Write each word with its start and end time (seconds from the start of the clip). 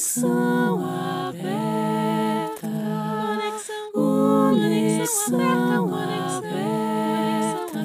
Conexão 0.00 0.80
aberta. 1.28 2.68
Conexão 3.92 5.94
aberta. 5.94 7.80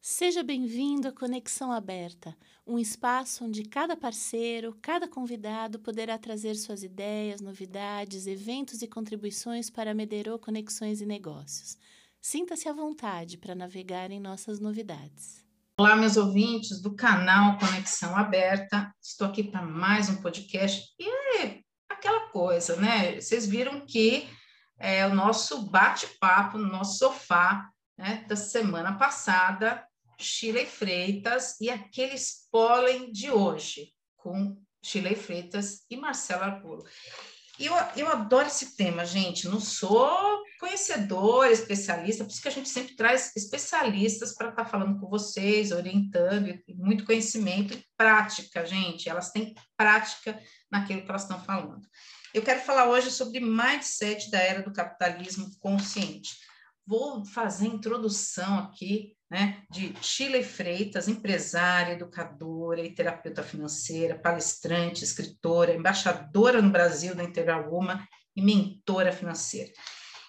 Seja 0.00 0.42
bem-vindo 0.42 1.06
à 1.06 1.12
Conexão 1.12 1.70
Aberta, 1.70 2.34
um 2.66 2.78
espaço 2.78 3.44
onde 3.44 3.64
cada 3.64 3.94
parceiro, 3.94 4.74
cada 4.80 5.06
convidado 5.06 5.78
poderá 5.78 6.16
trazer 6.16 6.54
suas 6.54 6.82
ideias, 6.82 7.42
novidades, 7.42 8.26
eventos 8.26 8.80
e 8.80 8.88
contribuições 8.88 9.68
para 9.68 9.92
Mederô 9.92 10.38
Conexões 10.38 11.02
e 11.02 11.06
Negócios. 11.06 11.76
Sinta-se 12.18 12.66
à 12.66 12.72
vontade 12.72 13.36
para 13.36 13.54
navegar 13.54 14.10
em 14.10 14.18
nossas 14.18 14.58
novidades. 14.58 15.43
Olá, 15.76 15.96
meus 15.96 16.16
ouvintes 16.16 16.80
do 16.80 16.94
canal 16.94 17.58
Conexão 17.58 18.16
Aberta. 18.16 18.94
Estou 19.02 19.26
aqui 19.26 19.42
para 19.42 19.60
mais 19.60 20.08
um 20.08 20.22
podcast. 20.22 20.94
E 20.96 21.42
é 21.42 21.62
aquela 21.88 22.28
coisa, 22.28 22.76
né? 22.76 23.20
Vocês 23.20 23.44
viram 23.44 23.84
que 23.84 24.28
é 24.78 25.04
o 25.04 25.12
nosso 25.12 25.68
bate-papo 25.68 26.58
no 26.58 26.68
nosso 26.68 26.98
sofá 26.98 27.68
né, 27.98 28.24
da 28.28 28.36
semana 28.36 28.96
passada, 28.96 29.84
Chile 30.16 30.64
Freitas 30.64 31.60
e 31.60 31.68
aqueles 31.68 32.46
pólen 32.52 33.10
de 33.10 33.32
hoje, 33.32 33.92
com 34.16 34.56
Chile 34.80 35.16
Freitas 35.16 35.84
e 35.90 35.96
Marcela 35.96 36.44
Arcuro. 36.44 36.84
Eu, 37.58 37.72
eu 37.96 38.08
adoro 38.08 38.48
esse 38.48 38.76
tema, 38.76 39.06
gente. 39.06 39.48
Não 39.48 39.60
sou 39.60 40.42
conhecedora, 40.58 41.52
especialista, 41.52 42.24
por 42.24 42.30
isso 42.30 42.42
que 42.42 42.48
a 42.48 42.52
gente 42.52 42.68
sempre 42.68 42.96
traz 42.96 43.34
especialistas 43.36 44.34
para 44.34 44.48
estar 44.48 44.64
tá 44.64 44.68
falando 44.68 44.98
com 44.98 45.08
vocês, 45.08 45.70
orientando, 45.70 46.58
muito 46.68 47.04
conhecimento 47.04 47.74
e 47.74 47.84
prática, 47.96 48.64
gente. 48.66 49.08
Elas 49.08 49.30
têm 49.30 49.54
prática 49.76 50.40
naquilo 50.70 51.02
que 51.02 51.08
elas 51.08 51.22
estão 51.22 51.42
falando. 51.42 51.86
Eu 52.32 52.42
quero 52.42 52.60
falar 52.60 52.88
hoje 52.88 53.10
sobre 53.10 53.38
mindset 53.38 54.30
da 54.30 54.38
era 54.38 54.62
do 54.62 54.72
capitalismo 54.72 55.48
consciente. 55.60 56.32
Vou 56.86 57.24
fazer 57.24 57.66
introdução 57.66 58.58
aqui 58.58 59.13
né, 59.30 59.62
de 59.70 59.94
Chile 60.00 60.42
Freitas, 60.44 61.08
empresária, 61.08 61.94
educadora 61.94 62.80
e 62.82 62.94
terapeuta 62.94 63.42
financeira, 63.42 64.18
palestrante, 64.18 65.04
escritora, 65.04 65.74
embaixadora 65.74 66.60
no 66.60 66.70
Brasil 66.70 67.14
da 67.14 67.24
Integral 67.24 67.70
Woman 67.70 68.06
e 68.36 68.42
mentora 68.42 69.12
financeira. 69.12 69.70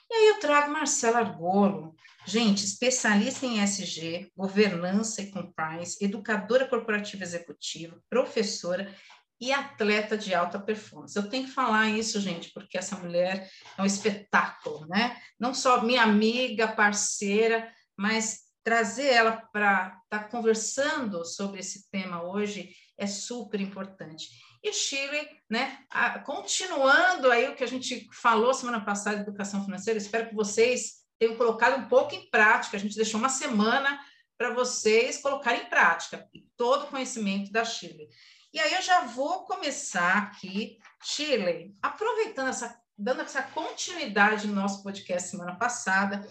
E 0.10 0.14
aí 0.14 0.28
eu 0.30 0.40
trago 0.40 0.72
Marcela 0.72 1.20
Argolo, 1.20 1.96
gente, 2.26 2.64
especialista 2.64 3.46
em 3.46 3.60
SG, 3.62 4.32
governança 4.36 5.22
e 5.22 5.32
compliance, 5.32 6.04
educadora 6.04 6.68
corporativa 6.68 7.24
executiva, 7.24 8.00
professora 8.10 8.94
e 9.40 9.52
atleta 9.52 10.18
de 10.18 10.34
alta 10.34 10.60
performance. 10.60 11.16
Eu 11.16 11.30
tenho 11.30 11.46
que 11.46 11.52
falar 11.52 11.90
isso, 11.90 12.22
gente, 12.22 12.52
porque 12.54 12.78
essa 12.78 12.96
mulher 12.96 13.50
é 13.78 13.82
um 13.82 13.86
espetáculo, 13.86 14.88
né? 14.88 15.18
Não 15.40 15.54
só 15.54 15.84
minha 15.84 16.04
amiga, 16.04 16.68
parceira, 16.70 17.70
mas 17.98 18.45
trazer 18.66 19.06
ela 19.06 19.44
para 19.54 20.02
estar 20.04 20.24
tá 20.24 20.28
conversando 20.28 21.24
sobre 21.24 21.60
esse 21.60 21.88
tema 21.92 22.24
hoje 22.24 22.76
é 22.98 23.06
super 23.06 23.62
importante. 23.62 24.28
E 24.64 24.74
Chile, 24.74 25.30
né, 25.48 25.86
a, 25.88 26.18
continuando 26.20 27.30
aí 27.30 27.48
o 27.48 27.56
que 27.56 27.64
a 27.64 27.68
gente 27.68 28.10
falou 28.12 28.56
semana 28.56 28.84
passada 28.84 29.18
de 29.18 29.22
educação 29.22 29.64
financeira, 29.64 30.00
espero 30.00 30.30
que 30.30 30.36
vocês 30.36 31.06
tenham 31.20 31.38
colocado 31.38 31.80
um 31.80 31.88
pouco 31.88 32.16
em 32.16 32.28
prática. 32.32 32.76
A 32.76 32.80
gente 32.80 32.96
deixou 32.96 33.20
uma 33.20 33.30
semana 33.30 34.00
para 34.36 34.52
vocês 34.56 35.22
colocarem 35.22 35.62
em 35.62 35.70
prática 35.70 36.28
todo 36.58 36.86
o 36.86 36.88
conhecimento 36.88 37.52
da 37.52 37.64
Chile. 37.64 38.10
E 38.52 38.60
aí 38.60 38.74
eu 38.74 38.82
já 38.82 39.02
vou 39.02 39.46
começar 39.46 40.18
aqui, 40.18 40.80
Chile, 41.04 41.76
aproveitando 41.84 42.50
essa, 42.50 42.76
dando 42.98 43.22
essa 43.22 43.44
continuidade 43.44 44.48
no 44.48 44.56
nosso 44.56 44.82
podcast 44.82 45.30
semana 45.30 45.56
passada, 45.56 46.28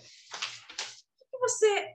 você 1.44 1.94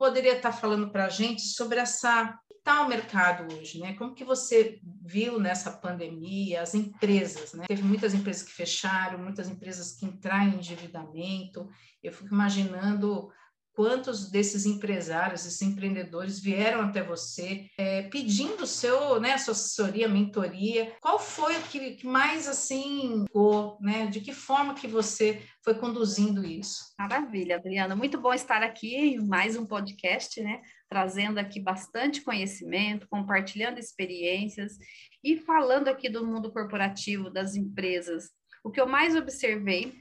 poderia 0.00 0.34
estar 0.34 0.50
falando 0.50 0.90
para 0.90 1.04
a 1.04 1.08
gente 1.10 1.42
sobre 1.42 1.78
essa 1.78 2.40
está 2.48 2.82
o 2.82 2.88
mercado 2.88 3.54
hoje, 3.54 3.78
né? 3.80 3.94
Como 3.94 4.14
que 4.14 4.24
você 4.24 4.80
viu 4.82 5.38
nessa 5.38 5.70
pandemia 5.70 6.62
as 6.62 6.74
empresas, 6.74 7.52
né? 7.52 7.66
Teve 7.66 7.82
muitas 7.82 8.14
empresas 8.14 8.42
que 8.42 8.52
fecharam, 8.52 9.18
muitas 9.18 9.48
empresas 9.48 9.92
que 9.92 10.06
entraram 10.06 10.52
em 10.52 10.54
endividamento. 10.56 11.68
Eu 12.02 12.12
fico 12.12 12.34
imaginando 12.34 13.30
quantos 13.74 14.30
desses 14.30 14.66
empresários, 14.66 15.46
esses 15.46 15.62
empreendedores 15.62 16.40
vieram 16.40 16.82
até 16.82 17.02
você 17.02 17.66
é, 17.78 18.02
pedindo 18.02 18.66
seu, 18.66 19.20
né, 19.20 19.38
sua 19.38 19.52
assessoria, 19.52 20.08
mentoria. 20.08 20.92
Qual 21.00 21.18
foi 21.18 21.56
o 21.56 21.62
que, 21.62 22.06
mais 22.06 22.48
assim, 22.48 23.24
ficou, 23.26 23.78
né? 23.80 24.06
De 24.06 24.20
que 24.20 24.32
forma 24.32 24.74
que 24.74 24.86
você 24.86 25.42
foi 25.64 25.74
conduzindo 25.74 26.44
isso? 26.44 26.92
Maravilha, 26.98 27.56
Adriana. 27.56 27.94
Muito 27.94 28.20
bom 28.20 28.32
estar 28.32 28.62
aqui 28.62 28.94
em 28.94 29.26
mais 29.26 29.56
um 29.56 29.66
podcast, 29.66 30.40
né? 30.42 30.60
Trazendo 30.88 31.38
aqui 31.38 31.60
bastante 31.60 32.22
conhecimento, 32.22 33.08
compartilhando 33.08 33.78
experiências 33.78 34.76
e 35.22 35.36
falando 35.36 35.88
aqui 35.88 36.08
do 36.08 36.26
mundo 36.26 36.52
corporativo, 36.52 37.30
das 37.30 37.54
empresas. 37.54 38.30
O 38.64 38.70
que 38.70 38.80
eu 38.80 38.86
mais 38.86 39.16
observei 39.16 39.94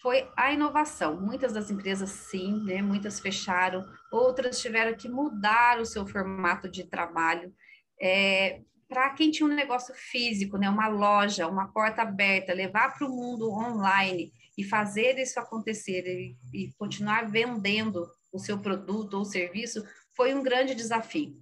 foi 0.00 0.28
a 0.36 0.52
inovação. 0.52 1.20
Muitas 1.20 1.52
das 1.52 1.70
empresas, 1.70 2.10
sim, 2.10 2.62
né? 2.64 2.80
muitas 2.80 3.20
fecharam, 3.20 3.84
outras 4.12 4.60
tiveram 4.60 4.96
que 4.96 5.08
mudar 5.08 5.80
o 5.80 5.86
seu 5.86 6.06
formato 6.06 6.68
de 6.68 6.84
trabalho. 6.84 7.52
É, 8.00 8.60
para 8.88 9.10
quem 9.10 9.30
tinha 9.30 9.46
um 9.46 9.54
negócio 9.54 9.94
físico, 9.94 10.56
né? 10.56 10.68
uma 10.70 10.88
loja, 10.88 11.48
uma 11.48 11.68
porta 11.68 12.02
aberta, 12.02 12.54
levar 12.54 12.96
para 12.96 13.06
o 13.06 13.10
mundo 13.10 13.50
online 13.50 14.32
e 14.56 14.64
fazer 14.64 15.18
isso 15.18 15.38
acontecer 15.38 16.04
e, 16.06 16.36
e 16.54 16.72
continuar 16.78 17.28
vendendo 17.30 18.08
o 18.32 18.38
seu 18.38 18.58
produto 18.58 19.14
ou 19.14 19.24
serviço, 19.24 19.84
foi 20.14 20.34
um 20.34 20.42
grande 20.42 20.74
desafio. 20.74 21.36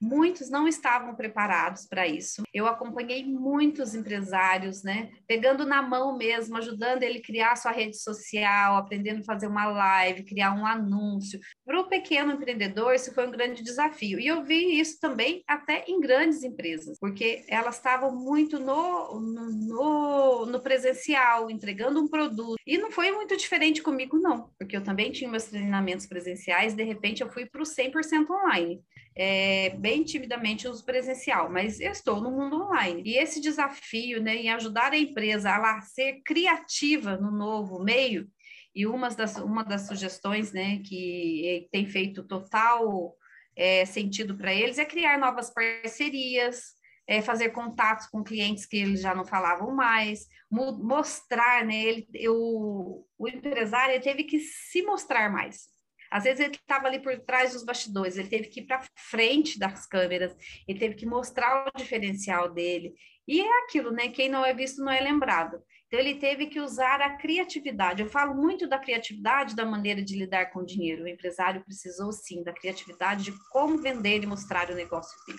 Muitos 0.00 0.48
não 0.48 0.68
estavam 0.68 1.14
preparados 1.14 1.86
para 1.86 2.06
isso. 2.06 2.42
Eu 2.54 2.66
acompanhei 2.66 3.24
muitos 3.24 3.94
empresários, 3.94 4.82
né, 4.82 5.10
pegando 5.26 5.66
na 5.66 5.82
mão 5.82 6.16
mesmo, 6.16 6.56
ajudando 6.56 7.02
ele 7.02 7.18
a 7.18 7.22
criar 7.22 7.56
sua 7.56 7.72
rede 7.72 8.00
social, 8.00 8.76
aprendendo 8.76 9.20
a 9.20 9.24
fazer 9.24 9.48
uma 9.48 9.66
live, 9.66 10.24
criar 10.24 10.52
um 10.52 10.64
anúncio. 10.64 11.40
Para 11.64 11.80
o 11.80 11.88
pequeno 11.88 12.32
empreendedor, 12.32 12.94
isso 12.94 13.12
foi 13.12 13.26
um 13.26 13.30
grande 13.30 13.62
desafio. 13.62 14.20
E 14.20 14.26
eu 14.26 14.44
vi 14.44 14.78
isso 14.78 14.98
também 15.00 15.42
até 15.46 15.84
em 15.88 16.00
grandes 16.00 16.42
empresas, 16.42 16.96
porque 17.00 17.44
elas 17.48 17.76
estavam 17.76 18.14
muito 18.14 18.58
no, 18.58 19.20
no, 19.20 19.50
no, 19.50 20.46
no 20.46 20.60
presencial, 20.60 21.50
entregando 21.50 22.00
um 22.00 22.08
produto. 22.08 22.56
E 22.66 22.78
não 22.78 22.90
foi 22.90 23.10
muito 23.10 23.36
diferente 23.36 23.82
comigo, 23.82 24.18
não, 24.18 24.50
porque 24.58 24.76
eu 24.76 24.82
também 24.82 25.10
tinha 25.10 25.30
meus 25.30 25.44
treinamentos 25.44 26.06
presenciais, 26.06 26.74
de 26.74 26.84
repente 26.84 27.22
eu 27.22 27.30
fui 27.30 27.46
para 27.46 27.62
o 27.62 27.64
100% 27.64 28.26
online 28.30 28.80
é, 29.18 29.70
bem 29.70 30.04
timidamente 30.04 30.68
uso 30.68 30.84
presencial, 30.84 31.50
mas 31.50 31.80
eu 31.80 31.90
estou 31.90 32.20
no 32.20 32.30
mundo 32.30 32.62
online. 32.62 33.02
E 33.04 33.18
esse 33.18 33.40
desafio 33.40 34.22
né, 34.22 34.36
em 34.36 34.50
ajudar 34.50 34.92
a 34.92 34.98
empresa 34.98 35.50
a 35.50 35.58
lá 35.58 35.80
ser 35.80 36.22
criativa 36.24 37.16
no 37.16 37.32
novo 37.32 37.82
meio, 37.82 38.28
e 38.72 38.86
uma 38.86 39.08
das, 39.08 39.36
uma 39.38 39.64
das 39.64 39.88
sugestões 39.88 40.52
né, 40.52 40.80
que 40.84 41.68
tem 41.72 41.84
feito 41.84 42.22
total 42.22 43.16
é, 43.56 43.84
sentido 43.84 44.36
para 44.36 44.54
eles 44.54 44.78
é 44.78 44.84
criar 44.84 45.18
novas 45.18 45.50
parcerias, 45.50 46.74
é, 47.04 47.20
fazer 47.20 47.48
contatos 47.48 48.06
com 48.06 48.22
clientes 48.22 48.66
que 48.66 48.76
eles 48.76 49.00
já 49.00 49.16
não 49.16 49.24
falavam 49.24 49.74
mais, 49.74 50.28
mostrar, 50.48 51.64
né? 51.64 51.74
Ele, 51.74 52.06
o, 52.28 53.04
o 53.18 53.28
empresário 53.28 54.00
teve 54.00 54.22
que 54.24 54.38
se 54.38 54.82
mostrar 54.82 55.28
mais. 55.28 55.66
Às 56.10 56.24
vezes 56.24 56.40
ele 56.40 56.54
estava 56.54 56.86
ali 56.86 57.00
por 57.00 57.18
trás 57.20 57.52
dos 57.52 57.64
bastidores, 57.64 58.16
ele 58.16 58.28
teve 58.28 58.48
que 58.48 58.60
ir 58.60 58.66
para 58.66 58.82
frente 58.96 59.58
das 59.58 59.86
câmeras, 59.86 60.36
ele 60.66 60.78
teve 60.78 60.94
que 60.94 61.06
mostrar 61.06 61.66
o 61.66 61.78
diferencial 61.78 62.52
dele. 62.52 62.94
E 63.26 63.40
é 63.40 63.62
aquilo, 63.64 63.90
né? 63.90 64.08
Quem 64.08 64.28
não 64.28 64.44
é 64.44 64.54
visto 64.54 64.82
não 64.82 64.90
é 64.90 65.00
lembrado. 65.00 65.62
Então 65.86 66.00
ele 66.00 66.14
teve 66.16 66.46
que 66.46 66.60
usar 66.60 67.00
a 67.00 67.16
criatividade. 67.16 68.02
Eu 68.02 68.08
falo 68.08 68.34
muito 68.34 68.68
da 68.68 68.78
criatividade 68.78 69.56
da 69.56 69.66
maneira 69.66 70.02
de 70.02 70.16
lidar 70.16 70.46
com 70.46 70.60
o 70.60 70.66
dinheiro. 70.66 71.04
O 71.04 71.08
empresário 71.08 71.64
precisou 71.64 72.12
sim 72.12 72.42
da 72.42 72.52
criatividade 72.52 73.24
de 73.24 73.32
como 73.50 73.78
vender 73.78 74.22
e 74.22 74.26
mostrar 74.26 74.70
o 74.70 74.74
negócio 74.74 75.14
dele. 75.26 75.38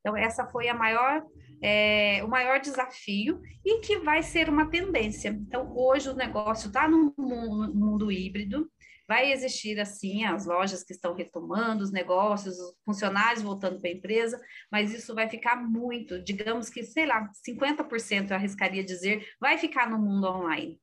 Então, 0.00 0.16
essa 0.16 0.46
foi 0.46 0.66
a 0.68 0.74
maior, 0.74 1.22
é, 1.62 2.22
o 2.24 2.28
maior 2.28 2.58
desafio 2.58 3.40
e 3.64 3.80
que 3.80 3.98
vai 3.98 4.22
ser 4.22 4.48
uma 4.48 4.70
tendência. 4.70 5.28
Então, 5.28 5.70
hoje 5.76 6.08
o 6.08 6.14
negócio 6.14 6.68
está 6.68 6.88
no 6.88 7.14
mundo, 7.18 7.74
mundo 7.74 8.10
híbrido, 8.10 8.70
Vai 9.10 9.32
existir, 9.32 9.80
assim, 9.80 10.22
as 10.22 10.46
lojas 10.46 10.84
que 10.84 10.92
estão 10.92 11.14
retomando 11.14 11.82
os 11.82 11.90
negócios, 11.90 12.56
os 12.60 12.76
funcionários 12.84 13.42
voltando 13.42 13.80
para 13.80 13.90
a 13.90 13.92
empresa, 13.92 14.40
mas 14.70 14.94
isso 14.94 15.16
vai 15.16 15.28
ficar 15.28 15.56
muito, 15.56 16.22
digamos 16.22 16.70
que, 16.70 16.84
sei 16.84 17.06
lá, 17.06 17.28
50% 17.44 18.30
eu 18.30 18.36
arriscaria 18.36 18.84
dizer, 18.84 19.28
vai 19.40 19.58
ficar 19.58 19.90
no 19.90 19.98
mundo 19.98 20.28
online. 20.28 20.80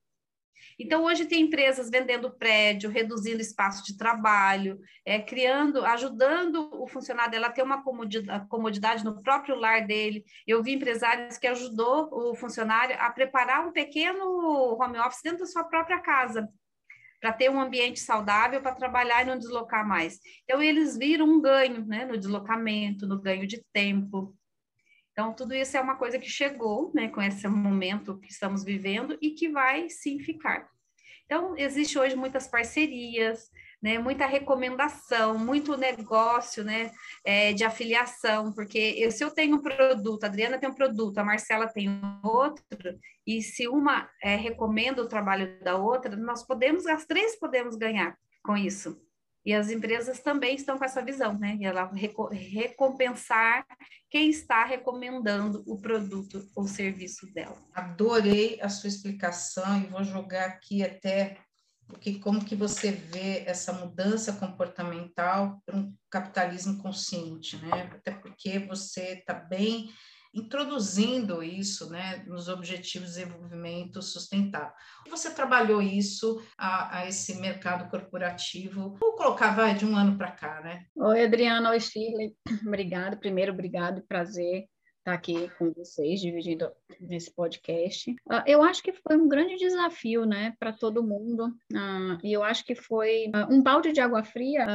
Então, 0.77 1.05
hoje 1.05 1.23
tem 1.23 1.43
empresas 1.43 1.89
vendendo 1.89 2.29
prédio, 2.29 2.89
reduzindo 2.89 3.39
espaço 3.39 3.81
de 3.85 3.95
trabalho, 3.95 4.77
é, 5.05 5.21
criando, 5.21 5.85
ajudando 5.85 6.69
o 6.73 6.85
funcionário 6.85 7.41
a 7.45 7.49
ter 7.49 7.63
uma 7.63 7.81
comodidade, 7.81 8.45
comodidade 8.49 9.05
no 9.05 9.23
próprio 9.23 9.55
lar 9.55 9.87
dele. 9.87 10.25
Eu 10.45 10.61
vi 10.61 10.73
empresários 10.73 11.37
que 11.37 11.47
ajudou 11.47 12.09
o 12.11 12.35
funcionário 12.35 12.97
a 12.99 13.09
preparar 13.09 13.65
um 13.65 13.71
pequeno 13.71 14.77
home 14.77 14.99
office 14.99 15.21
dentro 15.23 15.39
da 15.39 15.45
sua 15.45 15.63
própria 15.63 16.01
casa, 16.01 16.49
para 17.19 17.33
ter 17.33 17.49
um 17.49 17.59
ambiente 17.59 17.99
saudável 17.99 18.61
para 18.61 18.75
trabalhar 18.75 19.23
e 19.23 19.25
não 19.25 19.37
deslocar 19.37 19.87
mais. 19.87 20.19
Então, 20.43 20.61
eles 20.61 20.97
viram 20.97 21.25
um 21.25 21.41
ganho 21.41 21.85
né, 21.85 22.05
no 22.05 22.17
deslocamento, 22.17 23.07
no 23.07 23.19
ganho 23.19 23.47
de 23.47 23.63
tempo. 23.73 24.35
Então, 25.11 25.33
tudo 25.33 25.53
isso 25.53 25.75
é 25.75 25.81
uma 25.81 25.95
coisa 25.95 26.19
que 26.19 26.29
chegou, 26.29 26.91
né, 26.93 27.07
com 27.07 27.21
esse 27.21 27.47
momento 27.47 28.19
que 28.19 28.31
estamos 28.31 28.63
vivendo 28.63 29.17
e 29.21 29.31
que 29.31 29.49
vai 29.49 29.89
sim 29.89 30.19
ficar. 30.19 30.69
Então, 31.25 31.57
existe 31.57 31.97
hoje 31.97 32.15
muitas 32.15 32.47
parcerias, 32.47 33.49
né, 33.81 33.99
muita 33.99 34.25
recomendação, 34.25 35.37
muito 35.37 35.77
negócio, 35.77 36.63
né, 36.63 36.91
é, 37.25 37.53
de 37.53 37.63
afiliação, 37.63 38.51
porque 38.53 38.95
eu, 38.97 39.11
se 39.11 39.23
eu 39.23 39.31
tenho 39.31 39.57
um 39.57 39.61
produto, 39.61 40.23
a 40.23 40.27
Adriana 40.27 40.57
tem 40.57 40.69
um 40.69 40.75
produto, 40.75 41.17
a 41.17 41.23
Marcela 41.23 41.67
tem 41.67 41.89
outro, 42.23 42.99
e 43.25 43.41
se 43.41 43.67
uma 43.67 44.09
é, 44.23 44.35
recomenda 44.35 45.01
o 45.01 45.07
trabalho 45.07 45.59
da 45.63 45.75
outra, 45.75 46.15
nós 46.15 46.45
podemos, 46.45 46.85
as 46.85 47.05
três 47.05 47.37
podemos 47.37 47.75
ganhar 47.75 48.17
com 48.43 48.55
isso. 48.55 48.99
E 49.45 49.53
as 49.53 49.69
empresas 49.69 50.19
também 50.19 50.55
estão 50.55 50.77
com 50.77 50.83
essa 50.83 51.01
visão, 51.01 51.39
né? 51.39 51.57
E 51.57 51.65
ela 51.65 51.89
recompensar 52.33 53.65
quem 54.09 54.29
está 54.29 54.65
recomendando 54.65 55.63
o 55.65 55.79
produto 55.79 56.45
ou 56.53 56.67
serviço 56.67 57.25
dela. 57.33 57.57
Adorei 57.73 58.59
a 58.61 58.67
sua 58.67 58.89
explicação 58.89 59.81
e 59.81 59.87
vou 59.87 60.03
jogar 60.03 60.47
aqui 60.47 60.83
até 60.83 61.37
porque 61.87 62.19
como 62.19 62.43
que 62.43 62.55
você 62.55 62.91
vê 62.91 63.43
essa 63.45 63.73
mudança 63.73 64.33
comportamental 64.33 65.61
para 65.65 65.77
um 65.77 65.93
capitalismo 66.09 66.77
consciente, 66.81 67.57
né? 67.57 67.89
Até 67.93 68.11
porque 68.11 68.59
você 68.59 69.19
está 69.19 69.33
bem 69.33 69.89
introduzindo 70.33 71.41
isso 71.41 71.89
né, 71.89 72.23
nos 72.27 72.47
Objetivos 72.47 73.13
de 73.13 73.23
Desenvolvimento 73.23 74.01
Sustentável. 74.01 74.73
Você 75.09 75.33
trabalhou 75.33 75.81
isso 75.81 76.41
a, 76.57 76.99
a 76.99 77.07
esse 77.07 77.39
mercado 77.39 77.89
corporativo, 77.89 78.95
vou 78.99 79.15
colocar, 79.15 79.55
vai, 79.55 79.73
de 79.73 79.85
um 79.85 79.95
ano 79.95 80.17
para 80.17 80.31
cá, 80.31 80.61
né? 80.61 80.85
Oi, 80.95 81.25
Adriana, 81.25 81.71
oi, 81.71 81.79
Shirley. 81.79 82.35
Obrigado, 82.67 83.17
primeiro, 83.17 83.51
obrigado, 83.53 84.03
prazer 84.07 84.65
estar 85.07 85.13
aqui 85.13 85.49
com 85.57 85.71
vocês, 85.71 86.19
dividindo 86.19 86.69
nesse 86.99 87.31
podcast. 87.31 88.11
Uh, 88.11 88.43
eu 88.45 88.61
acho 88.61 88.83
que 88.83 88.91
foi 88.91 89.15
um 89.15 89.29
grande 89.29 89.55
desafio, 89.55 90.25
né, 90.25 90.53
para 90.59 90.73
todo 90.73 91.03
mundo, 91.03 91.47
uh, 91.71 92.17
e 92.21 92.33
eu 92.33 92.43
acho 92.43 92.65
que 92.65 92.75
foi 92.75 93.27
uh, 93.27 93.53
um 93.53 93.61
balde 93.61 93.93
de 93.93 94.01
água 94.01 94.23
fria 94.23 94.65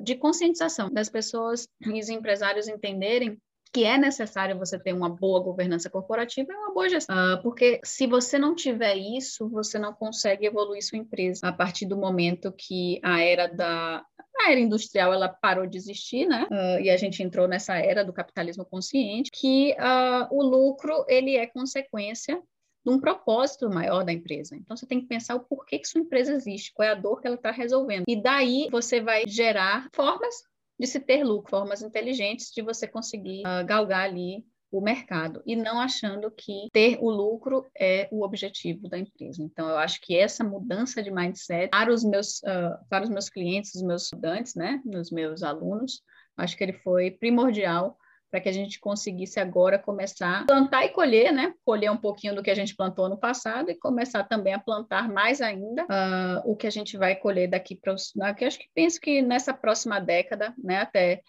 de 0.00 0.14
conscientização 0.14 0.88
das 0.90 1.08
pessoas 1.08 1.68
e 1.80 1.98
os 1.98 2.08
empresários 2.08 2.68
entenderem 2.68 3.36
que 3.72 3.84
é 3.84 3.96
necessário 3.96 4.58
você 4.58 4.78
ter 4.78 4.92
uma 4.92 5.08
boa 5.08 5.42
governança 5.42 5.88
corporativa 5.88 6.52
e 6.52 6.56
uma 6.56 6.74
boa 6.74 6.88
gestão. 6.88 7.16
Uh, 7.16 7.42
porque 7.42 7.80
se 7.82 8.06
você 8.06 8.38
não 8.38 8.54
tiver 8.54 8.96
isso, 8.96 9.48
você 9.48 9.78
não 9.78 9.94
consegue 9.94 10.46
evoluir 10.46 10.82
sua 10.82 10.98
empresa. 10.98 11.48
A 11.48 11.52
partir 11.52 11.86
do 11.86 11.96
momento 11.96 12.52
que 12.52 13.00
a 13.02 13.20
era 13.22 13.46
da 13.46 14.04
a 14.40 14.50
era 14.50 14.60
industrial 14.60 15.12
ela 15.12 15.28
parou 15.28 15.66
de 15.66 15.76
existir, 15.76 16.26
né? 16.26 16.46
Uh, 16.50 16.80
e 16.80 16.90
a 16.90 16.96
gente 16.96 17.22
entrou 17.22 17.46
nessa 17.46 17.76
era 17.76 18.04
do 18.04 18.12
capitalismo 18.12 18.64
consciente, 18.64 19.30
que 19.32 19.72
uh, 19.72 20.34
o 20.34 20.42
lucro 20.42 21.04
ele 21.08 21.36
é 21.36 21.46
consequência 21.46 22.42
de 22.84 22.92
um 22.92 22.98
propósito 22.98 23.70
maior 23.70 24.04
da 24.04 24.12
empresa. 24.12 24.56
Então, 24.56 24.76
você 24.76 24.86
tem 24.86 25.00
que 25.00 25.06
pensar 25.06 25.36
o 25.36 25.40
porquê 25.40 25.78
que 25.78 25.86
sua 25.86 26.00
empresa 26.00 26.32
existe, 26.32 26.72
qual 26.74 26.88
é 26.88 26.90
a 26.90 26.96
dor 26.96 27.20
que 27.20 27.26
ela 27.26 27.36
está 27.36 27.50
resolvendo. 27.50 28.04
E 28.08 28.20
daí 28.20 28.68
você 28.70 29.00
vai 29.00 29.22
gerar 29.26 29.88
formas 29.94 30.42
de 30.82 30.88
se 30.88 30.98
ter 30.98 31.22
lucro, 31.22 31.48
formas 31.48 31.80
inteligentes 31.80 32.50
de 32.52 32.60
você 32.60 32.88
conseguir 32.88 33.42
uh, 33.46 33.64
galgar 33.64 34.02
ali 34.02 34.44
o 34.68 34.80
mercado 34.80 35.40
e 35.46 35.54
não 35.54 35.80
achando 35.80 36.28
que 36.28 36.68
ter 36.72 36.98
o 37.00 37.08
lucro 37.08 37.70
é 37.78 38.08
o 38.10 38.24
objetivo 38.24 38.88
da 38.88 38.98
empresa. 38.98 39.40
Então, 39.40 39.68
eu 39.68 39.78
acho 39.78 40.00
que 40.00 40.16
essa 40.16 40.42
mudança 40.42 41.00
de 41.00 41.08
mindset 41.08 41.68
para 41.70 41.92
os 41.92 42.02
meus, 42.02 42.40
uh, 42.40 42.84
para 42.88 43.04
os 43.04 43.10
meus 43.10 43.30
clientes, 43.30 43.76
os 43.76 43.82
meus 43.82 44.04
estudantes, 44.04 44.56
né, 44.56 44.82
os 44.86 45.12
meus 45.12 45.44
alunos, 45.44 46.02
acho 46.36 46.56
que 46.56 46.64
ele 46.64 46.72
foi 46.72 47.12
primordial 47.12 47.96
para 48.32 48.40
que 48.40 48.48
a 48.48 48.52
gente 48.52 48.80
conseguisse 48.80 49.38
agora 49.38 49.78
começar 49.78 50.40
a 50.40 50.46
plantar 50.46 50.86
e 50.86 50.88
colher, 50.88 51.30
né? 51.30 51.52
Colher 51.66 51.92
um 51.92 51.98
pouquinho 51.98 52.34
do 52.34 52.42
que 52.42 52.50
a 52.50 52.54
gente 52.54 52.74
plantou 52.74 53.06
no 53.06 53.18
passado 53.18 53.70
e 53.70 53.74
começar 53.74 54.24
também 54.24 54.54
a 54.54 54.58
plantar 54.58 55.06
mais 55.06 55.42
ainda 55.42 55.82
uh, 55.84 56.50
o 56.50 56.56
que 56.56 56.66
a 56.66 56.70
gente 56.70 56.96
vai 56.96 57.14
colher 57.14 57.46
daqui 57.46 57.76
para 57.76 57.92
os. 57.92 58.10
Daqui, 58.16 58.46
acho 58.46 58.58
que 58.58 58.70
penso 58.74 58.98
que 58.98 59.20
nessa 59.20 59.52
próxima 59.52 60.00
década, 60.00 60.54
né? 60.56 60.78
Até 60.78 61.20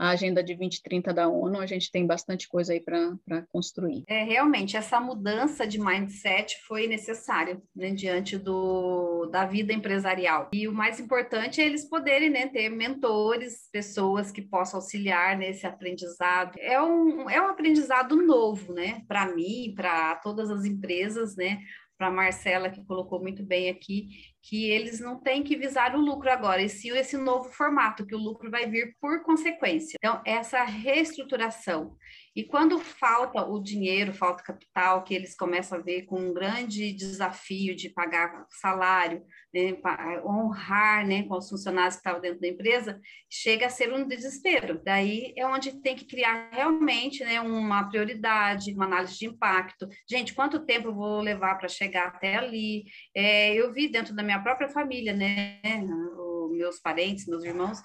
a 0.00 0.08
agenda 0.08 0.42
de 0.42 0.54
2030 0.54 1.12
da 1.12 1.28
ONU, 1.28 1.58
a 1.58 1.66
gente 1.66 1.92
tem 1.92 2.06
bastante 2.06 2.48
coisa 2.48 2.72
aí 2.72 2.80
para 2.80 3.42
construir. 3.52 4.02
É, 4.08 4.24
realmente, 4.24 4.74
essa 4.74 4.98
mudança 4.98 5.66
de 5.66 5.78
mindset 5.78 6.56
foi 6.66 6.86
necessária 6.86 7.60
né, 7.76 7.90
diante 7.90 8.38
do, 8.38 9.26
da 9.26 9.44
vida 9.44 9.74
empresarial. 9.74 10.48
E 10.54 10.66
o 10.66 10.72
mais 10.72 10.98
importante 10.98 11.60
é 11.60 11.66
eles 11.66 11.84
poderem 11.84 12.30
né, 12.30 12.46
ter 12.46 12.70
mentores, 12.70 13.68
pessoas 13.70 14.32
que 14.32 14.40
possam 14.40 14.80
auxiliar 14.80 15.36
nesse 15.36 15.66
aprendizado. 15.66 16.56
É 16.58 16.80
um, 16.80 17.28
é 17.28 17.38
um 17.42 17.48
aprendizado 17.48 18.16
novo, 18.16 18.72
né, 18.72 19.02
para 19.06 19.26
mim, 19.34 19.74
para 19.76 20.16
todas 20.16 20.50
as 20.50 20.64
empresas, 20.64 21.36
né, 21.36 21.60
para 21.98 22.06
a 22.06 22.10
Marcela, 22.10 22.70
que 22.70 22.82
colocou 22.86 23.20
muito 23.20 23.44
bem 23.44 23.68
aqui, 23.68 24.08
que 24.42 24.70
eles 24.70 25.00
não 25.00 25.20
têm 25.20 25.42
que 25.42 25.56
visar 25.56 25.94
o 25.94 26.00
lucro 26.00 26.30
agora, 26.30 26.62
e 26.62 26.68
sim 26.68 26.90
esse 26.96 27.16
novo 27.16 27.50
formato, 27.50 28.06
que 28.06 28.14
o 28.14 28.18
lucro 28.18 28.50
vai 28.50 28.68
vir 28.68 28.96
por 29.00 29.22
consequência. 29.22 29.96
Então, 29.98 30.20
essa 30.24 30.64
reestruturação. 30.64 31.96
E 32.34 32.44
quando 32.44 32.78
falta 32.78 33.44
o 33.44 33.60
dinheiro, 33.60 34.14
falta 34.14 34.42
capital, 34.42 35.02
que 35.02 35.12
eles 35.12 35.34
começam 35.34 35.78
a 35.78 35.82
ver 35.82 36.02
com 36.02 36.20
um 36.20 36.32
grande 36.32 36.92
desafio 36.92 37.74
de 37.74 37.88
pagar 37.88 38.46
salário, 38.48 39.24
né, 39.52 39.76
honrar 40.24 41.06
né, 41.06 41.24
com 41.24 41.36
os 41.36 41.48
funcionários 41.48 41.96
que 41.96 42.00
estavam 42.00 42.20
dentro 42.20 42.40
da 42.40 42.48
empresa, 42.48 43.00
chega 43.28 43.66
a 43.66 43.70
ser 43.70 43.92
um 43.92 44.06
desespero. 44.06 44.80
Daí 44.84 45.34
é 45.36 45.44
onde 45.44 45.82
tem 45.82 45.96
que 45.96 46.04
criar 46.04 46.50
realmente 46.52 47.24
né, 47.24 47.40
uma 47.40 47.88
prioridade, 47.88 48.72
uma 48.72 48.84
análise 48.84 49.18
de 49.18 49.26
impacto. 49.26 49.88
Gente, 50.08 50.32
quanto 50.32 50.64
tempo 50.64 50.88
eu 50.88 50.94
vou 50.94 51.20
levar 51.20 51.56
para 51.56 51.68
chegar 51.68 52.06
até 52.08 52.36
ali? 52.36 52.84
É, 53.14 53.52
eu 53.54 53.72
vi 53.72 53.88
dentro 53.88 54.14
da 54.14 54.22
minha 54.22 54.29
própria 54.38 54.68
família, 54.68 55.12
né, 55.12 55.58
os 55.88 56.56
meus 56.56 56.78
parentes, 56.78 57.26
meus 57.26 57.44
irmãos, 57.44 57.82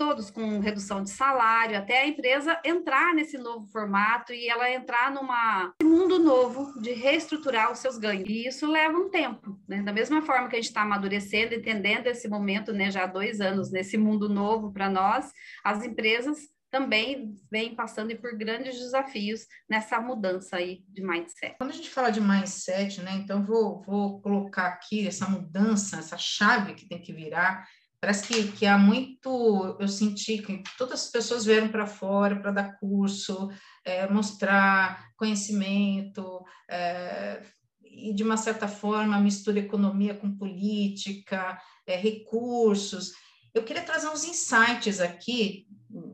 todos 0.00 0.30
com 0.30 0.60
redução 0.60 1.02
de 1.02 1.10
salário, 1.10 1.76
até 1.76 2.00
a 2.00 2.06
empresa 2.06 2.58
entrar 2.64 3.14
nesse 3.14 3.36
novo 3.36 3.66
formato 3.66 4.32
e 4.32 4.48
ela 4.48 4.70
entrar 4.70 5.12
numa 5.12 5.74
mundo 5.82 6.18
novo 6.18 6.80
de 6.80 6.92
reestruturar 6.94 7.70
os 7.70 7.80
seus 7.80 7.98
ganhos. 7.98 8.26
E 8.26 8.48
isso 8.48 8.66
leva 8.66 8.96
um 8.96 9.10
tempo, 9.10 9.60
né? 9.68 9.82
Da 9.82 9.92
mesma 9.92 10.22
forma 10.22 10.48
que 10.48 10.56
a 10.56 10.58
gente 10.58 10.68
está 10.68 10.80
amadurecendo, 10.80 11.54
entendendo 11.54 12.06
esse 12.06 12.26
momento, 12.28 12.72
né, 12.72 12.90
já 12.90 13.04
há 13.04 13.06
dois 13.06 13.42
anos 13.42 13.70
nesse 13.70 13.98
mundo 13.98 14.26
novo 14.26 14.72
para 14.72 14.88
nós, 14.88 15.30
as 15.62 15.84
empresas 15.84 16.48
também 16.70 17.34
vêm 17.50 17.74
passando 17.74 18.14
por 18.16 18.36
grandes 18.36 18.78
desafios 18.78 19.46
nessa 19.68 20.00
mudança 20.00 20.56
aí 20.56 20.82
de 20.88 21.02
mindset. 21.02 21.56
Quando 21.58 21.70
a 21.70 21.74
gente 21.74 21.90
fala 21.90 22.10
de 22.10 22.20
mindset, 22.20 23.00
né, 23.02 23.12
então 23.14 23.44
vou, 23.44 23.82
vou 23.82 24.20
colocar 24.20 24.66
aqui 24.66 25.06
essa 25.06 25.28
mudança, 25.28 25.98
essa 25.98 26.16
chave 26.16 26.74
que 26.74 26.86
tem 26.86 27.00
que 27.00 27.12
virar, 27.12 27.66
Parece 28.00 28.26
que, 28.26 28.52
que 28.52 28.64
há 28.64 28.78
muito, 28.78 29.76
eu 29.78 29.86
senti 29.86 30.38
que 30.38 30.62
todas 30.78 31.04
as 31.04 31.10
pessoas 31.10 31.44
vieram 31.44 31.68
para 31.68 31.86
fora 31.86 32.40
para 32.40 32.50
dar 32.50 32.78
curso, 32.78 33.50
é, 33.84 34.08
mostrar 34.08 35.10
conhecimento, 35.18 36.42
é, 36.66 37.42
e 37.84 38.14
de 38.14 38.22
uma 38.22 38.38
certa 38.38 38.66
forma 38.66 39.20
mistura 39.20 39.58
economia 39.58 40.14
com 40.14 40.34
política, 40.34 41.60
é, 41.86 41.94
recursos. 41.94 43.12
Eu 43.54 43.64
queria 43.64 43.82
trazer 43.82 44.08
uns 44.08 44.24
insights 44.24 45.00
aqui 45.00 45.66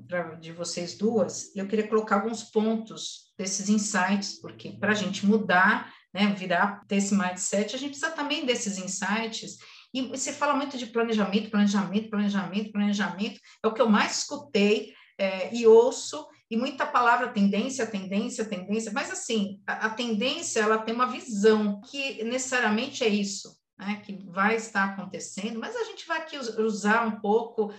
pra, 0.08 0.34
de 0.34 0.52
vocês 0.52 0.96
duas, 0.96 1.54
eu 1.54 1.66
queria 1.66 1.86
colocar 1.86 2.16
alguns 2.16 2.44
pontos 2.44 3.32
desses 3.38 3.68
insights, 3.68 4.40
porque 4.40 4.72
para 4.72 4.92
a 4.92 4.94
gente 4.94 5.26
mudar, 5.26 5.92
né, 6.14 6.32
virar, 6.32 6.82
ter 6.86 6.96
esse 6.96 7.14
mindset, 7.14 7.74
a 7.74 7.78
gente 7.78 7.90
precisa 7.90 8.10
também 8.10 8.46
desses 8.46 8.78
insights 8.78 9.58
e 9.96 10.02
você 10.02 10.32
fala 10.32 10.54
muito 10.54 10.76
de 10.76 10.86
planejamento, 10.86 11.50
planejamento, 11.50 12.10
planejamento, 12.10 12.72
planejamento. 12.72 13.40
É 13.62 13.66
o 13.66 13.72
que 13.72 13.80
eu 13.80 13.88
mais 13.88 14.18
escutei 14.18 14.92
é, 15.18 15.54
e 15.54 15.66
ouço, 15.66 16.26
e 16.50 16.56
muita 16.56 16.84
palavra 16.84 17.28
tendência, 17.28 17.86
tendência, 17.86 18.44
tendência. 18.44 18.92
Mas, 18.92 19.10
assim, 19.10 19.58
a, 19.66 19.86
a 19.86 19.90
tendência, 19.90 20.60
ela 20.60 20.78
tem 20.78 20.94
uma 20.94 21.06
visão 21.06 21.80
que 21.80 22.22
necessariamente 22.24 23.02
é 23.04 23.08
isso. 23.08 23.56
Né, 23.78 24.00
que 24.04 24.18
vai 24.30 24.56
estar 24.56 24.84
acontecendo, 24.84 25.58
mas 25.58 25.76
a 25.76 25.84
gente 25.84 26.06
vai 26.06 26.18
aqui 26.18 26.38
usar 26.38 27.06
um 27.06 27.20
pouco, 27.20 27.72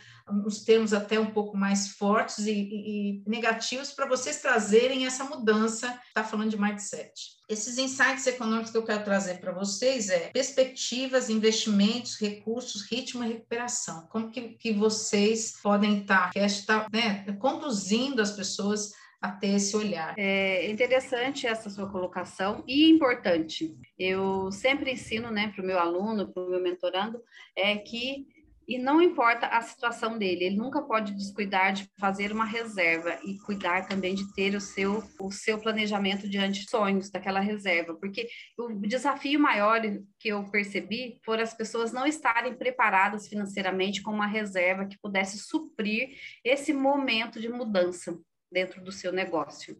os 0.45 0.63
termos 0.63 0.93
até 0.93 1.19
um 1.19 1.31
pouco 1.31 1.57
mais 1.57 1.89
fortes 1.89 2.45
e, 2.45 2.51
e, 2.51 3.23
e 3.25 3.29
negativos 3.29 3.91
para 3.91 4.07
vocês 4.07 4.39
trazerem 4.39 5.05
essa 5.05 5.23
mudança, 5.23 5.99
está 6.07 6.23
falando 6.23 6.51
de 6.51 6.61
mindset. 6.61 7.37
Esses 7.49 7.77
insights 7.77 8.27
econômicos 8.27 8.71
que 8.71 8.77
eu 8.77 8.83
quero 8.83 9.03
trazer 9.03 9.39
para 9.39 9.53
vocês 9.53 10.09
é 10.09 10.29
perspectivas, 10.29 11.29
investimentos, 11.29 12.19
recursos, 12.19 12.83
ritmo 12.83 13.23
e 13.23 13.29
recuperação. 13.29 14.05
Como 14.07 14.29
que, 14.29 14.49
que 14.49 14.73
vocês 14.73 15.53
podem 15.63 16.01
estar, 16.01 16.31
tá, 16.31 16.39
estar 16.45 16.87
né, 16.91 17.25
conduzindo 17.39 18.21
as 18.21 18.31
pessoas 18.31 18.91
a 19.21 19.31
ter 19.31 19.55
esse 19.55 19.75
olhar. 19.75 20.13
É 20.17 20.69
interessante 20.69 21.47
essa 21.47 21.69
sua 21.69 21.91
colocação 21.91 22.63
e 22.67 22.89
importante. 22.89 23.75
Eu 23.97 24.51
sempre 24.51 24.91
ensino, 24.91 25.31
né, 25.31 25.51
para 25.53 25.63
o 25.63 25.65
meu 25.65 25.79
aluno, 25.79 26.31
para 26.31 26.43
o 26.43 26.49
meu 26.49 26.61
mentorando, 26.61 27.19
é 27.55 27.75
que 27.77 28.27
e 28.67 28.77
não 28.77 29.01
importa 29.01 29.47
a 29.47 29.61
situação 29.61 30.17
dele, 30.17 30.43
ele 30.43 30.57
nunca 30.57 30.81
pode 30.81 31.13
descuidar 31.13 31.71
de 31.71 31.89
fazer 31.97 32.33
uma 32.33 32.43
reserva 32.43 33.17
e 33.23 33.37
cuidar 33.39 33.87
também 33.87 34.13
de 34.13 34.33
ter 34.33 34.55
o 34.55 34.59
seu, 34.59 35.01
o 35.21 35.31
seu 35.31 35.57
planejamento 35.57 36.29
diante 36.29 36.65
de 36.65 36.69
sonhos 36.69 37.09
daquela 37.09 37.39
reserva, 37.39 37.95
porque 37.95 38.27
o 38.57 38.73
desafio 38.85 39.39
maior 39.39 39.79
que 40.19 40.27
eu 40.27 40.43
percebi 40.51 41.17
foram 41.23 41.43
as 41.43 41.53
pessoas 41.53 41.93
não 41.93 42.05
estarem 42.05 42.55
preparadas 42.55 43.29
financeiramente 43.29 44.01
com 44.01 44.11
uma 44.11 44.27
reserva 44.27 44.85
que 44.85 44.99
pudesse 44.99 45.37
suprir 45.37 46.09
esse 46.43 46.73
momento 46.73 47.39
de 47.39 47.47
mudança 47.47 48.19
dentro 48.51 48.83
do 48.83 48.91
seu 48.91 49.11
negócio. 49.11 49.77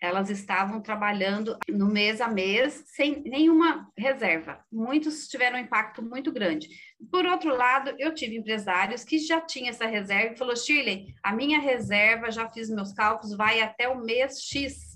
Elas 0.00 0.30
estavam 0.30 0.80
trabalhando 0.80 1.56
no 1.68 1.86
mês 1.86 2.20
a 2.20 2.26
mês 2.26 2.82
sem 2.88 3.22
nenhuma 3.22 3.88
reserva. 3.96 4.58
Muitos 4.70 5.28
tiveram 5.28 5.56
um 5.56 5.60
impacto 5.60 6.02
muito 6.02 6.32
grande. 6.32 6.68
Por 7.08 7.24
outro 7.24 7.56
lado, 7.56 7.94
eu 8.00 8.12
tive 8.12 8.36
empresários 8.36 9.04
que 9.04 9.18
já 9.18 9.40
tinham 9.40 9.68
essa 9.68 9.86
reserva 9.86 10.34
e 10.34 10.36
falou: 10.36 10.56
Shirley, 10.56 11.14
a 11.22 11.32
minha 11.32 11.60
reserva, 11.60 12.32
já 12.32 12.50
fiz 12.50 12.68
meus 12.68 12.92
cálculos, 12.92 13.36
vai 13.36 13.60
até 13.60 13.88
o 13.88 14.02
mês 14.02 14.42
X 14.42 14.91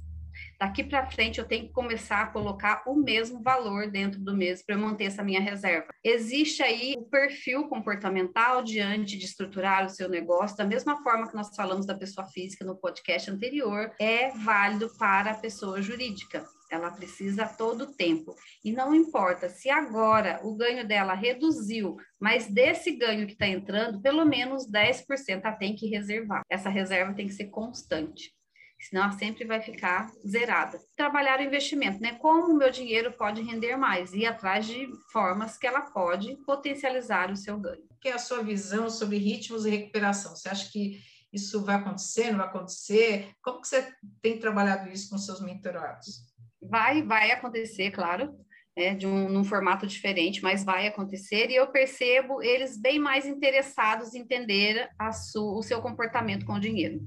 daqui 0.58 0.84
para 0.84 1.10
frente 1.10 1.38
eu 1.38 1.46
tenho 1.46 1.66
que 1.66 1.72
começar 1.72 2.22
a 2.22 2.26
colocar 2.26 2.82
o 2.86 2.94
mesmo 2.94 3.42
valor 3.42 3.90
dentro 3.90 4.20
do 4.20 4.36
mês 4.36 4.62
para 4.64 4.74
eu 4.74 4.80
manter 4.80 5.04
essa 5.04 5.22
minha 5.22 5.40
reserva. 5.40 5.88
Existe 6.02 6.62
aí 6.62 6.94
o 6.96 7.02
perfil 7.02 7.68
comportamental 7.68 8.62
diante 8.62 9.16
de 9.18 9.24
estruturar 9.24 9.86
o 9.86 9.90
seu 9.90 10.08
negócio, 10.08 10.56
da 10.56 10.64
mesma 10.64 11.02
forma 11.02 11.28
que 11.28 11.36
nós 11.36 11.54
falamos 11.54 11.86
da 11.86 11.94
pessoa 11.94 12.26
física 12.28 12.64
no 12.64 12.76
podcast 12.76 13.30
anterior, 13.30 13.92
é 14.00 14.30
válido 14.30 14.90
para 14.98 15.32
a 15.32 15.38
pessoa 15.38 15.80
jurídica. 15.82 16.44
Ela 16.70 16.90
precisa 16.90 17.46
todo 17.46 17.82
o 17.82 17.92
tempo. 17.94 18.34
E 18.64 18.72
não 18.72 18.94
importa 18.94 19.48
se 19.48 19.70
agora 19.70 20.40
o 20.42 20.56
ganho 20.56 20.86
dela 20.86 21.14
reduziu, 21.14 21.96
mas 22.20 22.48
desse 22.48 22.90
ganho 22.90 23.26
que 23.26 23.34
está 23.34 23.46
entrando, 23.46 24.00
pelo 24.00 24.24
menos 24.24 24.68
10% 24.68 25.04
ela 25.28 25.52
tem 25.52 25.76
que 25.76 25.86
reservar. 25.86 26.42
Essa 26.50 26.68
reserva 26.68 27.14
tem 27.14 27.28
que 27.28 27.34
ser 27.34 27.46
constante 27.46 28.35
senão 28.80 29.04
ela 29.04 29.12
sempre 29.12 29.44
vai 29.44 29.60
ficar 29.60 30.10
zerada. 30.26 30.78
Trabalhar 30.96 31.40
o 31.40 31.42
investimento, 31.42 32.00
né? 32.00 32.14
Como 32.14 32.52
o 32.52 32.56
meu 32.56 32.70
dinheiro 32.70 33.12
pode 33.12 33.42
render 33.42 33.76
mais? 33.76 34.12
Ir 34.12 34.26
atrás 34.26 34.66
de 34.66 34.88
formas 35.12 35.56
que 35.56 35.66
ela 35.66 35.80
pode 35.80 36.36
potencializar 36.44 37.30
o 37.30 37.36
seu 37.36 37.58
ganho. 37.58 37.82
Que 38.00 38.08
é 38.08 38.12
a 38.12 38.18
sua 38.18 38.42
visão 38.42 38.88
sobre 38.90 39.18
ritmos 39.18 39.64
e 39.64 39.70
recuperação? 39.70 40.36
Você 40.36 40.48
acha 40.48 40.70
que 40.70 41.00
isso 41.32 41.64
vai 41.64 41.76
acontecer, 41.76 42.30
não 42.30 42.38
vai 42.38 42.46
acontecer? 42.46 43.30
Como 43.42 43.60
que 43.60 43.68
você 43.68 43.92
tem 44.22 44.38
trabalhado 44.38 44.88
isso 44.90 45.10
com 45.10 45.18
seus 45.18 45.40
mentorados? 45.40 46.24
Vai, 46.62 47.02
vai 47.02 47.30
acontecer, 47.30 47.90
claro. 47.90 48.34
É, 48.78 48.94
de 48.94 49.06
um 49.06 49.30
num 49.30 49.42
formato 49.42 49.86
diferente, 49.86 50.42
mas 50.42 50.62
vai 50.62 50.86
acontecer, 50.86 51.48
e 51.48 51.54
eu 51.54 51.66
percebo 51.68 52.42
eles 52.42 52.76
bem 52.76 52.98
mais 52.98 53.24
interessados 53.24 54.12
em 54.12 54.18
entender 54.18 54.86
a 54.98 55.08
o 55.36 55.62
seu 55.62 55.80
comportamento 55.80 56.44
com 56.44 56.52
o 56.52 56.60
dinheiro 56.60 57.00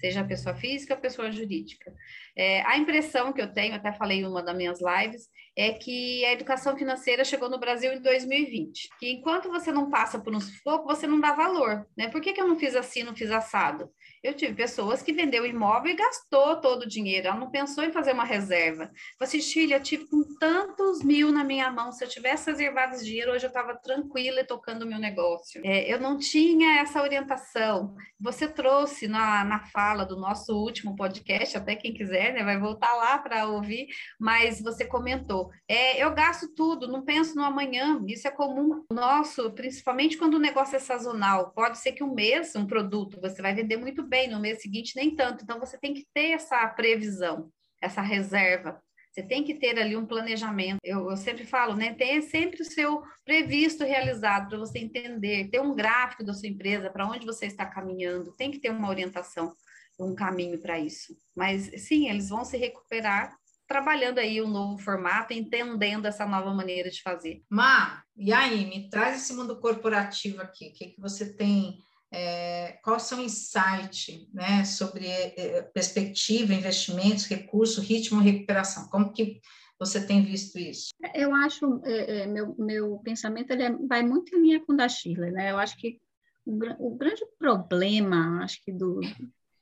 seja 0.00 0.24
pessoa 0.24 0.54
física 0.54 0.94
ou 0.94 1.00
pessoa 1.00 1.30
jurídica. 1.30 1.94
É, 2.36 2.62
a 2.62 2.78
impressão 2.78 3.32
que 3.32 3.40
eu 3.40 3.52
tenho, 3.52 3.74
até 3.74 3.92
falei 3.92 4.20
em 4.20 4.26
uma 4.26 4.42
das 4.42 4.56
minhas 4.56 4.80
lives, 4.80 5.28
é 5.56 5.72
que 5.72 6.24
a 6.24 6.32
educação 6.32 6.76
financeira 6.76 7.24
chegou 7.24 7.50
no 7.50 7.60
Brasil 7.60 7.92
em 7.92 8.00
2020. 8.00 8.88
Que 8.98 9.10
enquanto 9.10 9.50
você 9.50 9.70
não 9.70 9.90
passa 9.90 10.18
por 10.18 10.34
um 10.34 10.40
sufoco, 10.40 10.86
você 10.86 11.06
não 11.06 11.20
dá 11.20 11.34
valor, 11.34 11.86
né? 11.96 12.08
Por 12.08 12.20
que, 12.20 12.32
que 12.32 12.40
eu 12.40 12.48
não 12.48 12.58
fiz 12.58 12.74
assim, 12.74 13.02
não 13.02 13.14
fiz 13.14 13.30
assado? 13.30 13.90
Eu 14.22 14.34
tive 14.34 14.54
pessoas 14.54 15.02
que 15.02 15.14
vendeu 15.14 15.46
imóvel 15.46 15.92
e 15.92 15.96
gastou 15.96 16.56
todo 16.60 16.82
o 16.82 16.88
dinheiro, 16.88 17.28
ela 17.28 17.38
não 17.38 17.50
pensou 17.50 17.82
em 17.82 17.90
fazer 17.90 18.12
uma 18.12 18.24
reserva. 18.24 18.90
Falei 19.18 19.40
assim, 19.40 19.72
eu 19.72 19.82
tive 19.82 20.06
com 20.08 20.22
tantos 20.38 21.02
mil 21.02 21.32
na 21.32 21.42
minha 21.42 21.70
mão, 21.70 21.90
se 21.90 22.04
eu 22.04 22.08
tivesse 22.08 22.50
reservado 22.50 22.94
esse 22.94 23.04
dinheiro, 23.04 23.32
hoje 23.32 23.46
eu 23.46 23.48
estava 23.48 23.74
tranquila 23.74 24.40
e 24.40 24.44
tocando 24.44 24.82
o 24.82 24.86
meu 24.86 24.98
negócio. 24.98 25.62
É, 25.64 25.90
eu 25.90 25.98
não 25.98 26.18
tinha 26.18 26.80
essa 26.80 27.00
orientação. 27.00 27.94
Você 28.20 28.46
trouxe 28.46 29.08
na, 29.08 29.42
na 29.42 29.60
fala 29.60 30.04
do 30.04 30.16
nosso 30.16 30.54
último 30.54 30.94
podcast, 30.96 31.56
até 31.56 31.74
quem 31.74 31.94
quiser, 31.94 32.34
né, 32.34 32.44
vai 32.44 32.58
voltar 32.58 32.94
lá 32.96 33.16
para 33.16 33.46
ouvir, 33.46 33.86
mas 34.18 34.60
você 34.60 34.84
comentou, 34.84 35.50
é, 35.66 36.02
eu 36.02 36.12
gasto 36.12 36.46
tudo, 36.54 36.86
não 36.86 37.02
penso 37.02 37.34
no 37.34 37.42
amanhã, 37.42 38.02
isso 38.06 38.28
é 38.28 38.30
comum 38.30 38.84
nosso, 38.92 39.50
principalmente 39.52 40.18
quando 40.18 40.34
o 40.34 40.38
negócio 40.38 40.76
é 40.76 40.78
sazonal. 40.78 41.52
Pode 41.52 41.78
ser 41.78 41.92
que 41.92 42.04
um 42.04 42.14
mês, 42.14 42.54
um 42.54 42.66
produto, 42.66 43.18
você 43.18 43.40
vai 43.40 43.54
vender 43.54 43.78
muito 43.78 44.09
bem, 44.10 44.28
no 44.28 44.40
mês 44.40 44.60
seguinte 44.60 44.92
nem 44.96 45.14
tanto. 45.14 45.44
Então 45.44 45.58
você 45.58 45.78
tem 45.78 45.94
que 45.94 46.06
ter 46.12 46.32
essa 46.32 46.66
previsão, 46.68 47.50
essa 47.80 48.02
reserva. 48.02 48.82
Você 49.10 49.22
tem 49.22 49.42
que 49.42 49.54
ter 49.54 49.78
ali 49.78 49.96
um 49.96 50.06
planejamento. 50.06 50.78
Eu, 50.84 51.10
eu 51.10 51.16
sempre 51.16 51.44
falo, 51.44 51.74
né? 51.74 51.94
Tenha 51.94 52.20
sempre 52.22 52.62
o 52.62 52.64
seu 52.64 53.02
previsto 53.24 53.84
realizado 53.84 54.48
para 54.48 54.58
você 54.58 54.78
entender, 54.78 55.48
ter 55.50 55.60
um 55.60 55.74
gráfico 55.74 56.24
da 56.24 56.32
sua 56.32 56.48
empresa, 56.48 56.90
para 56.90 57.08
onde 57.08 57.26
você 57.26 57.46
está 57.46 57.66
caminhando, 57.66 58.34
tem 58.36 58.50
que 58.50 58.60
ter 58.60 58.70
uma 58.70 58.88
orientação, 58.88 59.52
um 59.98 60.14
caminho 60.14 60.60
para 60.60 60.78
isso. 60.78 61.16
Mas 61.36 61.70
sim, 61.86 62.08
eles 62.08 62.28
vão 62.28 62.44
se 62.44 62.56
recuperar 62.56 63.34
trabalhando 63.70 64.18
aí 64.18 64.42
um 64.42 64.48
novo 64.48 64.78
formato, 64.78 65.32
entendendo 65.32 66.06
essa 66.06 66.26
nova 66.26 66.52
maneira 66.52 66.90
de 66.90 67.00
fazer. 67.02 67.40
Má, 67.48 68.02
e 68.16 68.32
aí, 68.32 68.66
me 68.66 68.90
traz 68.90 69.22
esse 69.22 69.32
mundo 69.32 69.60
corporativo 69.60 70.42
aqui. 70.42 70.70
O 70.70 70.72
que, 70.72 70.86
que 70.88 71.00
você 71.00 71.36
tem 71.36 71.78
é, 72.12 72.78
qual 72.82 72.96
é 72.96 72.98
o 72.98 73.02
seu 73.02 73.20
insight 73.20 74.28
né, 74.32 74.64
sobre 74.64 75.06
é, 75.06 75.62
perspectiva, 75.62 76.52
investimentos, 76.52 77.26
recurso, 77.26 77.80
ritmo 77.80 78.20
recuperação? 78.20 78.88
Como 78.88 79.12
que 79.12 79.40
você 79.78 80.04
tem 80.04 80.22
visto 80.22 80.58
isso? 80.58 80.90
Eu 81.14 81.34
acho, 81.34 81.80
é, 81.84 82.22
é, 82.22 82.26
meu, 82.26 82.54
meu 82.58 82.98
pensamento 82.98 83.50
ele 83.52 83.62
é, 83.62 83.72
vai 83.86 84.02
muito 84.02 84.36
em 84.36 84.42
linha 84.42 84.60
com 84.60 84.72
o 84.72 84.76
da 84.76 84.88
Shirley, 84.88 85.30
né? 85.30 85.50
Eu 85.50 85.58
acho 85.58 85.76
que 85.76 85.98
o, 86.44 86.88
o 86.88 86.96
grande 86.96 87.24
problema, 87.38 88.42
acho 88.42 88.62
que 88.64 88.72
do 88.72 89.00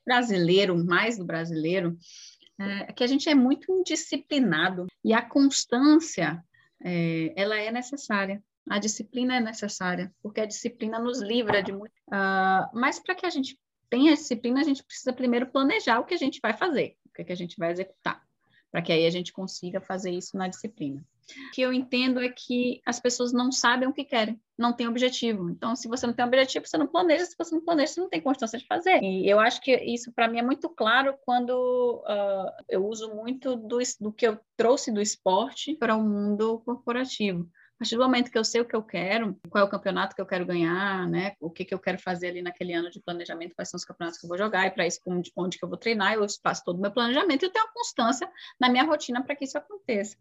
brasileiro, 0.05 0.83
mais 0.85 1.19
do 1.19 1.25
brasileiro, 1.25 1.99
é 2.59 2.93
que 2.93 3.05
a 3.05 3.07
gente 3.07 3.29
é 3.29 3.35
muito 3.35 3.71
indisciplinado 3.71 4.87
e 5.05 5.13
a 5.13 5.23
constância, 5.23 6.43
é, 6.83 7.33
ela 7.37 7.57
é 7.57 7.71
necessária. 7.71 8.43
A 8.71 8.79
disciplina 8.79 9.37
é 9.37 9.41
necessária, 9.41 10.13
porque 10.23 10.41
a 10.41 10.47
disciplina 10.47 10.99
nos 10.99 11.21
livra 11.21 11.63
de 11.63 11.73
muito. 11.73 11.93
Uh, 12.09 12.69
mas 12.73 12.99
para 12.99 13.15
que 13.15 13.27
a 13.27 13.31
gente 13.31 13.59
tenha 13.89 14.15
disciplina, 14.15 14.61
a 14.61 14.65
gente 14.65 14.85
precisa 14.85 15.13
primeiro 15.13 15.47
planejar 15.47 15.99
o 16.01 16.05
que 16.05 16.15
a 16.15 16.19
gente 16.19 16.41
vai 16.43 16.53
fazer, 16.57 16.97
o 17.07 17.13
que, 17.13 17.25
que 17.25 17.33
a 17.33 17.37
gente 17.37 17.57
vai 17.59 17.71
executar, 17.71 18.23
para 18.71 18.83
que 18.83 18.93
aí 18.93 19.07
a 19.07 19.11
gente 19.11 19.33
consiga 19.33 19.81
fazer 19.81 20.11
isso 20.11 20.37
na 20.37 20.49
disciplina. 20.49 21.05
O 21.49 21.51
que 21.51 21.61
eu 21.61 21.73
entendo 21.73 22.21
é 22.21 22.29
que 22.31 22.81
as 22.87 22.99
pessoas 22.99 23.33
não 23.33 23.53
sabem 23.53 23.87
o 23.87 23.93
que 23.93 24.05
querem, 24.05 24.41
não 24.57 24.73
têm 24.73 24.89
objetivo. 24.89 25.51
Então, 25.51 25.77
se 25.77 25.87
você 25.87 26.07
não 26.07 26.15
tem 26.15 26.25
objetivo, 26.25 26.67
você 26.67 26.79
não 26.79 26.87
planeja. 26.87 27.27
Se 27.27 27.37
você 27.37 27.55
não 27.55 27.63
planeja, 27.63 27.93
você 27.93 28.01
não 28.01 28.09
tem 28.09 28.21
constância 28.21 28.59
de 28.59 28.67
fazer. 28.67 29.03
E 29.03 29.29
eu 29.29 29.39
acho 29.39 29.61
que 29.61 29.77
isso, 29.77 30.11
para 30.13 30.27
mim, 30.27 30.39
é 30.39 30.43
muito 30.43 30.71
claro 30.71 31.15
quando 31.27 32.03
uh, 32.07 32.65
eu 32.67 32.87
uso 32.87 33.15
muito 33.15 33.57
do, 33.57 33.79
do 34.01 34.13
que 34.13 34.27
eu 34.27 34.39
trouxe 34.57 34.91
do 34.91 35.03
esporte 35.03 35.75
para 35.75 35.95
o 35.95 36.03
mundo 36.03 36.61
corporativo. 36.65 37.47
A 37.79 37.85
partir 37.87 37.95
do 37.95 38.03
momento 38.03 38.33
que 38.33 38.37
eu 38.37 38.43
sei 38.43 38.61
o 38.61 38.65
que 38.65 38.75
eu 38.75 38.83
quero, 38.83 39.39
qual 39.49 39.63
é 39.63 39.65
o 39.65 39.71
campeonato 39.71 40.13
que 40.13 40.21
eu 40.21 40.27
quero 40.27 40.45
ganhar, 40.45 41.07
né? 41.07 41.37
O 41.39 41.49
que, 41.49 41.65
que 41.65 41.73
eu 41.73 41.79
quero 41.79 41.97
fazer 41.97 42.27
ali 42.27 42.43
naquele 42.43 42.73
ano 42.73 42.91
de 42.91 43.01
planejamento, 43.01 43.55
quais 43.55 43.71
são 43.71 43.79
os 43.79 43.85
campeonatos 43.85 44.19
que 44.19 44.27
eu 44.27 44.29
vou 44.29 44.37
jogar, 44.37 44.67
e 44.67 44.73
para 44.73 44.85
isso, 44.85 45.01
onde, 45.07 45.31
onde 45.37 45.57
que 45.57 45.65
eu 45.65 45.69
vou 45.69 45.79
treinar, 45.79 46.15
eu 46.15 46.27
faço 46.43 46.65
todo 46.65 46.77
o 46.77 46.81
meu 46.81 46.91
planejamento 46.91 47.45
e 47.45 47.47
eu 47.47 47.53
tenho 47.53 47.65
uma 47.65 47.73
constância 47.73 48.29
na 48.59 48.69
minha 48.69 48.83
rotina 48.83 49.23
para 49.23 49.37
que 49.37 49.45
isso 49.45 49.57
aconteça. 49.57 50.17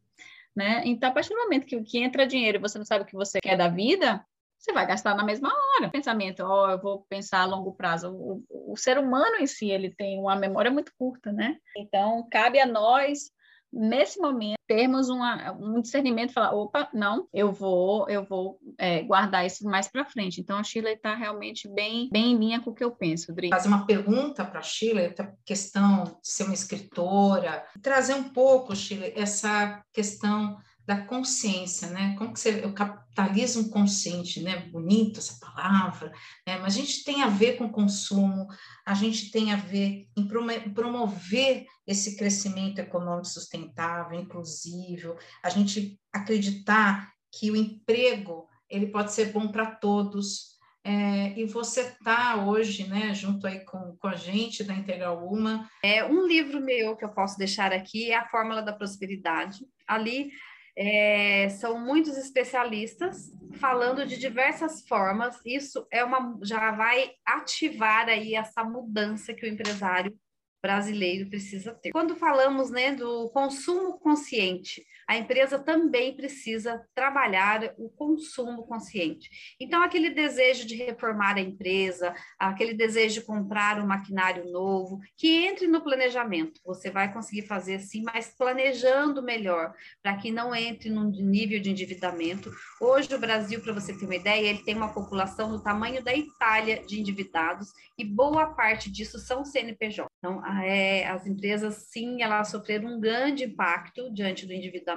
Né? 0.56 0.84
Então, 0.86 1.10
a 1.10 1.12
partir 1.12 1.30
do 1.30 1.40
momento 1.40 1.66
que, 1.66 1.82
que 1.82 1.98
entra 1.98 2.28
dinheiro 2.28 2.60
e 2.60 2.62
você 2.62 2.78
não 2.78 2.86
sabe 2.86 3.06
o 3.06 3.08
que 3.08 3.16
você 3.16 3.40
quer 3.42 3.58
da 3.58 3.70
vida, 3.70 4.24
você 4.60 4.72
vai 4.72 4.86
gastar 4.86 5.16
na 5.16 5.24
mesma 5.24 5.50
hora. 5.50 5.90
Pensamento, 5.90 6.42
ó, 6.42 6.68
oh, 6.68 6.72
eu 6.72 6.80
vou 6.80 7.06
pensar 7.10 7.42
a 7.42 7.46
longo 7.46 7.74
prazo. 7.74 8.12
O, 8.12 8.44
o, 8.50 8.74
o, 8.74 8.78
ser 8.78 9.00
humano 9.00 9.38
em 9.38 9.48
si, 9.48 9.72
ele 9.72 9.90
tem 9.96 10.20
uma 10.20 10.36
memória 10.36 10.70
muito 10.70 10.92
curta, 10.96 11.32
né? 11.32 11.58
Então, 11.76 12.28
cabe 12.32 12.60
a 12.60 12.68
nós 12.68 13.32
nesse 13.72 14.20
momento 14.20 14.58
termos 14.68 15.10
uma, 15.10 15.54
um 15.54 15.82
discernimento 15.82 16.34
falar 16.34 16.54
opa 16.54 16.90
não 16.94 17.28
eu 17.34 17.52
vou 17.52 18.08
eu 18.10 18.24
vou 18.24 18.60
é, 18.78 19.02
guardar 19.04 19.46
isso 19.46 19.64
mais 19.66 19.88
para 19.88 20.06
frente 20.06 20.42
então 20.42 20.58
a 20.58 20.64
Sheila 20.64 20.92
está 20.92 21.16
realmente 21.16 21.68
bem 21.68 22.10
bem 22.12 22.32
em 22.34 22.38
linha 22.38 22.60
com 22.60 22.72
o 22.72 22.74
que 22.74 22.84
eu 22.84 22.92
penso 22.92 23.34
Dri. 23.34 23.50
fazer 23.50 23.68
uma 23.68 23.86
pergunta 23.86 24.44
para 24.44 24.60
a 24.60 24.64
Sheila 24.64 25.14
questão 25.46 26.04
de 26.04 26.12
ser 26.22 26.44
uma 26.44 26.54
escritora 26.54 27.66
trazer 27.82 28.14
um 28.14 28.30
pouco 28.30 28.76
Sheila 28.76 29.08
essa 29.16 29.82
questão 29.94 30.58
da 30.88 31.02
consciência, 31.02 31.90
né? 31.90 32.16
Como 32.18 32.32
que 32.32 32.40
você, 32.40 32.66
o 32.66 32.74
capitalismo 32.74 33.70
consciente, 33.70 34.42
né? 34.42 34.70
Bonito 34.72 35.20
essa 35.20 35.38
palavra, 35.38 36.14
né? 36.48 36.58
Mas 36.60 36.76
a 36.76 36.80
gente 36.80 37.04
tem 37.04 37.22
a 37.22 37.28
ver 37.28 37.58
com 37.58 37.70
consumo, 37.70 38.48
a 38.86 38.94
gente 38.94 39.30
tem 39.30 39.52
a 39.52 39.58
ver 39.58 40.08
em 40.16 40.26
promover 40.74 41.66
esse 41.86 42.16
crescimento 42.16 42.80
econômico 42.80 43.28
sustentável, 43.28 44.18
inclusivo, 44.18 45.18
a 45.44 45.50
gente 45.50 46.00
acreditar 46.14 47.12
que 47.34 47.52
o 47.52 47.56
emprego 47.58 48.48
ele 48.70 48.88
pode 48.88 49.12
ser 49.12 49.34
bom 49.34 49.50
para 49.50 49.66
todos, 49.66 50.58
é, 50.90 51.38
e 51.38 51.44
você 51.44 51.82
está 51.82 52.46
hoje, 52.46 52.88
né, 52.88 53.14
junto 53.14 53.46
aí 53.46 53.60
com, 53.66 53.98
com 53.98 54.08
a 54.08 54.16
gente 54.16 54.64
da 54.64 54.74
Integral 54.74 55.28
Uma. 55.28 55.70
É, 55.84 56.06
um 56.06 56.26
livro 56.26 56.62
meu 56.62 56.96
que 56.96 57.04
eu 57.04 57.10
posso 57.10 57.38
deixar 57.38 57.74
aqui 57.74 58.10
é 58.10 58.16
A 58.16 58.30
Fórmula 58.30 58.62
da 58.62 58.72
Prosperidade. 58.72 59.66
Ali 59.86 60.32
é, 60.78 61.50
são 61.50 61.80
muitos 61.80 62.16
especialistas 62.18 63.34
falando 63.54 64.06
de 64.06 64.18
diversas 64.18 64.88
formas. 64.88 65.40
Isso 65.44 65.88
é 65.92 66.04
uma 66.04 66.38
já 66.44 66.72
vai 66.72 67.12
ativar 67.26 68.08
aí 68.08 68.36
essa 68.36 68.64
mudança 68.64 69.34
que 69.34 69.46
o 69.46 69.50
empresário 69.50 70.16
brasileiro 70.62 71.30
precisa 71.30 71.74
ter. 71.74 71.90
Quando 71.92 72.16
falamos 72.16 72.70
né, 72.70 72.94
do 72.94 73.30
consumo 73.30 73.98
consciente, 74.00 74.86
a 75.08 75.16
empresa 75.16 75.58
também 75.58 76.14
precisa 76.14 76.86
trabalhar 76.94 77.74
o 77.78 77.90
consumo 77.90 78.68
consciente. 78.68 79.30
Então, 79.60 79.82
aquele 79.82 80.10
desejo 80.10 80.68
de 80.68 80.76
reformar 80.76 81.38
a 81.38 81.42
empresa, 81.42 82.14
aquele 82.38 82.74
desejo 82.74 83.22
de 83.22 83.26
comprar 83.26 83.80
um 83.80 83.88
maquinário 83.88 84.52
novo, 84.52 85.00
que 85.16 85.46
entre 85.46 85.66
no 85.66 85.82
planejamento. 85.82 86.60
Você 86.66 86.92
vai 86.92 87.12
conseguir 87.14 87.44
fazer 87.44 87.80
sim, 87.80 88.04
mas 88.04 88.36
planejando 88.38 89.24
melhor, 89.24 89.74
para 90.04 90.18
que 90.18 90.30
não 90.30 90.54
entre 90.54 90.90
num 90.90 91.10
nível 91.10 91.62
de 91.62 91.72
endividamento. 91.72 92.52
Hoje, 92.82 93.14
o 93.16 93.20
Brasil, 93.20 93.62
para 93.62 93.74
você 93.74 93.98
ter 93.98 94.06
uma 94.06 94.16
ideia, 94.16 94.50
ele 94.50 94.64
tem 94.64 94.76
uma 94.76 94.94
população 94.94 95.50
do 95.50 95.64
tamanho 95.64 96.04
da 96.04 96.14
Itália 96.14 96.84
de 96.86 97.00
endividados, 97.00 97.70
e 97.98 98.04
boa 98.04 98.48
parte 98.48 98.92
disso 98.92 99.18
são 99.20 99.46
CNPJ. 99.46 100.08
Então, 100.20 100.46
é, 100.46 101.08
as 101.08 101.26
empresas, 101.26 101.88
sim, 101.90 102.22
elas 102.22 102.50
sofreram 102.50 102.98
um 102.98 103.00
grande 103.00 103.46
impacto 103.46 104.14
diante 104.14 104.46
do 104.46 104.52
endividamento. 104.54 104.97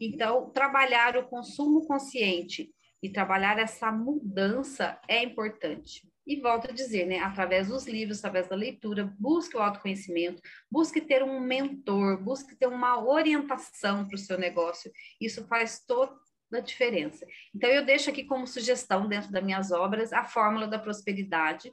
Então, 0.00 0.50
trabalhar 0.50 1.16
o 1.16 1.28
consumo 1.28 1.86
consciente 1.86 2.70
e 3.02 3.10
trabalhar 3.10 3.58
essa 3.58 3.92
mudança 3.92 4.98
é 5.08 5.22
importante. 5.22 6.08
E 6.26 6.40
volto 6.40 6.70
a 6.70 6.72
dizer, 6.72 7.06
né, 7.06 7.18
através 7.18 7.68
dos 7.68 7.86
livros, 7.86 8.18
através 8.18 8.48
da 8.48 8.56
leitura, 8.56 9.14
busque 9.18 9.56
o 9.56 9.60
autoconhecimento, 9.60 10.40
busque 10.70 11.00
ter 11.00 11.22
um 11.22 11.38
mentor, 11.38 12.16
busque 12.22 12.56
ter 12.56 12.66
uma 12.66 13.04
orientação 13.04 14.06
para 14.06 14.14
o 14.14 14.18
seu 14.18 14.38
negócio. 14.38 14.90
Isso 15.20 15.46
faz 15.46 15.84
toda 15.86 16.16
a 16.54 16.60
diferença. 16.60 17.26
Então, 17.54 17.68
eu 17.68 17.84
deixo 17.84 18.08
aqui 18.08 18.24
como 18.24 18.46
sugestão, 18.46 19.06
dentro 19.06 19.30
das 19.30 19.44
minhas 19.44 19.70
obras, 19.70 20.12
a 20.12 20.24
Fórmula 20.24 20.66
da 20.66 20.78
Prosperidade, 20.78 21.70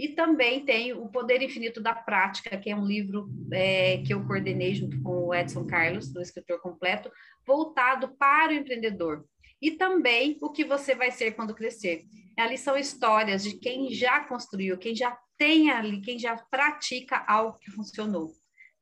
e 0.00 0.08
também 0.08 0.64
tem 0.64 0.94
O 0.94 1.08
Poder 1.08 1.42
Infinito 1.42 1.78
da 1.78 1.94
Prática, 1.94 2.56
que 2.56 2.70
é 2.70 2.74
um 2.74 2.86
livro 2.86 3.28
é, 3.52 3.98
que 3.98 4.14
eu 4.14 4.26
coordenei 4.26 4.74
junto 4.74 4.98
com 5.02 5.26
o 5.26 5.34
Edson 5.34 5.66
Carlos, 5.66 6.10
do 6.10 6.22
Escritor 6.22 6.58
Completo, 6.62 7.12
voltado 7.46 8.08
para 8.16 8.50
o 8.50 8.54
empreendedor. 8.54 9.26
E 9.60 9.72
também 9.72 10.38
o 10.40 10.48
que 10.48 10.64
você 10.64 10.94
vai 10.94 11.10
ser 11.10 11.32
quando 11.32 11.54
crescer. 11.54 12.04
Ali 12.38 12.56
são 12.56 12.78
histórias 12.78 13.44
de 13.44 13.58
quem 13.58 13.92
já 13.92 14.24
construiu, 14.24 14.78
quem 14.78 14.96
já 14.96 15.18
tem 15.36 15.70
ali, 15.70 16.00
quem 16.00 16.18
já 16.18 16.34
pratica 16.34 17.22
algo 17.28 17.58
que 17.58 17.70
funcionou. 17.70 18.32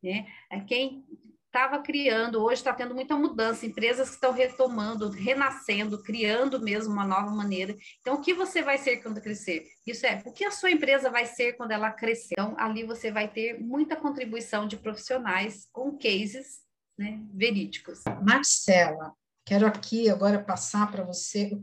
Né? 0.01 0.25
É 0.49 0.61
quem 0.61 1.05
estava 1.59 1.83
criando, 1.83 2.41
hoje 2.41 2.61
está 2.61 2.73
tendo 2.73 2.95
muita 2.95 3.17
mudança, 3.17 3.67
empresas 3.67 4.09
que 4.09 4.15
estão 4.15 4.33
retomando, 4.33 5.11
renascendo, 5.11 6.01
criando 6.01 6.61
mesmo 6.61 6.93
uma 6.93 7.05
nova 7.05 7.33
maneira. 7.33 7.77
Então, 8.01 8.15
o 8.15 8.21
que 8.21 8.33
você 8.33 8.63
vai 8.63 8.79
ser 8.79 8.99
quando 8.99 9.21
crescer? 9.21 9.67
Isso 9.85 10.07
é, 10.07 10.23
o 10.25 10.33
que 10.33 10.45
a 10.45 10.53
sua 10.53 10.71
empresa 10.71 11.11
vai 11.11 11.27
ser 11.27 11.55
quando 11.55 11.73
ela 11.73 11.91
crescer? 11.91 12.35
Então, 12.39 12.55
ali 12.57 12.85
você 12.85 13.11
vai 13.11 13.27
ter 13.27 13.61
muita 13.61 13.97
contribuição 13.97 14.69
de 14.69 14.77
profissionais 14.77 15.67
com 15.73 15.99
cases 15.99 16.61
né, 16.97 17.21
verídicos. 17.35 18.05
Marcela, 18.23 19.13
quero 19.45 19.67
aqui 19.67 20.09
agora 20.09 20.39
passar 20.39 20.89
para 20.93 21.03
você. 21.03 21.59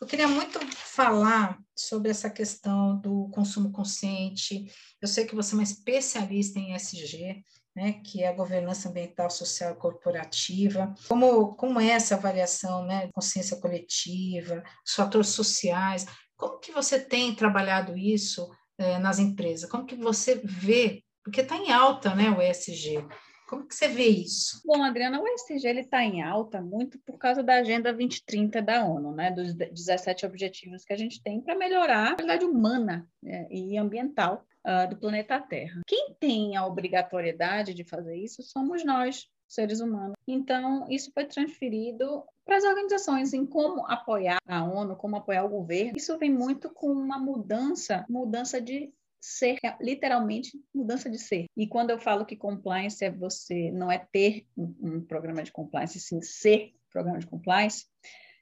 Eu 0.00 0.08
queria 0.08 0.26
muito 0.26 0.58
falar 0.74 1.56
sobre 1.76 2.10
essa 2.10 2.28
questão 2.28 2.98
do 2.98 3.28
consumo 3.28 3.70
consciente. 3.70 4.66
Eu 5.00 5.06
sei 5.06 5.24
que 5.24 5.36
você 5.36 5.54
é 5.54 5.58
uma 5.58 5.62
especialista 5.62 6.58
em 6.58 6.74
SG, 6.74 7.44
né, 7.76 8.00
que 8.02 8.22
é 8.22 8.28
a 8.28 8.32
governança 8.32 8.88
ambiental, 8.88 9.28
social 9.28 9.72
e 9.72 9.76
corporativa. 9.76 10.94
Como, 11.06 11.54
como 11.56 11.78
é 11.78 11.90
essa 11.90 12.14
avaliação, 12.14 12.86
né, 12.86 13.10
consciência 13.12 13.58
coletiva, 13.58 14.64
os 14.84 14.94
fatores 14.94 15.28
sociais? 15.28 16.06
Como 16.38 16.58
que 16.58 16.72
você 16.72 16.98
tem 16.98 17.34
trabalhado 17.34 17.96
isso 17.96 18.50
é, 18.78 18.98
nas 18.98 19.18
empresas? 19.18 19.68
Como 19.68 19.84
que 19.84 19.94
você 19.94 20.40
vê? 20.42 21.02
Porque 21.22 21.42
está 21.42 21.56
em 21.58 21.70
alta, 21.70 22.14
né, 22.14 22.30
o 22.30 22.40
ESG. 22.40 23.06
Como 23.46 23.64
que 23.64 23.74
você 23.74 23.88
vê 23.88 24.08
isso? 24.08 24.60
Bom, 24.64 24.82
Adriana, 24.82 25.20
o 25.20 25.26
ESG 25.26 25.80
está 25.80 26.02
em 26.02 26.22
alta 26.22 26.60
muito 26.60 26.98
por 27.00 27.16
causa 27.16 27.42
da 27.42 27.54
Agenda 27.54 27.92
2030 27.92 28.60
da 28.60 28.84
ONU, 28.84 29.12
né, 29.12 29.30
dos 29.30 29.54
17 29.54 30.26
objetivos 30.26 30.84
que 30.84 30.92
a 30.92 30.96
gente 30.96 31.22
tem 31.22 31.40
para 31.40 31.54
melhorar 31.54 32.12
a 32.12 32.14
qualidade 32.16 32.44
humana 32.44 33.08
né, 33.22 33.46
e 33.50 33.76
ambiental 33.78 34.44
uh, 34.66 34.88
do 34.88 34.96
planeta 34.96 35.40
Terra. 35.40 35.80
Quem 35.86 36.14
tem 36.18 36.56
a 36.56 36.66
obrigatoriedade 36.66 37.72
de 37.72 37.84
fazer 37.84 38.16
isso 38.16 38.42
somos 38.42 38.84
nós, 38.84 39.28
seres 39.48 39.80
humanos. 39.80 40.14
Então, 40.26 40.86
isso 40.90 41.12
foi 41.14 41.24
transferido 41.24 42.24
para 42.44 42.56
as 42.56 42.64
organizações 42.64 43.32
em 43.32 43.46
como 43.46 43.86
apoiar 43.86 44.38
a 44.46 44.64
ONU, 44.64 44.96
como 44.96 45.16
apoiar 45.16 45.44
o 45.44 45.48
governo. 45.48 45.96
Isso 45.96 46.18
vem 46.18 46.32
muito 46.32 46.68
com 46.70 46.88
uma 46.88 47.18
mudança, 47.18 48.04
mudança 48.08 48.60
de 48.60 48.92
ser, 49.20 49.58
literalmente 49.80 50.52
mudança 50.74 51.10
de 51.10 51.18
ser. 51.18 51.46
E 51.56 51.66
quando 51.66 51.90
eu 51.90 51.98
falo 51.98 52.26
que 52.26 52.36
compliance 52.36 53.04
é 53.04 53.10
você, 53.10 53.70
não 53.72 53.90
é 53.90 53.98
ter 53.98 54.46
um, 54.56 54.74
um 54.82 55.00
programa 55.00 55.42
de 55.42 55.52
compliance, 55.52 55.98
sim 56.00 56.20
ser 56.22 56.72
programa 56.90 57.18
de 57.18 57.26
compliance, 57.26 57.86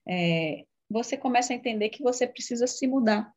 é, 0.09 0.65
você 0.89 1.17
começa 1.17 1.53
a 1.53 1.57
entender 1.57 1.89
que 1.89 2.03
você 2.03 2.27
precisa 2.27 2.67
se 2.67 2.87
mudar. 2.87 3.33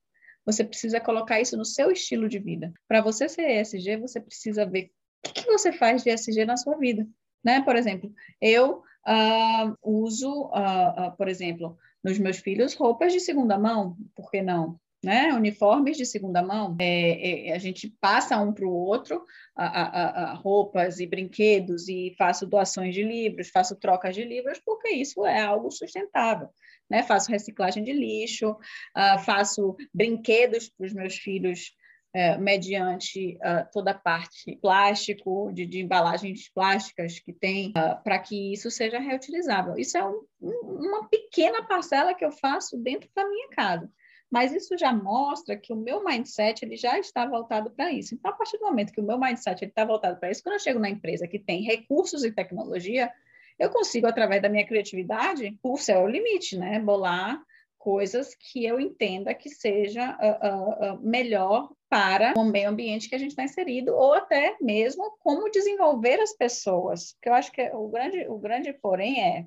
Você 0.45 0.63
precisa 0.63 0.99
colocar 0.99 1.41
isso 1.41 1.57
no 1.57 1.65
seu 1.65 1.91
estilo 1.91 2.29
de 2.29 2.39
vida. 2.39 2.73
Para 2.87 3.01
você 3.01 3.27
ser 3.27 3.61
ESG, 3.61 3.97
você 3.97 4.21
precisa 4.21 4.65
ver 4.65 4.91
o 5.25 5.33
que, 5.33 5.43
que, 5.43 5.51
você 5.51 5.73
faz 5.73 6.03
de 6.03 6.09
ESG 6.09 6.45
na 6.45 6.55
sua 6.55 6.77
vida. 6.77 7.05
Né? 7.43 7.61
Por 7.63 7.75
exemplo, 7.75 8.13
eu 8.39 8.77
uh, 8.77 9.75
uso, 9.83 10.45
uh, 10.45 11.07
uh, 11.07 11.17
por 11.17 11.27
exemplo, 11.27 11.77
nos 12.03 12.17
meus 12.17 12.37
filhos, 12.37 12.75
roupas 12.75 13.11
de 13.11 13.19
segunda 13.19 13.57
mão, 13.57 13.97
por 14.15 14.31
que 14.31 14.41
não? 14.41 14.79
Né? 15.03 15.31
Uniformes 15.31 15.95
de 15.95 16.05
segunda 16.05 16.41
mão, 16.41 16.75
é, 16.79 17.49
é, 17.49 17.53
a 17.53 17.59
gente 17.59 17.95
passa 18.01 18.41
um 18.41 18.51
para 18.51 18.65
o 18.65 18.73
outro 18.73 19.23
a, 19.55 20.31
a, 20.31 20.33
roupas 20.33 20.99
e 20.99 21.05
brinquedos 21.05 21.87
e 21.87 22.15
faço 22.17 22.47
doações 22.47 22.95
de 22.95 23.03
livros, 23.03 23.49
faço 23.49 23.75
trocas 23.75 24.15
de 24.15 24.23
livros, 24.23 24.59
porque 24.65 24.89
isso 24.89 25.23
é 25.23 25.39
algo 25.39 25.69
sustentável 25.69 26.49
né? 26.89 27.03
Faço 27.03 27.31
reciclagem 27.31 27.83
de 27.83 27.93
lixo, 27.93 28.51
uh, 28.51 29.19
faço 29.23 29.75
brinquedos 29.93 30.69
para 30.69 30.85
os 30.85 30.93
meus 30.93 31.15
filhos 31.15 31.73
uh, 32.15 32.41
mediante 32.41 33.37
uh, 33.37 33.67
toda 33.71 33.91
a 33.91 33.97
parte 33.97 34.57
plástico, 34.61 35.51
de, 35.53 35.65
de 35.65 35.81
embalagens 35.81 36.49
plásticas 36.53 37.19
que 37.19 37.33
tem, 37.33 37.69
uh, 37.69 38.01
para 38.03 38.19
que 38.19 38.53
isso 38.53 38.71
seja 38.71 38.99
reutilizável. 38.99 39.77
Isso 39.77 39.97
é 39.97 40.05
um, 40.05 40.23
um, 40.41 40.87
uma 40.87 41.07
pequena 41.09 41.63
parcela 41.63 42.13
que 42.13 42.25
eu 42.25 42.31
faço 42.31 42.77
dentro 42.77 43.09
da 43.15 43.27
minha 43.27 43.49
casa. 43.49 43.89
Mas 44.29 44.53
isso 44.53 44.77
já 44.77 44.91
mostra 44.91 45.55
que 45.55 45.71
o 45.71 45.75
meu 45.75 46.03
mindset 46.03 46.63
ele 46.63 46.75
já 46.75 46.99
está 46.99 47.25
voltado 47.25 47.71
para 47.71 47.91
isso. 47.91 48.13
Então, 48.13 48.31
a 48.31 48.33
partir 48.33 48.57
do 48.57 48.65
momento 48.65 48.91
que 48.91 48.99
o 48.99 49.05
meu 49.05 49.17
mindset 49.17 49.63
está 49.65 49.85
voltado 49.85 50.19
para 50.19 50.29
isso, 50.29 50.43
quando 50.43 50.53
eu 50.53 50.59
chego 50.59 50.79
na 50.79 50.89
empresa 50.89 51.27
que 51.27 51.39
tem 51.39 51.63
recursos 51.63 52.23
e 52.23 52.31
tecnologia, 52.31 53.11
eu 53.57 53.69
consigo, 53.69 54.05
através 54.05 54.41
da 54.41 54.49
minha 54.49 54.65
criatividade, 54.65 55.57
o 55.63 55.77
céu 55.77 56.01
é 56.01 56.03
o 56.03 56.07
limite, 56.07 56.57
né? 56.57 56.79
Bolar 56.79 57.41
coisas 57.77 58.35
que 58.35 58.65
eu 58.65 58.81
entenda 58.81 59.33
que 59.33 59.49
seja 59.49 60.17
uh, 60.17 60.95
uh, 60.95 60.99
melhor 61.01 61.71
para 61.89 62.33
o 62.37 62.43
meio 62.43 62.69
ambiente 62.69 63.07
que 63.07 63.15
a 63.15 63.17
gente 63.17 63.29
está 63.29 63.43
inserido, 63.43 63.95
ou 63.95 64.13
até 64.13 64.57
mesmo 64.59 65.17
como 65.19 65.49
desenvolver 65.49 66.19
as 66.19 66.33
pessoas. 66.33 67.15
Que 67.21 67.29
eu 67.29 67.33
acho 67.33 67.51
que 67.51 67.61
o 67.73 67.87
grande, 67.87 68.27
o 68.27 68.37
grande 68.37 68.73
porém 68.73 69.23
é 69.23 69.45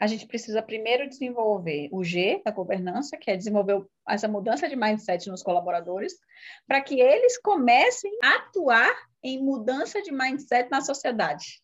a 0.00 0.06
gente 0.06 0.26
precisa 0.26 0.62
primeiro 0.62 1.08
desenvolver 1.08 1.88
o 1.90 2.04
G 2.04 2.42
da 2.44 2.50
governança, 2.50 3.16
que 3.16 3.30
é 3.30 3.36
desenvolver 3.36 3.84
essa 4.06 4.28
mudança 4.28 4.68
de 4.68 4.76
mindset 4.76 5.28
nos 5.28 5.42
colaboradores, 5.42 6.14
para 6.66 6.82
que 6.82 7.00
eles 7.00 7.38
comecem 7.38 8.10
a 8.22 8.36
atuar 8.36 8.94
em 9.22 9.42
mudança 9.42 10.02
de 10.02 10.12
mindset 10.12 10.70
na 10.70 10.82
sociedade. 10.82 11.62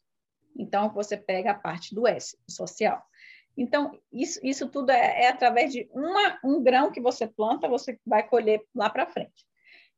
Então, 0.56 0.90
você 0.92 1.16
pega 1.16 1.50
a 1.50 1.58
parte 1.58 1.94
do 1.94 2.06
S, 2.06 2.36
social. 2.48 3.02
Então, 3.56 3.98
isso, 4.10 4.40
isso 4.42 4.68
tudo 4.68 4.90
é, 4.90 5.24
é 5.24 5.28
através 5.28 5.70
de 5.70 5.86
uma, 5.92 6.38
um 6.42 6.62
grão 6.62 6.90
que 6.90 7.00
você 7.00 7.26
planta, 7.26 7.68
você 7.68 7.98
vai 8.06 8.26
colher 8.26 8.62
lá 8.74 8.88
para 8.88 9.06
frente. 9.06 9.46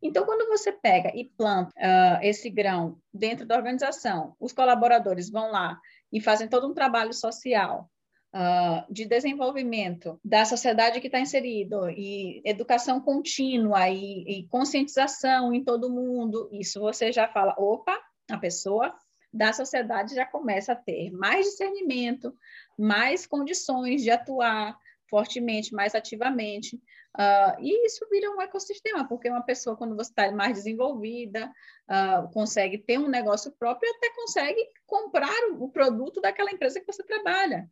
Então, 0.03 0.27
quando 0.27 0.49
você 0.49 0.73
pega 0.73 1.13
e 1.15 1.25
planta 1.25 1.71
uh, 1.77 2.19
esse 2.21 2.51
grão 2.51 2.99
dentro 3.13 3.47
da 3.47 3.57
organização, 3.57 4.35
os 4.41 4.53
colaboradores 4.53 5.31
vão 5.31 5.51
lá 5.51 5.79
e 6.13 6.21
fazem 6.21 6.49
todo 6.49 6.69
um 6.69 6.75
trabalho 6.75 7.15
social 7.15 7.89
uh, 8.35 8.93
de 8.93 9.05
desenvolvimento 9.07 10.19
da 10.25 10.45
sociedade 10.45 11.01
que 11.01 11.07
está 11.07 11.21
inserido, 11.21 11.89
e 11.89 12.43
educação 12.45 13.01
contínua 13.01 13.89
e, 13.89 14.25
e 14.41 14.49
conscientização 14.49 15.55
em 15.55 15.63
todo 15.63 15.91
mundo, 15.91 16.51
isso 16.53 16.81
você 16.81 17.13
já 17.13 17.29
fala, 17.29 17.55
opa, 17.57 17.97
a 18.31 18.37
pessoa 18.37 18.95
da 19.33 19.53
sociedade 19.53 20.15
já 20.15 20.27
começa 20.27 20.73
a 20.73 20.77
ter 20.77 21.11
mais 21.11 21.47
discernimento, 21.47 22.35
mais 22.79 23.27
condições 23.27 24.03
de 24.03 24.11
atuar 24.11 24.77
fortemente, 25.09 25.75
mais 25.75 25.95
ativamente. 25.95 26.77
Uh, 27.17 27.61
e 27.61 27.87
isso 27.87 28.07
vira 28.11 28.31
um 28.31 28.41
ecossistema, 28.41 29.07
porque 29.07 29.29
uma 29.29 29.43
pessoa, 29.43 29.77
quando 29.77 29.95
você 29.95 30.11
está 30.11 30.31
mais 30.33 30.55
desenvolvida, 30.55 31.53
uh, 31.89 32.33
consegue 32.33 32.79
ter 32.79 32.99
um 32.99 33.09
negócio 33.09 33.53
próprio 33.53 33.89
até 33.97 34.13
consegue 34.15 34.61
comprar 34.87 35.33
o 35.59 35.69
produto 35.69 36.21
daquela 36.21 36.51
empresa 36.51 36.81
que 36.81 36.87
você 36.87 37.03
trabalha. 37.05 37.69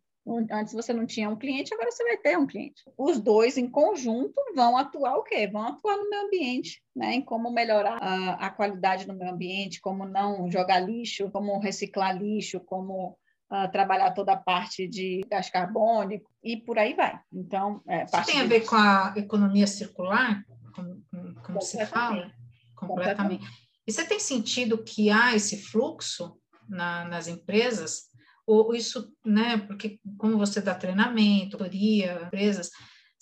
Antes 0.52 0.72
você 0.72 0.92
não 0.92 1.04
tinha 1.04 1.28
um 1.28 1.37
cliente, 1.37 1.74
agora 1.74 1.90
você 1.90 2.04
vai 2.04 2.16
ter 2.16 2.38
um 2.38 2.46
cliente. 2.46 2.82
Os 2.96 3.18
dois 3.18 3.58
em 3.58 3.68
conjunto 3.68 4.40
vão 4.54 4.76
atuar 4.76 5.16
o 5.16 5.24
quê? 5.24 5.48
Vão 5.48 5.62
atuar 5.62 5.96
no 5.96 6.08
meio 6.08 6.26
ambiente, 6.26 6.80
né? 6.94 7.14
Em 7.14 7.20
como 7.20 7.50
melhorar 7.50 7.98
a, 8.00 8.35
a 8.35 8.50
qualidade 8.50 9.04
do 9.04 9.14
meio 9.14 9.32
ambiente, 9.32 9.80
como 9.80 10.06
não 10.06 10.48
jogar 10.50 10.78
lixo, 10.78 11.28
como 11.30 11.58
reciclar 11.58 12.16
lixo, 12.16 12.61
como 12.61 13.18
uh, 13.50 13.70
trabalhar 13.72 14.12
toda 14.12 14.35
a 14.35 14.37
parte 14.37 14.87
de 14.87 15.22
gás 15.28 15.50
carbônico 15.50 16.30
e 16.42 16.56
por 16.56 16.78
aí 16.78 16.94
vai. 16.94 17.18
Então, 17.32 17.82
é, 17.88 18.04
Isso 18.04 18.24
tem 18.24 18.40
a 18.40 18.46
ver 18.46 18.64
com 18.64 18.76
a 18.76 19.12
economia 19.16 19.66
circular, 19.66 20.44
como, 20.72 21.02
como 21.44 21.61
se 21.61 21.85
fala? 21.87 22.32
Completamente. 22.76 23.38
Completamente. 23.38 23.62
E 23.87 23.92
você 23.92 24.04
tem 24.04 24.20
sentido 24.20 24.85
que 24.85 25.11
há 25.11 25.35
esse 25.35 25.61
fluxo 25.61 26.38
na, 26.68 27.04
nas 27.04 27.26
empresas? 27.26 28.12
Ou 28.46 28.74
isso, 28.74 29.14
né? 29.24 29.59
Porque 29.59 29.98
como 30.18 30.38
você 30.38 30.61
dá 30.61 30.74
treinamento, 30.74 31.57
tutoria, 31.57 32.22
empresas, 32.26 32.70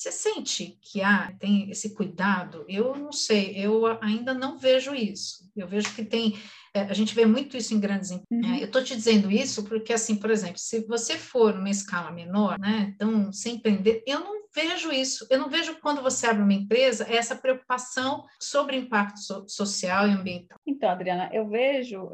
você 0.00 0.10
sente 0.10 0.78
que 0.80 1.02
há 1.02 1.30
tem 1.38 1.70
esse 1.70 1.94
cuidado? 1.94 2.64
Eu 2.66 2.96
não 2.96 3.12
sei, 3.12 3.54
eu 3.54 3.84
ainda 4.00 4.32
não 4.32 4.56
vejo 4.56 4.94
isso. 4.94 5.50
Eu 5.54 5.68
vejo 5.68 5.94
que 5.94 6.02
tem, 6.02 6.38
é, 6.72 6.80
a 6.80 6.94
gente 6.94 7.14
vê 7.14 7.26
muito 7.26 7.54
isso 7.54 7.74
em 7.74 7.80
grandes 7.80 8.10
empresas. 8.10 8.50
Uhum. 8.50 8.56
Eu 8.56 8.64
estou 8.64 8.82
te 8.82 8.96
dizendo 8.96 9.30
isso 9.30 9.62
porque, 9.64 9.92
assim, 9.92 10.16
por 10.16 10.30
exemplo, 10.30 10.56
se 10.56 10.86
você 10.86 11.18
for 11.18 11.54
numa 11.54 11.68
escala 11.68 12.10
menor, 12.10 12.58
né, 12.58 12.94
então, 12.94 13.30
sem 13.30 13.56
empreender, 13.56 14.02
eu 14.06 14.20
não 14.20 14.40
vejo 14.54 14.90
isso. 14.90 15.26
Eu 15.28 15.38
não 15.38 15.50
vejo 15.50 15.78
quando 15.82 16.00
você 16.00 16.26
abre 16.26 16.42
uma 16.42 16.54
empresa 16.54 17.06
essa 17.06 17.36
preocupação 17.36 18.24
sobre 18.40 18.78
impacto 18.78 19.20
so 19.20 19.44
social 19.48 20.08
e 20.08 20.12
ambiental. 20.12 20.58
Então, 20.66 20.88
Adriana, 20.88 21.28
eu 21.30 21.46
vejo 21.46 22.08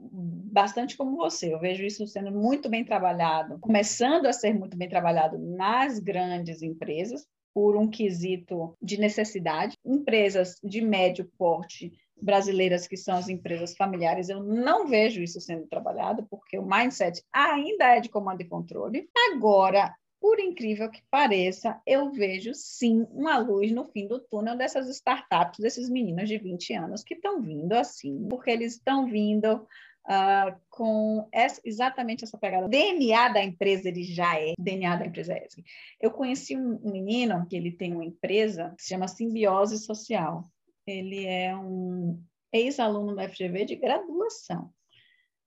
bastante 0.00 0.96
como 0.96 1.16
você. 1.16 1.52
Eu 1.52 1.60
vejo 1.60 1.84
isso 1.84 2.06
sendo 2.06 2.32
muito 2.32 2.68
bem 2.68 2.84
trabalhado, 2.84 3.58
começando 3.58 4.26
a 4.26 4.32
ser 4.32 4.54
muito 4.54 4.76
bem 4.76 4.88
trabalhado 4.88 5.38
nas 5.38 5.98
grandes 5.98 6.62
empresas, 6.62 7.26
por 7.52 7.76
um 7.76 7.88
quesito 7.88 8.76
de 8.80 8.98
necessidade. 8.98 9.76
Empresas 9.84 10.56
de 10.62 10.80
médio 10.80 11.30
porte 11.36 11.92
brasileiras, 12.20 12.86
que 12.86 12.96
são 12.96 13.16
as 13.16 13.28
empresas 13.28 13.74
familiares, 13.74 14.28
eu 14.28 14.42
não 14.42 14.86
vejo 14.86 15.22
isso 15.22 15.40
sendo 15.40 15.66
trabalhado, 15.66 16.26
porque 16.30 16.58
o 16.58 16.66
mindset 16.66 17.22
ainda 17.32 17.96
é 17.96 18.00
de 18.00 18.10
comando 18.10 18.42
e 18.42 18.48
controle. 18.48 19.08
Agora, 19.32 19.94
por 20.20 20.38
incrível 20.38 20.90
que 20.90 21.02
pareça, 21.10 21.80
eu 21.86 22.12
vejo 22.12 22.52
sim 22.52 23.06
uma 23.10 23.38
luz 23.38 23.72
no 23.72 23.86
fim 23.86 24.06
do 24.06 24.20
túnel 24.20 24.54
dessas 24.54 24.86
startups, 24.90 25.58
desses 25.58 25.88
meninos 25.88 26.28
de 26.28 26.36
20 26.36 26.74
anos 26.74 27.02
que 27.02 27.14
estão 27.14 27.40
vindo 27.40 27.72
assim, 27.72 28.28
porque 28.28 28.50
eles 28.50 28.74
estão 28.74 29.06
vindo 29.06 29.66
Uh, 30.08 30.58
com 30.70 31.28
essa, 31.30 31.60
exatamente 31.64 32.24
essa 32.24 32.38
pegada. 32.38 32.66
O 32.66 32.70
DNA 32.70 33.28
da 33.28 33.44
empresa 33.44 33.88
ele 33.88 34.02
já 34.02 34.40
é, 34.40 34.54
DNA 34.58 34.96
da 34.96 35.06
empresa 35.06 35.34
é 35.34 35.46
esse. 35.46 35.62
Eu 36.00 36.10
conheci 36.10 36.56
um, 36.56 36.80
menino 36.90 37.46
que 37.46 37.54
ele 37.54 37.70
tem 37.70 37.92
uma 37.92 38.04
empresa 38.04 38.74
que 38.76 38.82
se 38.82 38.88
chama 38.88 39.06
Simbiose 39.06 39.78
Social. 39.78 40.50
Ele 40.86 41.26
é 41.26 41.54
um 41.54 42.20
ex-aluno 42.52 43.14
do 43.14 43.22
FGV 43.22 43.64
de 43.66 43.76
graduação. 43.76 44.72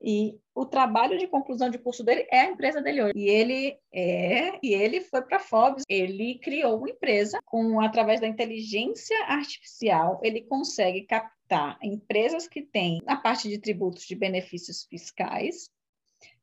E 0.03 0.37
o 0.53 0.65
trabalho 0.65 1.17
de 1.17 1.27
conclusão 1.27 1.69
de 1.69 1.77
curso 1.77 2.03
dele 2.03 2.27
é 2.29 2.41
a 2.41 2.49
empresa 2.49 2.81
dele 2.81 3.03
hoje. 3.03 3.13
E 3.15 3.29
ele 3.29 3.77
é, 3.93 4.59
e 4.61 4.73
ele 4.73 4.99
foi 4.99 5.21
para 5.21 5.37
a 5.37 5.39
Forbes, 5.39 5.85
ele 5.87 6.39
criou 6.39 6.77
uma 6.77 6.89
empresa 6.89 7.39
com 7.45 7.79
através 7.79 8.19
da 8.19 8.27
inteligência 8.27 9.17
artificial, 9.27 10.19
ele 10.21 10.41
consegue 10.41 11.03
captar 11.03 11.79
empresas 11.81 12.47
que 12.47 12.61
têm 12.61 12.99
a 13.07 13.15
parte 13.15 13.47
de 13.47 13.57
tributos 13.57 14.03
de 14.03 14.15
benefícios 14.15 14.85
fiscais, 14.89 15.69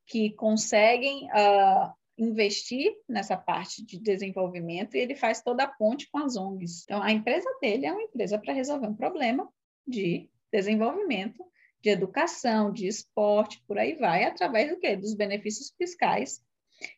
que 0.07 0.31
conseguem 0.31 1.27
uh, 1.27 1.92
investir 2.16 2.92
nessa 3.07 3.37
parte 3.37 3.85
de 3.85 3.99
desenvolvimento 3.99 4.96
e 4.96 5.01
ele 5.01 5.14
faz 5.14 5.42
toda 5.42 5.64
a 5.64 5.68
ponte 5.68 6.09
com 6.11 6.18
as 6.18 6.35
ONGs. 6.35 6.85
Então, 6.85 7.03
a 7.03 7.12
empresa 7.12 7.49
dele 7.61 7.87
é 7.87 7.92
uma 7.92 8.03
empresa 8.03 8.38
para 8.38 8.55
resolver 8.55 8.87
um 8.87 8.94
problema 8.94 9.46
de 9.87 10.31
desenvolvimento 10.51 11.44
de 11.83 11.90
educação, 11.90 12.73
de 12.73 12.87
esporte, 12.87 13.62
por 13.66 13.79
aí 13.79 13.95
vai, 13.95 14.25
através 14.25 14.71
do 14.71 14.79
quê? 14.79 14.97
Dos 14.97 15.14
benefícios 15.14 15.73
fiscais 15.77 16.43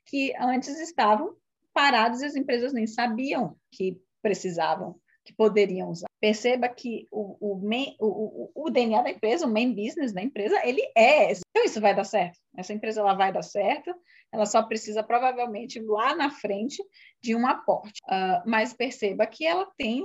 que 0.06 0.32
antes 0.38 0.78
estavam 0.80 1.36
parados 1.72 2.20
e 2.20 2.26
as 2.26 2.36
empresas 2.36 2.72
nem 2.72 2.86
sabiam 2.86 3.56
que 3.70 4.00
precisavam, 4.20 4.96
que 5.24 5.32
poderiam 5.32 5.90
usar. 5.90 6.06
Perceba 6.20 6.68
que 6.68 7.08
o, 7.10 7.36
o, 7.40 7.56
main, 7.56 7.96
o, 7.98 8.50
o, 8.54 8.70
DNA 8.70 9.02
da 9.02 9.10
empresa, 9.10 9.46
o 9.46 9.52
main 9.52 9.74
business 9.74 10.12
da 10.12 10.22
empresa, 10.22 10.60
ele 10.64 10.82
é. 10.96 11.32
Então, 11.32 11.64
isso 11.64 11.80
vai 11.80 11.94
dar 11.94 12.04
certo. 12.04 12.38
Essa 12.56 12.72
empresa 12.72 13.00
ela 13.00 13.14
vai 13.14 13.32
dar 13.32 13.42
certo, 13.42 13.94
ela 14.30 14.46
só 14.46 14.62
precisa 14.62 15.02
provavelmente 15.02 15.80
lá 15.80 16.14
na 16.14 16.30
frente 16.30 16.82
de 17.20 17.34
um 17.34 17.46
aporte. 17.46 18.00
Uh, 18.06 18.48
mas 18.48 18.72
perceba 18.72 19.26
que 19.26 19.44
ela 19.44 19.66
tem 19.76 20.04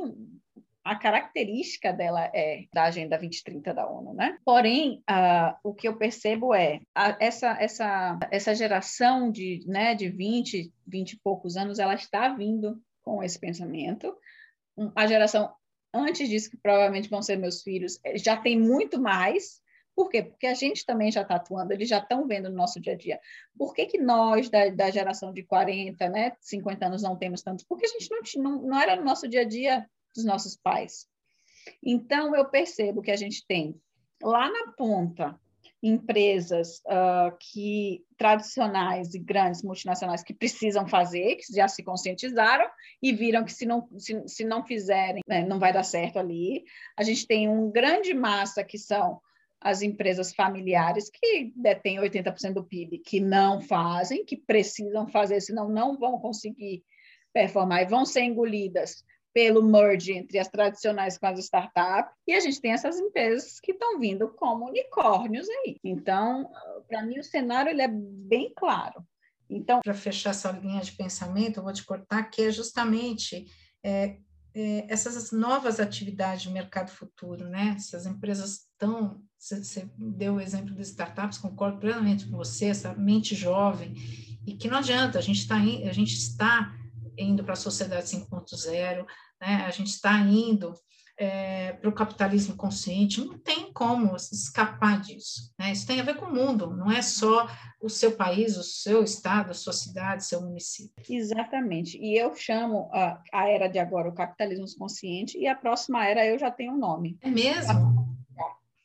a 0.88 0.95
característica 0.95 1.91
dela 1.91 2.32
é 2.34 2.65
da 2.73 2.84
Agenda 2.84 3.17
2030 3.17 3.73
da 3.73 3.89
ONU, 3.89 4.13
né? 4.13 4.38
Porém, 4.45 5.04
uh, 5.10 5.54
o 5.62 5.73
que 5.73 5.86
eu 5.86 5.97
percebo 5.97 6.54
é 6.54 6.80
a, 6.95 7.17
essa, 7.19 7.58
essa, 7.60 8.17
essa 8.32 8.56
geração 8.56 9.30
de, 9.30 9.65
né, 9.67 9.93
de 9.93 10.10
20, 10.10 10.71
20 10.88 11.12
e 11.12 11.19
poucos 11.19 11.58
anos, 11.58 11.78
ela 11.78 11.93
está 11.93 12.30
vindo 12.30 12.82
com 13.04 13.21
esse 13.21 13.38
pensamento. 13.38 14.15
A 14.95 15.06
geração 15.06 15.54
antes 15.93 16.30
disso, 16.30 16.50
que 16.50 16.58
provavelmente 16.58 17.10
vão 17.10 17.21
ser 17.21 17.36
meus 17.36 17.62
filhos, 17.62 18.00
eh, 18.06 18.17
já 18.17 18.38
tem 18.38 18.58
muito 18.58 19.02
mais, 19.02 19.62
por 19.93 20.10
quê? 20.10 20.23
Porque 20.23 20.47
a 20.47 20.54
gente 20.54 20.86
também 20.86 21.12
já 21.12 21.23
está 21.23 21.36
atuando, 21.36 21.73
eles 21.73 21.89
já 21.89 21.97
estão 21.97 22.28
vendo 22.28 22.50
no 22.50 22.56
nosso 22.56 22.80
dia 22.80 22.93
a 22.93 22.97
dia. 22.97 23.19
Por 23.58 23.73
que, 23.73 23.88
que 23.88 23.97
nós, 23.97 24.50
da, 24.50 24.69
da, 24.69 24.89
geração 24.89 25.34
de 25.34 25.43
40, 25.43 26.08
né, 26.08 26.34
50 26.39 26.86
anos, 26.86 27.02
não 27.02 27.17
temos 27.17 27.41
tantos? 27.41 27.65
Porque 27.65 27.86
a 27.86 27.89
gente 27.89 28.10
não, 28.10 28.43
não, 28.43 28.62
não 28.62 28.80
era 28.80 28.95
no 28.95 29.04
nosso 29.04 29.28
dia 29.28 29.41
a 29.41 29.45
dia 29.45 29.86
dos 30.15 30.26
nossos 30.26 30.56
pais. 30.56 31.08
Então, 31.84 32.36
eu 32.36 32.46
percebo 32.46 33.02
que 33.02 33.12
a 33.12 33.15
gente 33.15 33.46
tem 33.46 33.80
lá 34.22 34.50
na 34.50 34.72
ponta 34.74 35.39
empresas 35.82 36.80
uh, 36.86 37.36
que 37.39 38.04
tradicionais 38.17 39.13
e 39.13 39.20
grandes 39.20 39.62
multinacionais 39.62 40.24
que 40.24 40.34
precisam 40.34 40.88
fazer, 40.88 41.36
que 41.36 41.54
já 41.54 41.67
se 41.67 41.84
conscientizaram 41.84 42.67
e 43.02 43.13
viram 43.13 43.46
que 43.46 43.54
se 43.54 43.65
não, 43.65 43.88
se, 43.98 44.28
se 44.28 44.43
não 44.43 44.65
fizerem, 44.65 45.22
né, 45.28 45.46
não 45.46 45.60
vai 45.60 45.72
dar 45.72 45.84
certo 45.84 46.17
ali. 46.17 46.63
A 46.98 47.04
gente 47.04 47.28
tem 47.28 47.48
um 47.48 47.72
grande 47.72 48.13
massa 48.13 48.63
que 48.63 48.78
são 48.78 49.22
as 49.62 49.82
empresas 49.82 50.34
familiares 50.34 51.10
que 51.10 51.52
detêm 51.56 52.00
80% 52.00 52.54
do 52.54 52.63
PIB, 52.63 53.00
que 53.00 53.20
não 53.20 53.62
fazem, 53.62 54.26
que 54.26 54.38
precisam 54.38 55.08
fazer, 55.08 55.41
senão 55.41 55.70
não 55.70 55.98
vão 55.98 56.20
conseguir 56.20 56.84
performar 57.34 57.82
e 57.82 57.88
vão 57.88 58.06
ser 58.06 58.22
engolidas 58.22 59.04
pelo 59.38 59.62
merge 59.62 60.13
entre 60.13 60.39
as 60.39 60.47
tradicionais 60.47 61.15
com 61.15 61.28
as 61.28 61.38
startups, 61.38 62.12
e 62.26 62.34
a 62.34 62.39
gente 62.39 62.60
tem 62.60 62.71
essas 62.71 62.97
empresas 62.97 63.60
que 63.60 63.71
estão 63.71 64.00
vindo 64.00 64.30
como 64.30 64.65
unicórnios 64.65 65.47
aí. 65.47 65.78
Então, 65.84 66.50
para 66.88 67.04
mim, 67.06 67.19
o 67.19 67.23
cenário 67.23 67.69
ele 67.69 67.84
é 67.84 67.88
bem 67.88 68.52
claro. 68.58 69.06
Então, 69.47 69.80
para 69.82 69.93
fechar 69.93 70.32
essa 70.32 70.50
linha 70.50 70.82
de 70.82 70.93
pensamento, 70.93 71.58
eu 71.58 71.63
vou 71.63 71.71
te 71.71 71.86
cortar, 71.86 72.23
que 72.23 72.41
é 72.41 72.52
justamente 72.52 73.45
é, 73.86 74.17
é, 74.56 74.91
essas 74.91 75.32
novas 75.32 75.80
atividades 75.80 76.41
de 76.41 76.50
mercado 76.50 76.89
futuro, 76.89 77.47
né? 77.47 77.76
Essas 77.78 78.08
empresas 78.08 78.62
estão. 78.71 79.21
Você 79.38 79.88
deu 79.95 80.38
o 80.38 80.41
exemplo 80.41 80.73
das 80.73 80.88
startups, 80.88 81.38
concordo 81.38 81.78
plenamente 81.78 82.26
com 82.26 82.36
você, 82.36 82.65
essa 82.65 82.91
mente 82.95 83.36
jovem, 83.36 83.93
e 84.47 84.54
que 84.54 84.67
não 84.67 84.80
adianta, 84.80 85.19
a 85.19 85.21
gente, 85.21 85.47
tá, 85.47 85.58
a 85.58 85.93
gente 85.93 86.15
está 86.15 86.73
indo 87.15 87.43
para 87.43 87.54
a 87.54 87.58
sociedade 87.58 88.08
5.0, 88.08 89.06
né? 89.41 89.63
a 89.65 89.71
gente 89.71 89.88
está 89.88 90.17
indo 90.19 90.73
é, 91.19 91.73
para 91.73 91.89
o 91.89 91.93
capitalismo 91.93 92.56
consciente, 92.56 93.26
não 93.26 93.39
tem 93.39 93.73
como 93.73 94.15
escapar 94.15 95.02
disso. 95.02 95.52
Né? 95.58 95.71
Isso 95.71 95.88
tem 95.88 96.00
a 96.00 96.04
ver 96.04 96.15
com 96.15 96.26
o 96.26 96.34
mundo, 96.34 96.76
não 96.76 96.91
é 96.91 97.02
só 97.02 97.47
o 97.82 97.89
seu 97.89 98.15
país, 98.15 98.56
o 98.56 98.63
seu 98.63 99.04
estado, 99.04 99.52
a 99.52 99.56
sua 99.56 99.73
cidade, 99.73 100.26
seu 100.26 100.41
município. 100.41 101.04
Exatamente. 101.10 101.97
E 101.97 102.15
eu 102.15 102.36
chamo 102.36 102.89
a, 102.93 103.21
a 103.34 103.50
era 103.50 103.67
de 103.67 103.80
agora 103.80 104.10
o 104.10 104.13
capitalismo 104.13 104.65
consciente, 104.78 105.38
e 105.39 105.47
a 105.47 105.56
próxima 105.56 106.06
era 106.06 106.26
eu 106.26 106.38
já 106.38 106.52
tenho 106.52 106.73
um 106.73 106.78
nome. 106.78 107.17
É 107.21 107.30
mesmo? 107.30 108.06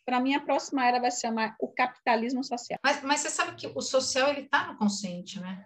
Para 0.05 0.19
mim, 0.19 0.35
a 0.35 0.41
próxima 0.41 0.85
era 0.87 0.99
vai 0.99 1.11
se 1.11 1.21
chamar 1.21 1.55
o 1.61 1.69
capitalismo 1.69 2.43
social. 2.43 2.79
Mas, 2.83 3.03
mas 3.03 3.21
você 3.21 3.31
sabe 3.31 3.55
que 3.55 3.67
o 3.69 3.81
social 3.81 4.31
ele 4.31 4.41
está 4.41 4.67
no 4.67 4.77
consciente, 4.77 5.39
né? 5.39 5.65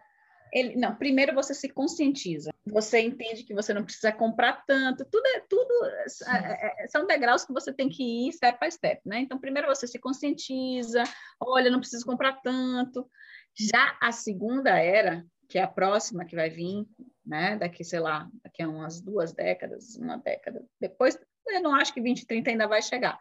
Ele, 0.52 0.76
não, 0.76 0.94
primeiro 0.94 1.34
você 1.34 1.54
se 1.54 1.68
conscientiza. 1.68 2.50
Você 2.66 3.00
entende 3.00 3.44
que 3.44 3.54
você 3.54 3.72
não 3.72 3.84
precisa 3.84 4.10
comprar 4.12 4.64
tanto. 4.66 5.04
Tudo 5.04 5.26
é 5.26 5.40
tudo 5.48 5.72
é, 5.84 6.06
é, 6.36 6.84
é, 6.84 6.88
são 6.88 7.06
degraus 7.06 7.44
que 7.44 7.52
você 7.52 7.72
tem 7.72 7.88
que 7.88 8.28
ir 8.28 8.32
step 8.32 8.58
by 8.60 8.70
step, 8.70 9.00
né? 9.04 9.20
Então, 9.20 9.38
primeiro 9.38 9.68
você 9.68 9.86
se 9.86 9.98
conscientiza. 9.98 11.04
Olha, 11.40 11.70
não 11.70 11.80
preciso 11.80 12.04
comprar 12.04 12.40
tanto. 12.42 13.08
Já 13.54 13.96
a 14.00 14.10
segunda 14.10 14.70
era, 14.78 15.24
que 15.48 15.58
é 15.58 15.62
a 15.62 15.68
próxima 15.68 16.24
que 16.24 16.34
vai 16.34 16.50
vir, 16.50 16.86
né? 17.24 17.56
Daqui, 17.56 17.84
sei 17.84 18.00
lá, 18.00 18.28
daqui 18.42 18.62
a 18.62 18.68
umas 18.68 19.00
duas 19.00 19.32
décadas, 19.32 19.96
uma 19.96 20.16
década 20.18 20.64
depois, 20.80 21.18
eu 21.46 21.62
não 21.62 21.74
acho 21.74 21.94
que 21.94 22.00
20, 22.00 22.26
30 22.26 22.50
ainda 22.50 22.66
vai 22.66 22.82
chegar. 22.82 23.18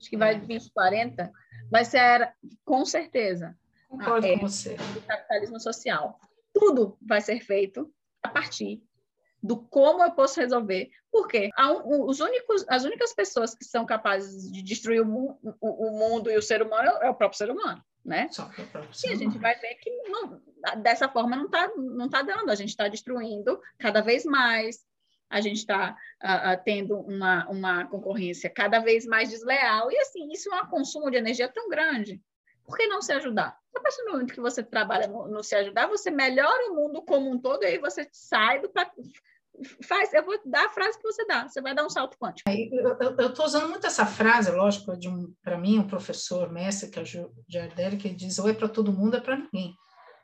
Acho 0.00 0.10
que 0.10 0.16
vai 0.16 0.38
20, 0.38 0.72
40, 0.72 1.32
vai 1.70 1.84
ser 1.84 1.98
a 1.98 2.02
era, 2.02 2.34
com 2.64 2.84
certeza. 2.84 3.56
Concordo 3.88 4.28
com 4.28 4.38
você. 4.38 4.76
Do 4.94 5.00
capitalismo 5.02 5.58
social 5.60 6.20
tudo 6.58 6.98
vai 7.00 7.20
ser 7.20 7.40
feito 7.40 7.92
a 8.22 8.28
partir 8.28 8.82
do 9.42 9.56
como 9.56 10.02
eu 10.02 10.10
posso 10.12 10.40
resolver. 10.40 10.90
Porque 11.10 11.50
os 11.84 12.20
únicos, 12.20 12.64
as 12.68 12.84
únicas 12.84 13.14
pessoas 13.14 13.54
que 13.54 13.64
são 13.64 13.86
capazes 13.86 14.50
de 14.50 14.62
destruir 14.62 15.00
o, 15.00 15.06
mu 15.06 15.38
o, 15.60 15.88
o 15.88 15.98
mundo 15.98 16.30
e 16.30 16.36
o 16.36 16.42
ser 16.42 16.62
humano 16.62 16.90
é 17.00 17.08
o 17.08 17.14
próprio 17.14 17.38
ser 17.38 17.50
humano, 17.50 17.82
né? 18.04 18.28
Só 18.30 18.46
que 18.46 18.60
é 18.60 18.66
e 19.06 19.12
a 19.12 19.16
gente 19.16 19.38
vai 19.38 19.58
ver 19.58 19.74
que 19.76 19.90
não, 20.08 20.40
dessa 20.82 21.08
forma 21.08 21.36
não 21.36 21.46
está 21.46 21.68
não 21.76 22.08
tá 22.08 22.22
dando. 22.22 22.50
A 22.50 22.54
gente 22.54 22.70
está 22.70 22.88
destruindo 22.88 23.60
cada 23.78 24.00
vez 24.00 24.24
mais. 24.24 24.86
A 25.30 25.42
gente 25.42 25.58
está 25.58 25.94
uh, 26.24 26.54
uh, 26.54 26.64
tendo 26.64 26.98
uma, 27.00 27.46
uma 27.50 27.86
concorrência 27.86 28.48
cada 28.48 28.78
vez 28.78 29.04
mais 29.04 29.28
desleal. 29.28 29.92
E, 29.92 29.98
assim, 29.98 30.32
isso 30.32 30.50
é 30.50 30.62
um 30.62 30.66
consumo 30.68 31.10
de 31.10 31.18
energia 31.18 31.46
tão 31.52 31.68
grande 31.68 32.18
por 32.68 32.76
que 32.76 32.86
não 32.86 33.00
se 33.00 33.12
ajudar? 33.12 33.56
A 33.74 33.80
partir 33.80 34.04
do 34.04 34.12
momento 34.12 34.34
que 34.34 34.40
você 34.40 34.62
trabalha 34.62 35.08
no, 35.08 35.26
no 35.26 35.42
se 35.42 35.54
ajudar, 35.54 35.88
você 35.88 36.10
melhora 36.10 36.70
o 36.70 36.74
mundo 36.76 37.02
como 37.02 37.30
um 37.30 37.38
todo, 37.38 37.62
e 37.62 37.66
aí 37.66 37.78
você 37.78 38.06
sai 38.12 38.60
do. 38.60 38.70
Faz, 39.82 40.12
eu 40.12 40.24
vou 40.24 40.38
dar 40.44 40.66
a 40.66 40.68
frase 40.68 40.98
que 40.98 41.02
você 41.02 41.26
dá, 41.26 41.48
você 41.48 41.60
vai 41.60 41.74
dar 41.74 41.84
um 41.84 41.90
salto 41.90 42.16
quântico. 42.18 42.48
Eu 43.18 43.28
estou 43.28 43.46
usando 43.46 43.68
muito 43.68 43.86
essa 43.86 44.06
frase, 44.06 44.52
lógico, 44.52 44.96
de 44.96 45.08
um, 45.08 45.34
para 45.42 45.58
mim, 45.58 45.78
um 45.78 45.86
professor 45.86 46.52
mestre, 46.52 46.90
que 46.90 46.98
é 46.98 47.02
o 47.02 47.32
Jardelli, 47.48 47.96
que 47.96 48.10
diz: 48.10 48.38
ou 48.38 48.48
é 48.48 48.52
para 48.52 48.68
todo 48.68 48.92
mundo, 48.92 49.16
é 49.16 49.20
para 49.20 49.36
ninguém. 49.36 49.74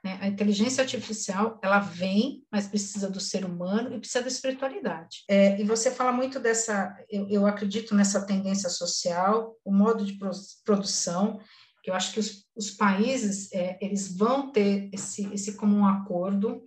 Né? 0.05 0.19
A 0.21 0.29
inteligência 0.29 0.83
artificial, 0.83 1.59
ela 1.63 1.81
vem, 1.81 2.45
mas 2.53 2.69
precisa 2.69 3.09
do 3.11 3.19
ser 3.19 3.45
humano 3.45 3.95
e 3.95 3.99
precisa 3.99 4.21
da 4.21 4.29
espiritualidade. 4.29 5.25
É, 5.29 5.59
e 5.59 5.65
você 5.65 5.91
fala 5.91 6.13
muito 6.13 6.39
dessa, 6.39 6.95
eu, 7.09 7.27
eu 7.31 7.47
acredito 7.47 7.95
nessa 7.95 8.27
tendência 8.27 8.69
social, 8.69 9.57
o 9.65 9.73
modo 9.73 10.05
de 10.05 10.19
produção, 10.63 11.41
que 11.85 11.91
eu 11.91 11.95
acho 11.95 12.15
que 12.15 12.19
os, 12.19 12.47
os 12.57 12.71
países 12.71 13.53
é, 13.53 13.77
eles 13.79 14.17
vão 14.17 14.51
ter 14.51 14.89
esse, 14.91 15.31
esse 15.35 15.55
comum 15.55 15.87
acordo. 15.87 16.63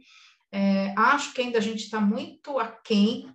É, 0.51 0.93
acho 0.95 1.33
que 1.33 1.41
ainda 1.41 1.57
a 1.57 1.61
gente 1.61 1.85
está 1.85 1.99
muito 1.99 2.59
aquém 2.59 3.27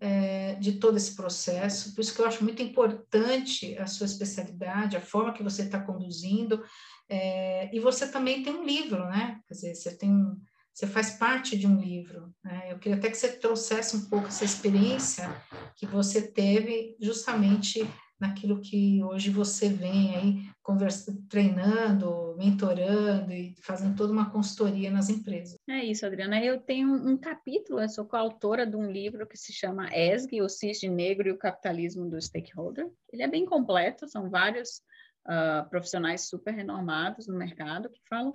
é, 0.00 0.54
de 0.54 0.74
todo 0.74 0.96
esse 0.96 1.16
processo, 1.16 1.94
por 1.94 2.00
isso 2.00 2.14
que 2.14 2.20
eu 2.20 2.26
acho 2.26 2.44
muito 2.44 2.62
importante 2.62 3.76
a 3.76 3.88
sua 3.88 4.06
especialidade, 4.06 4.96
a 4.96 5.00
forma 5.00 5.32
que 5.32 5.42
você 5.42 5.62
está 5.62 5.80
conduzindo, 5.80 6.64
é, 7.08 7.74
e 7.74 7.80
você 7.80 8.08
também 8.08 8.44
tem 8.44 8.54
um 8.54 8.64
livro, 8.64 9.04
né? 9.08 9.40
Quer 9.48 9.54
dizer, 9.54 9.74
você 9.74 9.96
tem 9.96 10.10
um, 10.10 10.40
você 10.72 10.86
faz 10.86 11.10
parte 11.10 11.58
de 11.58 11.66
um 11.66 11.78
livro. 11.78 12.32
Né? 12.42 12.68
Eu 12.70 12.78
queria 12.78 12.96
até 12.96 13.10
que 13.10 13.16
você 13.16 13.32
trouxesse 13.32 13.96
um 13.96 14.08
pouco 14.08 14.28
essa 14.28 14.44
experiência 14.44 15.28
que 15.74 15.86
você 15.86 16.22
teve 16.22 16.96
justamente 17.00 17.84
naquilo 18.20 18.60
que 18.60 19.02
hoje 19.02 19.30
você 19.30 19.68
vem 19.68 20.14
aí 20.14 20.50
conversa, 20.62 21.16
treinando, 21.28 22.36
mentorando 22.36 23.32
e 23.32 23.54
fazendo 23.62 23.96
toda 23.96 24.12
uma 24.12 24.30
consultoria 24.30 24.90
nas 24.90 25.08
empresas. 25.08 25.56
É 25.68 25.84
isso, 25.84 26.04
Adriana. 26.04 26.42
Eu 26.44 26.60
tenho 26.60 26.92
um 26.92 27.16
capítulo, 27.16 27.80
eu 27.80 27.88
sou 27.88 28.04
coautora 28.04 28.66
de 28.66 28.76
um 28.76 28.90
livro 28.90 29.26
que 29.26 29.36
se 29.36 29.52
chama 29.52 29.88
ESG, 29.92 30.42
o 30.42 30.48
Cisne 30.48 30.90
Negro 30.90 31.28
e 31.28 31.32
o 31.32 31.38
Capitalismo 31.38 32.08
do 32.08 32.20
Stakeholder. 32.20 32.88
Ele 33.12 33.22
é 33.22 33.28
bem 33.28 33.46
completo, 33.46 34.06
são 34.06 34.28
vários 34.28 34.82
uh, 35.26 35.68
profissionais 35.70 36.28
super 36.28 36.54
renomados 36.54 37.26
no 37.26 37.36
mercado 37.36 37.90
que 37.90 38.00
falam 38.08 38.32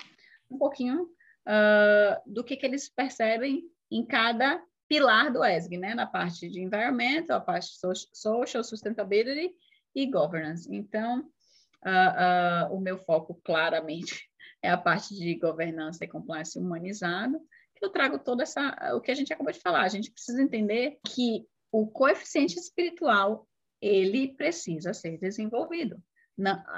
um 0.49 0.57
pouquinho 0.57 1.03
uh, 1.03 2.21
do 2.25 2.43
que, 2.43 2.57
que 2.57 2.65
eles 2.65 2.89
percebem 2.89 3.63
em 3.91 4.03
cada 4.05 4.61
pilar 4.87 5.31
do 5.31 5.43
ESG, 5.43 5.77
né? 5.77 5.95
Na 5.95 6.05
parte 6.05 6.49
de 6.49 6.61
environment, 6.61 7.25
a 7.29 7.39
parte 7.39 7.71
de 7.71 7.79
social 8.13 8.63
sustainability 8.63 9.53
e 9.95 10.05
governance. 10.05 10.67
Então, 10.69 11.21
uh, 11.85 12.69
uh, 12.69 12.75
o 12.75 12.79
meu 12.79 12.97
foco 12.97 13.39
claramente 13.43 14.29
é 14.61 14.69
a 14.69 14.77
parte 14.77 15.15
de 15.15 15.35
governança 15.35 16.03
e 16.03 16.07
compliance 16.07 16.59
humanizada, 16.59 17.39
que 17.75 17.85
eu 17.85 17.89
trago 17.89 18.19
toda 18.19 18.43
essa, 18.43 18.75
o 18.95 19.01
que 19.01 19.11
a 19.11 19.15
gente 19.15 19.31
acabou 19.31 19.51
de 19.51 19.59
falar, 19.59 19.83
a 19.83 19.89
gente 19.89 20.11
precisa 20.11 20.41
entender 20.41 20.97
que 21.05 21.45
o 21.71 21.87
coeficiente 21.87 22.57
espiritual, 22.57 23.47
ele 23.81 24.33
precisa 24.35 24.93
ser 24.93 25.17
desenvolvido. 25.17 26.01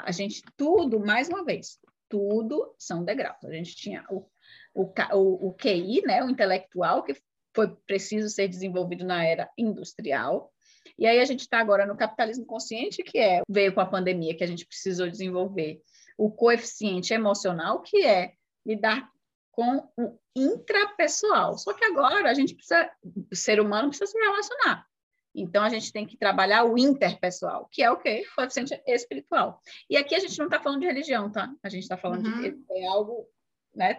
A 0.03 0.11
gente, 0.11 0.41
tudo, 0.55 0.99
mais 0.99 1.29
uma 1.29 1.43
vez, 1.43 1.79
tudo 2.09 2.75
são 2.77 3.03
degraus. 3.03 3.43
A 3.45 3.51
gente 3.51 3.75
tinha 3.75 4.03
o, 4.09 4.27
o, 4.73 4.91
o, 5.13 5.49
o 5.49 5.53
QI, 5.53 6.01
né, 6.05 6.23
o 6.23 6.29
intelectual, 6.29 7.03
que 7.03 7.15
foi 7.55 7.75
preciso 7.85 8.29
ser 8.29 8.47
desenvolvido 8.47 9.05
na 9.05 9.23
era 9.23 9.49
industrial, 9.57 10.51
e 10.97 11.05
aí 11.05 11.19
a 11.19 11.25
gente 11.25 11.41
está 11.41 11.59
agora 11.59 11.85
no 11.85 11.95
capitalismo 11.95 12.45
consciente, 12.45 13.03
que 13.03 13.19
é 13.19 13.41
veio 13.47 13.73
com 13.73 13.81
a 13.81 13.85
pandemia 13.85 14.35
que 14.35 14.43
a 14.43 14.47
gente 14.47 14.65
precisou 14.65 15.09
desenvolver 15.09 15.81
o 16.17 16.31
coeficiente 16.31 17.13
emocional, 17.13 17.81
que 17.81 18.03
é 18.05 18.33
lidar 18.65 19.09
com 19.51 19.87
o 19.97 20.19
intrapessoal. 20.35 21.57
Só 21.57 21.73
que 21.73 21.85
agora 21.85 22.29
a 22.29 22.33
gente 22.33 22.55
precisa, 22.55 22.91
o 23.31 23.35
ser 23.35 23.59
humano 23.59 23.89
precisa 23.89 24.11
se 24.11 24.17
relacionar. 24.17 24.85
Então 25.33 25.63
a 25.63 25.69
gente 25.69 25.91
tem 25.91 26.05
que 26.05 26.17
trabalhar 26.17 26.63
o 26.63 26.77
interpessoal, 26.77 27.67
que 27.71 27.83
é 27.83 27.91
o 27.91 27.97
quê? 27.97 28.25
O 28.31 28.35
coeficiente 28.35 28.81
espiritual. 28.87 29.61
E 29.87 29.95
aqui 29.95 30.15
a 30.15 30.19
gente 30.19 30.37
não 30.39 30.45
está 30.45 30.59
falando 30.59 30.81
de 30.81 30.87
religião, 30.87 31.31
tá? 31.31 31.53
A 31.61 31.69
gente 31.69 31.83
está 31.83 31.95
falando 31.95 32.25
uhum. 32.25 32.41
de 32.41 32.57
é 32.71 32.87
algo 32.87 33.27
né, 33.75 33.93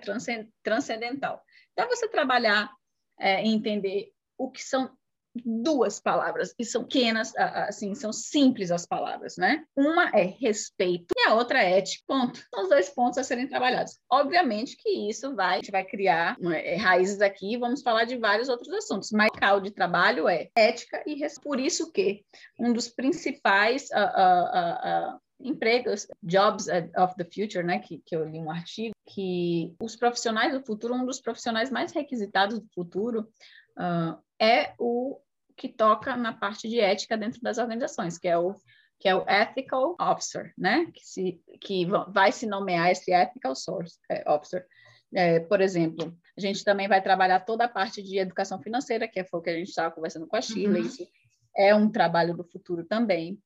transcendental. 0.64 1.40
Então 1.72 1.88
você 1.88 2.08
trabalhar 2.08 2.72
é, 3.18 3.46
entender 3.46 4.12
o 4.36 4.50
que 4.50 4.62
são 4.62 4.96
duas 5.44 6.00
palavras, 6.00 6.54
e 6.58 6.64
são 6.64 6.84
pequenas, 6.84 7.32
assim, 7.36 7.94
são 7.94 8.12
simples 8.12 8.70
as 8.70 8.86
palavras, 8.86 9.36
né? 9.36 9.64
Uma 9.76 10.10
é 10.10 10.22
respeito 10.22 11.14
e 11.16 11.28
a 11.28 11.34
outra 11.34 11.62
é 11.62 11.78
ética. 11.78 12.04
Ponto. 12.06 12.40
São 12.52 12.62
os 12.62 12.68
dois 12.68 12.88
pontos 12.90 13.18
a 13.18 13.24
serem 13.24 13.48
trabalhados. 13.48 13.98
Obviamente 14.10 14.76
que 14.76 15.08
isso 15.08 15.34
vai, 15.34 15.54
a 15.54 15.56
gente 15.56 15.70
vai 15.70 15.84
criar 15.84 16.36
é, 16.52 16.76
raízes 16.76 17.20
aqui, 17.20 17.56
vamos 17.56 17.82
falar 17.82 18.04
de 18.04 18.16
vários 18.16 18.48
outros 18.48 18.72
assuntos, 18.72 19.10
mas 19.12 19.28
o 19.28 19.38
cal 19.38 19.60
de 19.60 19.70
trabalho 19.70 20.28
é 20.28 20.48
ética 20.56 21.02
e 21.06 21.14
respeito. 21.14 21.42
Por 21.42 21.60
isso 21.60 21.92
que 21.92 22.24
um 22.58 22.72
dos 22.72 22.88
principais 22.88 23.88
uh, 23.90 25.14
uh, 25.14 25.14
uh, 25.14 25.20
empregos, 25.40 26.06
jobs 26.22 26.66
of 26.96 27.14
the 27.16 27.24
future, 27.24 27.64
né, 27.64 27.78
que, 27.78 28.02
que 28.04 28.16
eu 28.16 28.24
li 28.24 28.38
um 28.38 28.50
artigo, 28.50 28.94
que 29.06 29.74
os 29.80 29.96
profissionais 29.96 30.52
do 30.52 30.64
futuro, 30.64 30.94
um 30.94 31.06
dos 31.06 31.20
profissionais 31.20 31.70
mais 31.70 31.92
requisitados 31.92 32.58
do 32.58 32.66
futuro 32.74 33.28
uh, 33.78 34.18
é 34.40 34.74
o 34.78 35.18
que 35.58 35.68
toca 35.68 36.16
na 36.16 36.32
parte 36.32 36.68
de 36.68 36.78
ética 36.78 37.18
dentro 37.18 37.40
das 37.42 37.58
organizações, 37.58 38.16
que 38.16 38.28
é 38.28 38.38
o 38.38 38.54
que 39.00 39.08
é 39.08 39.14
o 39.14 39.24
ethical 39.28 39.96
officer, 40.00 40.52
né? 40.58 40.90
Que 40.92 41.04
se 41.04 41.40
que 41.60 41.86
vai 42.08 42.32
se 42.32 42.46
nomear 42.46 42.90
esse 42.90 43.12
ethical 43.12 43.54
source, 43.54 43.96
é, 44.10 44.28
officer. 44.28 44.66
É, 45.14 45.40
por 45.40 45.60
exemplo, 45.60 46.16
a 46.36 46.40
gente 46.40 46.64
também 46.64 46.88
vai 46.88 47.00
trabalhar 47.00 47.40
toda 47.40 47.64
a 47.64 47.68
parte 47.68 48.02
de 48.02 48.18
educação 48.18 48.60
financeira, 48.60 49.06
que 49.06 49.22
foi 49.24 49.40
o 49.40 49.42
que 49.42 49.50
a 49.50 49.56
gente 49.56 49.68
estava 49.68 49.94
conversando 49.94 50.26
com 50.26 50.36
a 50.36 50.40
Sheila, 50.40 50.78
uhum. 50.78 50.84
isso 50.84 51.06
é 51.56 51.74
um 51.74 51.90
trabalho 51.90 52.36
do 52.36 52.44
futuro 52.44 52.84
também. 52.84 53.38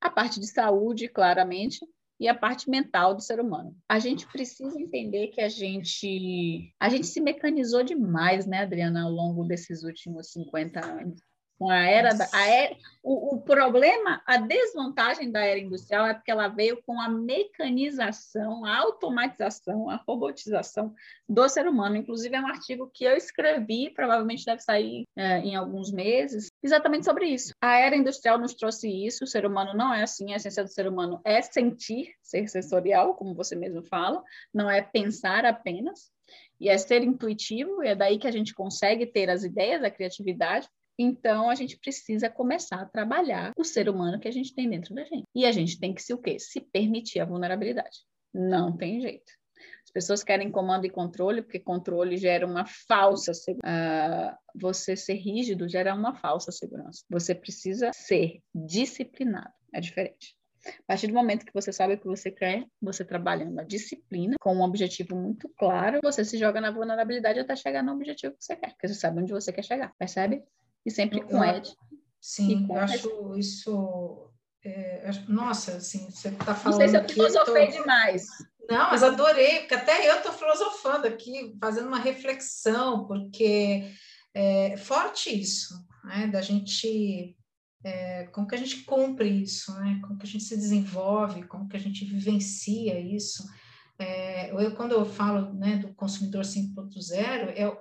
A 0.00 0.10
parte 0.10 0.40
de 0.40 0.46
saúde, 0.46 1.08
claramente, 1.08 1.78
e 2.18 2.28
a 2.28 2.34
parte 2.34 2.68
mental 2.68 3.14
do 3.14 3.22
ser 3.22 3.40
humano. 3.40 3.76
A 3.88 3.98
gente 3.98 4.26
precisa 4.26 4.80
entender 4.80 5.28
que 5.28 5.40
a 5.40 5.48
gente 5.48 6.74
a 6.80 6.88
gente 6.88 7.06
se 7.06 7.20
mecanizou 7.20 7.84
demais, 7.84 8.44
né, 8.44 8.62
Adriana, 8.62 9.04
ao 9.04 9.10
longo 9.10 9.44
desses 9.44 9.84
últimos 9.84 10.32
50 10.32 10.84
anos 10.84 11.20
com 11.58 11.70
a 11.70 11.84
era 11.84 12.12
da 12.12 12.28
a 12.32 12.46
era, 12.46 12.76
o, 13.02 13.36
o, 13.36 13.40
problema, 13.40 14.20
a 14.26 14.36
desvantagem 14.36 15.30
da 15.30 15.44
era 15.44 15.58
industrial 15.58 16.06
é 16.06 16.14
porque 16.14 16.30
ela 16.30 16.48
veio 16.48 16.82
com 16.82 17.00
a 17.00 17.08
mecanização, 17.08 18.64
a 18.64 18.78
automatização, 18.78 19.88
a 19.88 19.96
robotização 19.96 20.94
do 21.28 21.48
ser 21.48 21.66
humano. 21.66 21.96
Inclusive, 21.96 22.34
é 22.34 22.40
um 22.40 22.48
artigo 22.48 22.90
que 22.92 23.04
eu 23.04 23.16
escrevi, 23.16 23.90
provavelmente 23.90 24.44
deve 24.44 24.60
sair 24.60 25.04
é, 25.16 25.38
em 25.38 25.56
alguns 25.56 25.90
meses, 25.90 26.48
exatamente 26.62 27.04
sobre 27.04 27.26
isso. 27.26 27.52
A 27.60 27.78
era 27.78 27.96
industrial 27.96 28.38
nos 28.38 28.54
trouxe 28.54 28.88
isso, 28.88 29.24
o 29.24 29.28
ser 29.28 29.46
humano 29.46 29.72
não 29.72 29.94
é 29.94 30.02
assim, 30.02 30.32
a 30.32 30.36
essência 30.36 30.64
do 30.64 30.70
ser 30.70 30.86
humano 30.86 31.20
é 31.24 31.40
sentir, 31.40 32.12
ser 32.22 32.48
sensorial, 32.48 33.14
como 33.14 33.34
você 33.34 33.56
mesmo 33.56 33.82
fala, 33.82 34.22
não 34.52 34.68
é 34.68 34.82
pensar 34.82 35.44
apenas, 35.44 36.10
e 36.58 36.68
é 36.68 36.78
ser 36.78 37.02
intuitivo, 37.02 37.82
e 37.82 37.88
é 37.88 37.94
daí 37.94 38.18
que 38.18 38.26
a 38.26 38.30
gente 38.30 38.54
consegue 38.54 39.06
ter 39.06 39.30
as 39.30 39.44
ideias, 39.44 39.82
a 39.82 39.90
criatividade, 39.90 40.68
então, 40.98 41.50
a 41.50 41.54
gente 41.54 41.78
precisa 41.78 42.30
começar 42.30 42.80
a 42.80 42.86
trabalhar 42.86 43.52
o 43.56 43.64
ser 43.64 43.88
humano 43.88 44.18
que 44.18 44.28
a 44.28 44.32
gente 44.32 44.54
tem 44.54 44.68
dentro 44.68 44.94
da 44.94 45.04
gente. 45.04 45.24
E 45.34 45.44
a 45.44 45.52
gente 45.52 45.78
tem 45.78 45.94
que 45.94 46.02
se 46.02 46.14
o 46.14 46.18
quê? 46.18 46.38
Se 46.38 46.60
permitir 46.60 47.20
a 47.20 47.26
vulnerabilidade. 47.26 47.98
Não 48.32 48.74
tem 48.76 49.00
jeito. 49.00 49.32
pessoas 49.92 50.22
querem 50.22 50.50
comando 50.50 50.86
e 50.86 50.90
controle, 50.90 51.42
porque 51.42 51.60
controle 51.60 52.16
gera 52.16 52.46
uma 52.46 52.66
falsa 52.66 53.34
segurança. 53.34 54.34
Uh, 54.34 54.58
você 54.60 54.96
ser 54.96 55.14
rígido 55.14 55.68
gera 55.68 55.94
uma 55.94 56.14
falsa 56.14 56.50
segurança. 56.50 57.04
Você 57.10 57.34
precisa 57.34 57.90
ser 57.92 58.40
disciplinado. 58.54 59.52
É 59.74 59.80
diferente. 59.80 60.34
A 60.66 60.82
partir 60.86 61.06
do 61.06 61.14
momento 61.14 61.44
que 61.44 61.54
você 61.54 61.72
sabe 61.72 61.94
o 61.94 61.98
que 61.98 62.06
você 62.06 62.30
quer, 62.30 62.66
você 62.82 63.04
trabalha 63.04 63.48
na 63.48 63.62
disciplina, 63.62 64.34
com 64.40 64.56
um 64.56 64.62
objetivo 64.62 65.14
muito 65.14 65.48
claro, 65.56 66.00
você 66.02 66.24
se 66.24 66.36
joga 66.38 66.60
na 66.60 66.70
vulnerabilidade 66.70 67.38
até 67.38 67.54
chegar 67.54 67.82
no 67.82 67.92
objetivo 67.92 68.34
que 68.34 68.44
você 68.44 68.56
quer, 68.56 68.70
porque 68.70 68.88
você 68.88 68.94
sabe 68.94 69.20
onde 69.20 69.32
você 69.32 69.52
quer 69.52 69.62
chegar, 69.62 69.94
percebe? 69.96 70.42
E 70.86 70.90
sempre 70.90 71.20
com 71.20 71.44
Ed. 71.44 71.76
Sim, 72.20 72.66
eu 72.70 72.76
acho 72.76 73.36
isso. 73.36 74.30
É, 74.64 75.10
nossa, 75.28 75.72
assim, 75.72 76.08
você 76.10 76.28
está 76.28 76.54
falando. 76.54 76.78
Não 76.80 76.88
sei 76.88 76.88
se 76.88 77.04
eu 77.04 77.08
filosofei 77.08 77.66
tô... 77.66 77.82
demais. 77.82 78.26
Não, 78.68 78.90
mas 78.90 79.02
adorei, 79.02 79.60
porque 79.60 79.74
até 79.74 80.08
eu 80.10 80.16
estou 80.16 80.32
filosofando 80.32 81.06
aqui, 81.06 81.56
fazendo 81.60 81.86
uma 81.88 81.98
reflexão, 81.98 83.06
porque 83.06 83.92
é 84.34 84.76
forte 84.76 85.40
isso, 85.40 85.74
né? 86.04 86.26
Da 86.28 86.40
gente, 86.40 87.36
é, 87.84 88.24
como 88.32 88.46
que 88.46 88.54
a 88.54 88.58
gente 88.58 88.82
cumpre 88.84 89.28
isso, 89.28 89.72
né? 89.74 90.00
Como 90.02 90.18
que 90.18 90.26
a 90.26 90.28
gente 90.28 90.44
se 90.44 90.56
desenvolve, 90.56 91.46
como 91.46 91.68
que 91.68 91.76
a 91.76 91.80
gente 91.80 92.04
vivencia 92.04 92.98
isso. 92.98 93.44
É, 93.98 94.50
eu, 94.52 94.74
quando 94.74 94.92
eu 94.92 95.06
falo 95.06 95.54
né, 95.54 95.76
do 95.76 95.94
consumidor 95.94 96.42
5.0, 96.42 97.14
é, 97.14 97.62
é, 97.62 97.68
o, 97.68 97.78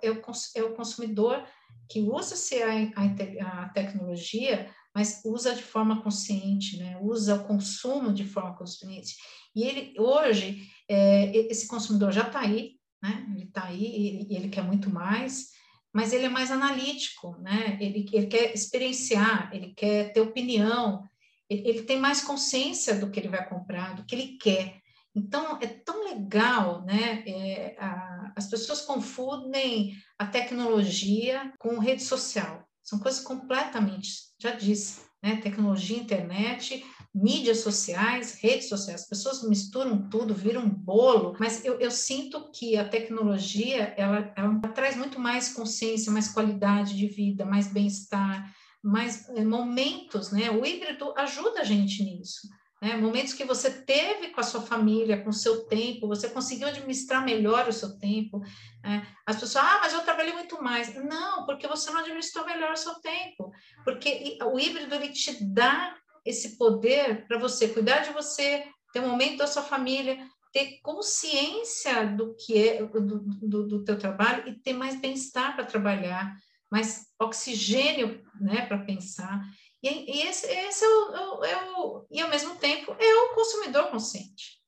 é 0.56 0.64
o 0.64 0.76
consumidor 0.76 1.44
que 1.90 2.02
usa-se 2.02 2.62
a, 2.62 2.72
a, 2.96 3.64
a 3.64 3.70
tecnologia 3.70 4.70
mas 4.96 5.22
usa 5.26 5.54
de 5.54 5.62
forma 5.62 6.02
consciente, 6.02 6.78
né? 6.78 6.98
usa 7.02 7.36
o 7.36 7.44
consumo 7.44 8.14
de 8.14 8.24
forma 8.24 8.56
consciente. 8.56 9.18
E 9.54 9.64
ele 9.64 9.94
hoje, 10.00 10.70
é, 10.90 11.36
esse 11.36 11.68
consumidor 11.68 12.14
já 12.14 12.26
está 12.26 12.40
aí, 12.40 12.76
né? 13.04 13.28
ele 13.36 13.44
está 13.44 13.66
aí 13.66 13.84
e 13.84 14.08
ele, 14.08 14.36
ele 14.36 14.50
quer 14.50 14.64
muito 14.64 14.90
mais, 14.90 15.50
mas 15.94 16.14
ele 16.14 16.26
é 16.26 16.30
mais 16.30 16.50
analítico, 16.50 17.36
né? 17.42 17.78
ele, 17.82 18.08
ele 18.14 18.28
quer 18.28 18.54
experienciar, 18.54 19.50
ele 19.54 19.74
quer 19.76 20.14
ter 20.14 20.22
opinião, 20.22 21.04
ele, 21.50 21.68
ele 21.68 21.84
tem 21.84 22.00
mais 22.00 22.22
consciência 22.22 22.96
do 22.96 23.12
que 23.12 23.20
ele 23.20 23.28
vai 23.28 23.48
comprar, 23.50 23.96
do 23.96 24.06
que 24.06 24.16
ele 24.16 24.38
quer. 24.38 24.80
Então, 25.16 25.58
é 25.62 25.68
tão 25.68 26.04
legal, 26.04 26.84
né? 26.84 27.24
É, 27.26 27.76
a, 27.80 28.34
as 28.36 28.48
pessoas 28.48 28.82
confundem 28.82 29.94
a 30.20 30.26
tecnologia 30.28 31.54
com 31.58 31.80
rede 31.80 32.04
social. 32.04 32.68
São 32.84 33.00
coisas 33.00 33.22
completamente, 33.22 34.10
já 34.38 34.52
disse, 34.52 35.02
né? 35.24 35.38
Tecnologia, 35.38 35.98
internet, 35.98 36.86
mídias 37.16 37.60
sociais, 37.60 38.38
redes 38.42 38.68
sociais, 38.68 39.02
as 39.02 39.08
pessoas 39.08 39.48
misturam 39.48 40.10
tudo, 40.10 40.36
viram 40.36 40.64
um 40.64 40.70
bolo, 40.70 41.36
mas 41.40 41.64
eu, 41.64 41.80
eu 41.80 41.90
sinto 41.90 42.52
que 42.52 42.76
a 42.76 42.88
tecnologia, 42.88 43.94
ela, 43.98 44.34
ela 44.36 44.60
traz 44.74 44.98
muito 44.98 45.18
mais 45.18 45.54
consciência, 45.54 46.12
mais 46.12 46.28
qualidade 46.28 46.96
de 46.96 47.08
vida, 47.08 47.46
mais 47.46 47.68
bem-estar, 47.68 48.54
mais 48.84 49.28
eh, 49.30 49.46
momentos, 49.46 50.32
né? 50.32 50.52
O 50.52 50.66
híbrido 50.66 51.14
ajuda 51.18 51.62
a 51.62 51.64
gente 51.64 52.04
nisso. 52.04 52.48
Né? 52.82 52.96
Momentos 52.98 53.34
que 53.34 53.46
você 53.46 53.72
teve 53.72 54.30
com 54.30 54.42
a 54.42 54.44
sua 54.44 54.62
família, 54.62 55.22
com 55.22 55.30
o 55.30 55.34
seu 55.34 55.66
tempo, 55.66 56.08
você 56.08 56.30
conseguiu 56.30 56.68
administrar 56.68 57.24
melhor 57.24 57.68
o 57.68 57.74
seu 57.74 57.98
tempo. 57.98 58.42
Né? 58.84 59.08
As 59.26 59.40
pessoas, 59.40 59.64
ah, 59.64 59.80
mas 59.82 59.94
eu 59.94 60.02
trabalhei 60.02 60.34
muito 60.34 60.62
mais. 60.62 60.94
Não, 60.96 61.46
porque 61.46 61.68
você 61.68 61.90
não 61.92 62.00
administrou 62.00 62.46
melhor 62.46 62.74
o 62.74 62.78
seu 62.78 62.96
tempo. 62.96 63.52
Porque 63.84 64.38
o 64.44 64.60
híbrido 64.60 64.94
ele 64.94 65.10
te 65.10 65.44
dá 65.44 65.96
esse 66.26 66.58
poder 66.58 67.26
para 67.28 67.38
você 67.38 67.68
cuidar 67.68 68.00
de 68.00 68.12
você, 68.12 68.66
ter 68.92 69.00
um 69.00 69.10
momento 69.10 69.38
da 69.38 69.48
sua 69.48 69.62
família, 69.62 70.28
ter 70.52 70.80
consciência 70.82 72.08
do 72.08 72.36
que 72.36 72.58
é 72.58 72.84
do, 72.84 73.20
do, 73.20 73.68
do 73.68 73.84
teu 73.84 73.98
trabalho 73.98 74.48
e 74.48 74.54
ter 74.54 74.74
mais 74.74 75.00
bem-estar 75.00 75.54
para 75.54 75.66
trabalhar, 75.66 76.34
mais 76.72 77.08
oxigênio 77.20 78.24
né, 78.40 78.66
para 78.66 78.80
pensar. 78.80 79.42
E, 79.86 80.18
e 80.18 80.22
esse, 80.24 80.48
esse 80.48 80.84
é, 80.84 80.88
o, 80.88 81.44
é, 81.46 81.72
o, 81.78 82.06
e 82.10 82.20
ao 82.20 82.30
mesmo 82.30 82.56
tempo 82.56 82.96
é 82.98 83.16
o 83.22 83.36
consumidor 83.36 83.92
consciente. 83.92 84.60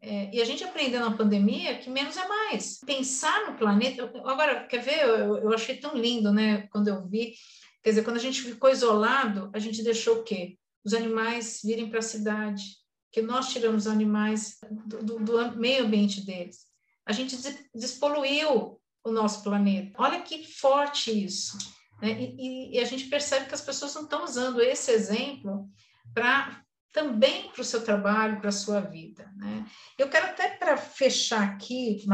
É, 0.00 0.34
e 0.34 0.40
a 0.40 0.46
gente 0.46 0.64
aprendeu 0.64 0.98
na 1.00 1.14
pandemia 1.14 1.78
que 1.78 1.90
menos 1.90 2.16
é 2.16 2.26
mais. 2.26 2.78
Pensar 2.78 3.50
no 3.50 3.58
planeta. 3.58 4.10
Agora, 4.24 4.66
quer 4.66 4.78
ver? 4.78 5.02
Eu, 5.02 5.36
eu 5.36 5.52
achei 5.52 5.76
tão 5.76 5.94
lindo, 5.94 6.32
né? 6.32 6.68
Quando 6.68 6.88
eu 6.88 7.06
vi. 7.06 7.34
Quer 7.82 7.90
dizer, 7.90 8.02
quando 8.02 8.16
a 8.16 8.20
gente 8.20 8.40
ficou 8.40 8.70
isolado, 8.70 9.50
a 9.52 9.58
gente 9.58 9.82
deixou 9.82 10.20
o 10.20 10.24
quê? 10.24 10.56
Os 10.82 10.94
animais 10.94 11.60
virem 11.62 11.90
para 11.90 11.98
a 11.98 12.02
cidade, 12.02 12.64
que 13.12 13.20
nós 13.20 13.52
tiramos 13.52 13.86
os 13.86 13.92
animais 13.92 14.58
do, 14.70 15.04
do, 15.04 15.18
do 15.18 15.56
meio 15.58 15.84
ambiente 15.84 16.24
deles. 16.24 16.66
A 17.04 17.12
gente 17.12 17.36
despoluiu 17.74 18.80
o 19.04 19.10
nosso 19.10 19.42
planeta. 19.42 19.92
Olha 19.98 20.22
que 20.22 20.50
forte 20.50 21.10
isso. 21.10 21.58
Né? 22.02 22.20
E, 22.20 22.76
e, 22.76 22.80
a 22.80 22.84
gente 22.84 23.04
percebe 23.04 23.46
que 23.46 23.54
as 23.54 23.60
pessoas 23.60 23.94
não 23.94 24.02
estão 24.02 24.24
usando 24.24 24.60
esse 24.60 24.90
exemplo 24.90 25.70
para 26.12 26.60
também 26.90 27.48
para 27.50 27.62
o 27.62 27.64
seu 27.64 27.82
trabalho, 27.82 28.38
para 28.38 28.50
a 28.50 28.52
sua 28.52 28.80
vida. 28.80 29.32
Né? 29.36 29.64
Eu 29.96 30.10
quero 30.10 30.26
até 30.26 30.50
para 30.50 30.76
fechar 30.76 31.42
aqui, 31.42 32.04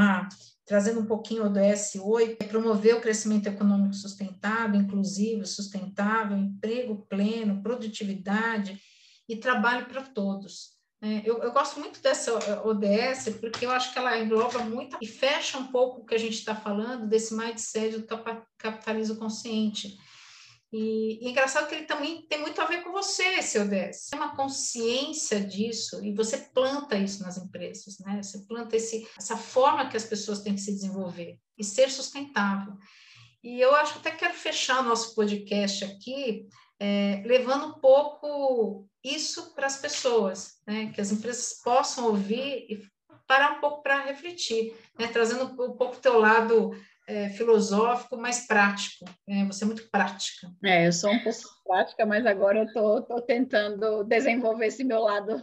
trazendo 0.64 1.00
um 1.00 1.06
pouquinho 1.06 1.50
do 1.50 1.58
S8, 1.58 2.36
é 2.38 2.44
promover 2.44 2.94
o 2.94 3.00
crescimento 3.00 3.48
econômico 3.48 3.94
sustentável, 3.94 4.80
inclusivo, 4.80 5.44
sustentável, 5.44 6.36
emprego 6.36 7.04
pleno, 7.08 7.60
produtividade 7.60 8.80
e 9.28 9.36
trabalho 9.36 9.86
para 9.86 10.02
todos. 10.02 10.77
É, 11.00 11.22
eu, 11.24 11.38
eu, 11.38 11.52
gosto 11.52 11.78
muito 11.78 12.00
dessa 12.00 12.34
ODS 12.66 13.36
porque 13.40 13.64
eu 13.64 13.70
acho 13.70 13.92
que 13.92 13.98
ela 13.98 14.18
engloba 14.18 14.58
muito 14.60 14.98
e 15.00 15.06
fecha 15.06 15.56
um 15.56 15.68
pouco 15.68 16.00
o 16.00 16.04
que 16.04 16.14
a 16.14 16.18
gente 16.18 16.34
está 16.34 16.56
falando 16.56 17.06
desse 17.06 17.34
mindset 17.34 17.98
do 17.98 18.06
capitalismo 18.58 19.16
consciente. 19.16 19.96
E, 20.72 21.22
e 21.22 21.26
é 21.26 21.30
engraçado 21.30 21.68
que 21.68 21.74
ele 21.74 21.86
também 21.86 22.26
tem 22.26 22.40
muito 22.40 22.60
a 22.60 22.64
ver 22.64 22.82
com 22.82 22.90
você, 22.90 23.22
esse 23.38 23.58
ODS. 23.58 24.08
Tem 24.10 24.18
uma 24.18 24.36
consciência 24.36 25.40
disso 25.40 26.04
e 26.04 26.12
você 26.12 26.36
planta 26.36 26.96
isso 26.96 27.22
nas 27.22 27.38
empresas, 27.38 27.98
né? 28.00 28.20
Você 28.22 28.44
planta 28.46 28.76
esse, 28.76 29.08
essa 29.16 29.36
forma 29.36 29.88
que 29.88 29.96
as 29.96 30.04
pessoas 30.04 30.40
têm 30.40 30.54
que 30.54 30.60
se 30.60 30.72
desenvolver 30.72 31.38
e 31.56 31.64
ser 31.64 31.90
sustentável. 31.90 32.74
E 33.42 33.60
eu 33.60 33.74
acho 33.76 33.94
que 33.94 33.98
até 34.00 34.10
quero 34.10 34.34
fechar 34.34 34.82
nosso 34.82 35.14
podcast 35.14 35.84
aqui 35.84 36.46
é, 36.80 37.22
levando 37.26 37.66
um 37.66 37.80
pouco 37.80 38.88
isso 39.02 39.54
para 39.54 39.66
as 39.66 39.80
pessoas, 39.80 40.60
né? 40.66 40.92
que 40.92 41.00
as 41.00 41.10
empresas 41.10 41.60
possam 41.62 42.06
ouvir 42.06 42.66
e 42.68 42.82
parar 43.26 43.52
um 43.52 43.60
pouco 43.60 43.82
para 43.82 44.04
refletir, 44.04 44.74
né? 44.98 45.08
trazendo 45.08 45.44
um 45.44 45.76
pouco 45.76 45.96
o 45.96 46.00
teu 46.00 46.18
lado 46.18 46.70
é, 47.06 47.30
filosófico, 47.30 48.16
mais 48.16 48.46
prático. 48.46 49.04
Né? 49.26 49.44
Você 49.46 49.64
é 49.64 49.66
muito 49.66 49.88
prática. 49.90 50.50
É, 50.64 50.86
eu 50.86 50.92
sou 50.92 51.10
um 51.10 51.22
pouco 51.22 51.38
prática, 51.64 52.06
mas 52.06 52.24
agora 52.26 52.58
eu 52.58 52.64
estou 52.64 53.22
tentando 53.22 54.04
desenvolver 54.04 54.66
esse 54.66 54.84
meu 54.84 55.00
lado. 55.00 55.42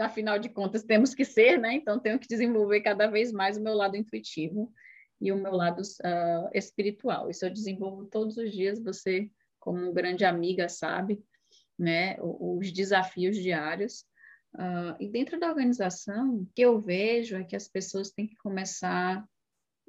Afinal 0.00 0.38
de 0.38 0.48
contas, 0.48 0.82
temos 0.82 1.14
que 1.14 1.24
ser, 1.24 1.60
né? 1.60 1.74
Então, 1.74 2.00
tenho 2.00 2.18
que 2.18 2.26
desenvolver 2.26 2.80
cada 2.80 3.06
vez 3.06 3.30
mais 3.30 3.56
o 3.56 3.62
meu 3.62 3.72
lado 3.72 3.96
intuitivo 3.96 4.72
e 5.20 5.30
o 5.30 5.36
meu 5.36 5.52
lado 5.52 5.80
uh, 5.80 6.50
espiritual. 6.52 7.30
Isso 7.30 7.46
eu 7.46 7.50
desenvolvo 7.50 8.04
todos 8.06 8.36
os 8.36 8.50
dias. 8.50 8.82
Você 8.82 9.30
como 9.66 9.92
grande 9.92 10.24
amiga, 10.24 10.68
sabe, 10.68 11.20
né, 11.76 12.16
os 12.20 12.72
desafios 12.72 13.36
diários. 13.36 14.06
Uh, 14.54 14.94
e 15.00 15.08
dentro 15.08 15.40
da 15.40 15.48
organização, 15.48 16.36
o 16.36 16.46
que 16.54 16.62
eu 16.62 16.80
vejo 16.80 17.36
é 17.36 17.42
que 17.42 17.56
as 17.56 17.66
pessoas 17.66 18.12
têm 18.12 18.28
que 18.28 18.36
começar 18.36 19.26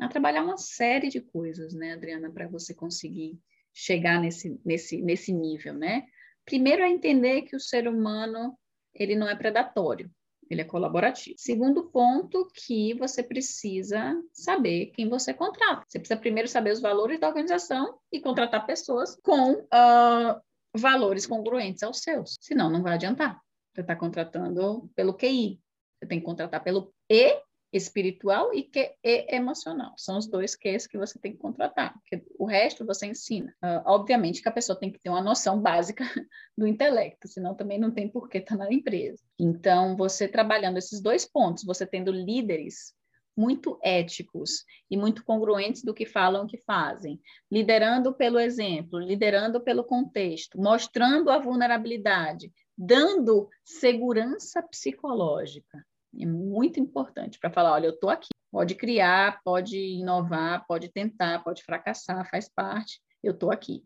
a 0.01 0.07
trabalhar 0.07 0.43
uma 0.43 0.57
série 0.57 1.09
de 1.09 1.21
coisas, 1.21 1.75
né, 1.75 1.93
Adriana, 1.93 2.31
para 2.31 2.47
você 2.47 2.73
conseguir 2.73 3.39
chegar 3.71 4.19
nesse, 4.19 4.59
nesse, 4.65 4.99
nesse 4.99 5.31
nível, 5.31 5.75
né? 5.75 6.07
Primeiro 6.43 6.81
é 6.81 6.89
entender 6.89 7.43
que 7.43 7.55
o 7.55 7.59
ser 7.59 7.87
humano 7.87 8.57
ele 8.95 9.15
não 9.15 9.29
é 9.29 9.35
predatório, 9.35 10.09
ele 10.49 10.61
é 10.61 10.65
colaborativo. 10.65 11.35
Segundo 11.37 11.89
ponto, 11.89 12.47
que 12.53 12.93
você 12.93 13.21
precisa 13.21 14.15
saber 14.31 14.87
quem 14.87 15.09
você 15.09 15.33
contrata. 15.33 15.83
Você 15.87 15.99
precisa 15.99 16.19
primeiro 16.19 16.47
saber 16.47 16.71
os 16.71 16.81
valores 16.81 17.19
da 17.19 17.27
organização 17.27 17.99
e 18.11 18.19
contratar 18.19 18.65
pessoas 18.65 19.15
com 19.21 19.53
uh, 19.53 20.41
valores 20.75 21.25
congruentes 21.25 21.83
aos 21.83 21.99
seus. 21.99 22.37
Senão, 22.41 22.69
não 22.69 22.81
vai 22.81 22.93
adiantar. 22.93 23.41
Você 23.73 23.81
está 23.81 23.95
contratando 23.95 24.89
pelo 24.95 25.13
QI. 25.13 25.59
Você 25.99 26.07
tem 26.07 26.19
que 26.19 26.25
contratar 26.25 26.63
pelo 26.63 26.93
E 27.09 27.41
espiritual 27.71 28.53
e 28.53 28.63
que 28.63 28.95
é 29.03 29.35
emocional. 29.35 29.93
São 29.97 30.17
os 30.17 30.27
dois 30.27 30.55
Qs 30.55 30.87
que 30.87 30.97
você 30.97 31.19
tem 31.19 31.33
que 31.33 31.37
contratar, 31.37 31.93
o 32.37 32.45
resto 32.45 32.85
você 32.85 33.07
ensina. 33.07 33.53
Uh, 33.63 33.81
obviamente 33.85 34.41
que 34.41 34.49
a 34.49 34.53
pessoa 34.53 34.79
tem 34.79 34.91
que 34.91 34.99
ter 34.99 35.09
uma 35.09 35.21
noção 35.21 35.61
básica 35.61 36.03
do 36.57 36.65
intelecto, 36.65 37.27
senão 37.27 37.55
também 37.55 37.77
não 37.79 37.91
tem 37.91 38.09
por 38.09 38.29
que 38.29 38.37
estar 38.37 38.57
tá 38.57 38.63
na 38.65 38.73
empresa. 38.73 39.21
Então, 39.37 39.95
você 39.95 40.27
trabalhando 40.27 40.77
esses 40.77 41.01
dois 41.01 41.25
pontos, 41.25 41.63
você 41.63 41.85
tendo 41.85 42.11
líderes 42.11 42.95
muito 43.35 43.77
éticos 43.83 44.65
e 44.89 44.97
muito 44.97 45.23
congruentes 45.23 45.83
do 45.83 45.93
que 45.93 46.07
falam 46.07 46.47
que 46.47 46.57
fazem, 46.57 47.21
liderando 47.51 48.11
pelo 48.13 48.39
exemplo, 48.39 48.97
liderando 48.97 49.61
pelo 49.61 49.83
contexto, 49.83 50.59
mostrando 50.59 51.29
a 51.29 51.37
vulnerabilidade, 51.37 52.51
dando 52.75 53.47
segurança 53.63 54.63
psicológica 54.63 55.85
É 56.19 56.25
muito 56.25 56.79
importante 56.79 57.39
para 57.39 57.51
falar, 57.51 57.73
olha, 57.73 57.87
eu 57.87 57.93
estou 57.93 58.09
aqui. 58.09 58.29
Pode 58.51 58.75
criar, 58.75 59.41
pode 59.43 59.77
inovar, 59.77 60.65
pode 60.67 60.89
tentar, 60.89 61.43
pode 61.43 61.63
fracassar, 61.63 62.27
faz 62.29 62.49
parte. 62.49 63.01
Eu 63.23 63.33
estou 63.33 63.51
aqui. 63.51 63.83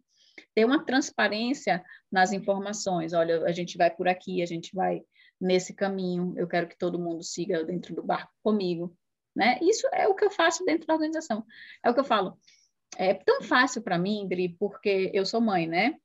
Ter 0.56 0.66
uma 0.66 0.86
transparência 0.86 1.84
nas 2.12 2.32
informações. 2.32 3.14
Olha, 3.14 3.44
a 3.44 3.52
gente 3.52 3.78
vai 3.78 3.90
por 3.90 4.08
aqui, 4.08 4.42
a 4.42 4.46
gente 4.46 4.76
vai 4.76 5.02
nesse 5.40 5.74
caminho. 5.74 6.34
Eu 6.38 6.48
quero 6.48 6.68
que 6.68 6.78
todo 6.78 7.00
mundo 7.00 7.24
siga 7.24 7.64
dentro 7.64 7.96
do 7.96 8.04
barco 8.04 8.32
comigo. 8.44 8.96
Né? 9.36 9.58
Isso 9.62 9.88
é 9.94 10.08
o 10.08 10.16
que 10.16 10.24
eu 10.24 10.32
faço 10.32 10.64
dentro 10.64 10.86
da 10.86 10.94
organização. 10.94 11.46
É 11.84 11.90
o 11.90 11.94
que 11.94 12.00
eu 12.00 12.06
falo. 12.06 12.38
É 12.98 13.14
tão 13.14 13.42
fácil 13.42 13.82
para 13.82 13.98
mim, 13.98 14.22
Indri, 14.22 14.56
porque 14.60 15.10
eu 15.14 15.26
sou 15.26 15.42
mãe, 15.42 15.66
né? 15.66 15.96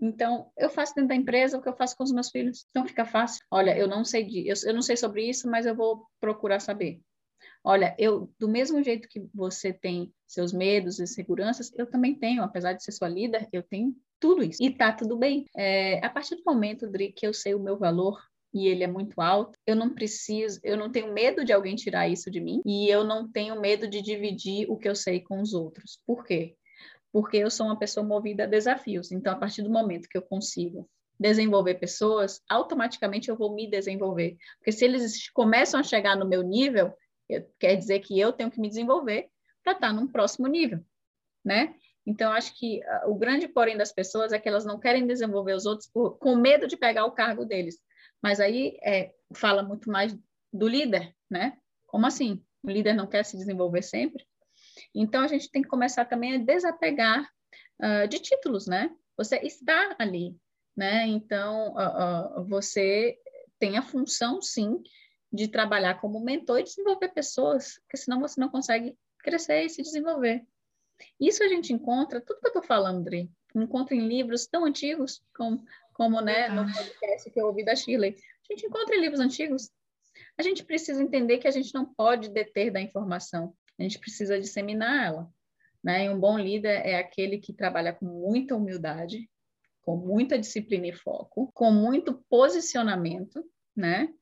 Então, 0.00 0.50
eu 0.56 0.70
faço 0.70 0.94
dentro 0.94 1.08
da 1.08 1.14
empresa 1.14 1.58
o 1.58 1.62
que 1.62 1.68
eu 1.68 1.76
faço 1.76 1.96
com 1.96 2.04
os 2.04 2.12
meus 2.12 2.30
filhos. 2.30 2.66
Então, 2.70 2.86
fica 2.86 3.04
fácil. 3.04 3.44
Olha, 3.50 3.76
eu 3.76 3.86
não 3.86 4.04
sei 4.04 4.24
de, 4.24 4.48
eu, 4.48 4.54
eu 4.64 4.74
não 4.74 4.82
sei 4.82 4.96
sobre 4.96 5.28
isso, 5.28 5.48
mas 5.48 5.66
eu 5.66 5.74
vou 5.74 6.06
procurar 6.20 6.60
saber. 6.60 7.00
Olha, 7.62 7.94
eu 7.98 8.32
do 8.38 8.48
mesmo 8.48 8.82
jeito 8.82 9.08
que 9.08 9.28
você 9.34 9.72
tem 9.72 10.12
seus 10.26 10.52
medos 10.52 10.98
e 10.98 11.06
seguranças, 11.06 11.70
eu 11.76 11.86
também 11.86 12.14
tenho, 12.14 12.42
apesar 12.42 12.72
de 12.72 12.82
ser 12.82 12.92
sua 12.92 13.08
líder, 13.08 13.48
eu 13.52 13.62
tenho 13.62 13.94
tudo 14.18 14.42
isso. 14.42 14.62
E 14.62 14.70
tá 14.70 14.92
tudo 14.92 15.16
bem. 15.16 15.44
É, 15.56 16.04
a 16.04 16.08
partir 16.08 16.36
do 16.36 16.42
momento, 16.46 16.88
Dri, 16.88 17.12
que 17.12 17.26
eu 17.26 17.34
sei 17.34 17.54
o 17.54 17.60
meu 17.60 17.78
valor, 17.78 18.18
e 18.52 18.66
ele 18.66 18.82
é 18.82 18.86
muito 18.86 19.20
alto, 19.20 19.58
eu 19.66 19.76
não 19.76 19.90
preciso, 19.90 20.58
eu 20.62 20.76
não 20.76 20.90
tenho 20.90 21.12
medo 21.12 21.44
de 21.44 21.52
alguém 21.52 21.76
tirar 21.76 22.08
isso 22.08 22.30
de 22.30 22.40
mim 22.40 22.60
e 22.66 22.88
eu 22.88 23.04
não 23.04 23.30
tenho 23.30 23.60
medo 23.60 23.88
de 23.88 24.02
dividir 24.02 24.68
o 24.68 24.76
que 24.76 24.88
eu 24.88 24.94
sei 24.94 25.20
com 25.20 25.40
os 25.40 25.54
outros. 25.54 26.00
Por 26.06 26.24
quê? 26.24 26.56
Porque 27.12 27.36
eu 27.38 27.50
sou 27.50 27.66
uma 27.66 27.78
pessoa 27.78 28.06
movida 28.06 28.44
a 28.44 28.46
desafios. 28.46 29.10
Então, 29.10 29.32
a 29.32 29.36
partir 29.36 29.62
do 29.62 29.70
momento 29.70 30.08
que 30.08 30.16
eu 30.16 30.22
consigo 30.22 30.88
desenvolver 31.18 31.74
pessoas, 31.74 32.40
automaticamente 32.48 33.28
eu 33.28 33.36
vou 33.36 33.54
me 33.54 33.68
desenvolver. 33.68 34.36
Porque 34.58 34.72
se 34.72 34.84
eles 34.84 35.28
começam 35.30 35.78
a 35.78 35.82
chegar 35.82 36.16
no 36.16 36.26
meu 36.26 36.42
nível, 36.42 36.94
quer 37.58 37.76
dizer 37.76 38.00
que 38.00 38.18
eu 38.18 38.32
tenho 38.32 38.50
que 38.50 38.60
me 38.60 38.68
desenvolver 38.68 39.28
para 39.62 39.74
estar 39.74 39.92
num 39.92 40.06
próximo 40.06 40.46
nível, 40.46 40.80
né? 41.44 41.74
Então, 42.06 42.32
acho 42.32 42.58
que 42.58 42.80
uh, 42.80 43.10
o 43.10 43.14
grande 43.14 43.46
porém 43.46 43.76
das 43.76 43.92
pessoas 43.92 44.32
é 44.32 44.38
que 44.38 44.48
elas 44.48 44.64
não 44.64 44.80
querem 44.80 45.06
desenvolver 45.06 45.52
os 45.52 45.66
outros 45.66 45.88
por, 45.88 46.18
com 46.18 46.34
medo 46.34 46.66
de 46.66 46.76
pegar 46.76 47.04
o 47.04 47.12
cargo 47.12 47.44
deles. 47.44 47.78
Mas 48.22 48.40
aí 48.40 48.78
é, 48.82 49.12
fala 49.34 49.62
muito 49.62 49.90
mais 49.90 50.16
do 50.52 50.66
líder, 50.66 51.14
né? 51.30 51.58
Como 51.86 52.06
assim? 52.06 52.42
O 52.62 52.70
líder 52.70 52.94
não 52.94 53.06
quer 53.06 53.24
se 53.24 53.36
desenvolver 53.36 53.82
sempre? 53.82 54.26
Então, 54.94 55.22
a 55.22 55.28
gente 55.28 55.50
tem 55.50 55.62
que 55.62 55.68
começar 55.68 56.04
também 56.04 56.34
a 56.34 56.38
desapegar 56.38 57.28
uh, 57.82 58.08
de 58.08 58.18
títulos, 58.18 58.66
né? 58.66 58.90
Você 59.16 59.36
está 59.38 59.96
ali, 59.98 60.36
né? 60.76 61.06
Então, 61.06 61.74
uh, 61.74 62.40
uh, 62.40 62.44
você 62.46 63.18
tem 63.58 63.76
a 63.76 63.82
função, 63.82 64.40
sim, 64.40 64.82
de 65.32 65.48
trabalhar 65.48 66.00
como 66.00 66.20
mentor 66.20 66.60
e 66.60 66.64
desenvolver 66.64 67.08
pessoas, 67.08 67.78
porque 67.80 67.96
senão 67.96 68.20
você 68.20 68.40
não 68.40 68.48
consegue 68.48 68.96
crescer 69.18 69.64
e 69.64 69.68
se 69.68 69.82
desenvolver. 69.82 70.44
Isso 71.18 71.42
a 71.42 71.48
gente 71.48 71.72
encontra, 71.72 72.20
tudo 72.20 72.40
que 72.40 72.46
eu 72.46 72.50
estou 72.50 72.62
falando, 72.62 73.04
Dri, 73.04 73.30
encontra 73.54 73.94
em 73.94 74.06
livros 74.06 74.46
tão 74.46 74.64
antigos 74.64 75.22
como 75.34 75.64
como 76.00 76.18
né, 76.22 76.48
no 76.48 76.64
podcast 76.72 77.30
que 77.30 77.38
eu 77.38 77.48
ouvi 77.48 77.62
da 77.62 77.76
Shirley. 77.76 78.16
A 78.16 78.54
gente 78.54 78.64
encontra 78.64 78.96
livros 78.96 79.20
antigos. 79.20 79.70
A 80.38 80.42
gente 80.42 80.64
precisa 80.64 81.02
entender 81.02 81.36
que 81.36 81.46
a 81.46 81.50
gente 81.50 81.74
não 81.74 81.84
pode 81.84 82.30
deter 82.30 82.72
da 82.72 82.80
informação, 82.80 83.54
a 83.80 83.82
gente 83.82 83.98
precisa 83.98 84.38
disseminar 84.38 85.06
ela. 85.06 85.30
Né? 85.82 86.04
E 86.04 86.10
um 86.10 86.20
bom 86.20 86.38
líder 86.38 86.86
é 86.86 86.98
aquele 86.98 87.38
que 87.38 87.54
trabalha 87.54 87.92
com 87.92 88.04
muita 88.04 88.54
humildade, 88.54 89.28
com 89.80 89.96
muita 89.96 90.38
disciplina 90.38 90.86
e 90.86 90.92
foco, 90.92 91.50
com 91.54 91.72
muito 91.72 92.22
posicionamento, 92.28 93.42
né? 93.74 94.12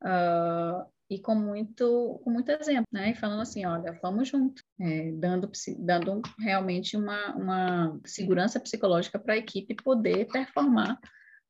Uh, 0.00 0.88
e 1.10 1.18
com 1.18 1.34
muito, 1.34 2.20
com 2.22 2.30
muito 2.30 2.50
exemplo, 2.50 2.86
né? 2.92 3.10
E 3.10 3.14
falando 3.16 3.40
assim, 3.40 3.66
olha, 3.66 3.98
vamos 4.00 4.28
junto, 4.28 4.62
é, 4.78 5.10
dando, 5.12 5.50
dando 5.78 6.22
realmente 6.38 6.96
uma, 6.96 7.34
uma 7.34 8.00
segurança 8.04 8.60
psicológica 8.60 9.18
para 9.18 9.34
a 9.34 9.38
equipe 9.38 9.74
poder 9.74 10.28
performar 10.28 11.00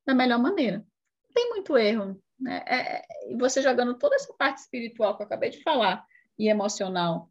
da 0.07 0.15
melhor 0.15 0.39
maneira. 0.39 0.77
Não 0.77 1.33
tem 1.35 1.49
muito 1.49 1.77
erro. 1.77 2.19
Né? 2.39 2.63
É, 2.65 3.03
e 3.31 3.37
você 3.37 3.61
jogando 3.61 3.97
toda 3.99 4.15
essa 4.15 4.33
parte 4.33 4.61
espiritual 4.61 5.15
que 5.15 5.21
eu 5.21 5.27
acabei 5.27 5.49
de 5.49 5.61
falar 5.61 6.03
e 6.37 6.49
emocional 6.49 7.29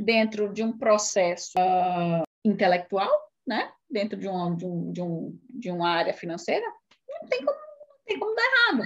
dentro 0.00 0.52
de 0.52 0.62
um 0.62 0.76
processo 0.76 1.52
uh, 1.58 2.22
intelectual, 2.44 3.10
né? 3.46 3.70
dentro 3.90 4.18
de, 4.18 4.28
um, 4.28 4.56
de, 4.56 4.64
um, 4.64 4.92
de, 4.92 5.02
um, 5.02 5.38
de 5.48 5.70
uma 5.70 5.90
área 5.90 6.14
financeira, 6.14 6.64
não 7.08 7.28
tem 7.28 7.44
como, 7.44 7.58
não 7.58 8.04
tem 8.06 8.18
como 8.18 8.34
dar 8.34 8.42
errado. 8.42 8.82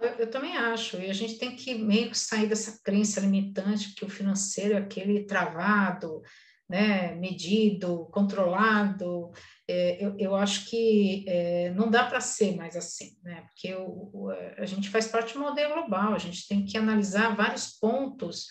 Eu, 0.00 0.08
eu, 0.10 0.30
também 0.30 0.56
acho, 0.56 0.96
e 0.98 1.10
a 1.10 1.12
gente 1.12 1.38
tem 1.38 1.54
que 1.54 1.74
meio 1.74 2.10
que 2.10 2.18
sair 2.18 2.46
dessa 2.46 2.80
crença 2.82 3.20
limitante 3.20 3.94
que 3.94 4.04
o 4.04 4.08
financeiro 4.08 4.74
é 4.74 4.78
aquele 4.78 5.24
travado, 5.24 6.22
né, 6.68 7.14
medido, 7.14 8.06
controlado, 8.12 9.30
é, 9.66 10.04
eu, 10.04 10.14
eu, 10.18 10.36
acho 10.36 10.68
que 10.68 11.24
é, 11.26 11.70
não 11.70 11.90
dá 11.90 12.04
para 12.04 12.20
ser 12.20 12.56
mais 12.56 12.76
assim, 12.76 13.18
né? 13.22 13.42
Porque 13.48 13.74
o, 13.74 14.10
o, 14.12 14.30
a 14.56 14.66
gente 14.66 14.90
faz 14.90 15.08
parte 15.08 15.32
de 15.32 15.38
um 15.38 15.42
modelo 15.42 15.74
global, 15.74 16.14
a 16.14 16.18
gente 16.18 16.46
tem 16.46 16.64
que 16.66 16.76
analisar 16.76 17.34
vários 17.34 17.78
pontos 17.78 18.48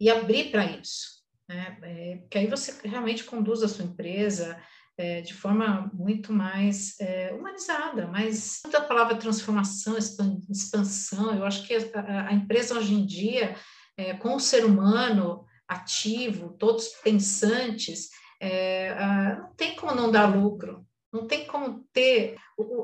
e 0.00 0.10
abrir 0.10 0.50
para 0.50 0.64
isso, 0.64 1.19
né? 1.50 1.76
É, 1.82 2.16
porque 2.18 2.38
aí 2.38 2.46
você 2.46 2.72
realmente 2.84 3.24
conduz 3.24 3.60
a 3.64 3.68
sua 3.68 3.84
empresa 3.84 4.56
é, 4.96 5.20
de 5.20 5.34
forma 5.34 5.90
muito 5.92 6.32
mais 6.32 6.94
é, 7.00 7.32
humanizada, 7.32 8.06
mas 8.06 8.62
a 8.72 8.80
palavra 8.80 9.16
transformação, 9.16 9.98
expansão, 9.98 11.34
eu 11.34 11.44
acho 11.44 11.66
que 11.66 11.74
a, 11.74 12.28
a 12.28 12.32
empresa 12.32 12.78
hoje 12.78 12.94
em 12.94 13.04
dia, 13.04 13.56
é, 13.96 14.14
com 14.14 14.36
o 14.36 14.40
ser 14.40 14.64
humano, 14.64 15.44
ativo, 15.66 16.56
todos 16.56 16.86
pensantes, 17.02 18.10
é, 18.40 18.94
não 19.36 19.52
tem 19.54 19.74
como 19.74 19.92
não 19.92 20.10
dar 20.10 20.26
lucro, 20.26 20.86
não 21.12 21.26
tem 21.26 21.46
como 21.46 21.84
ter. 21.92 22.36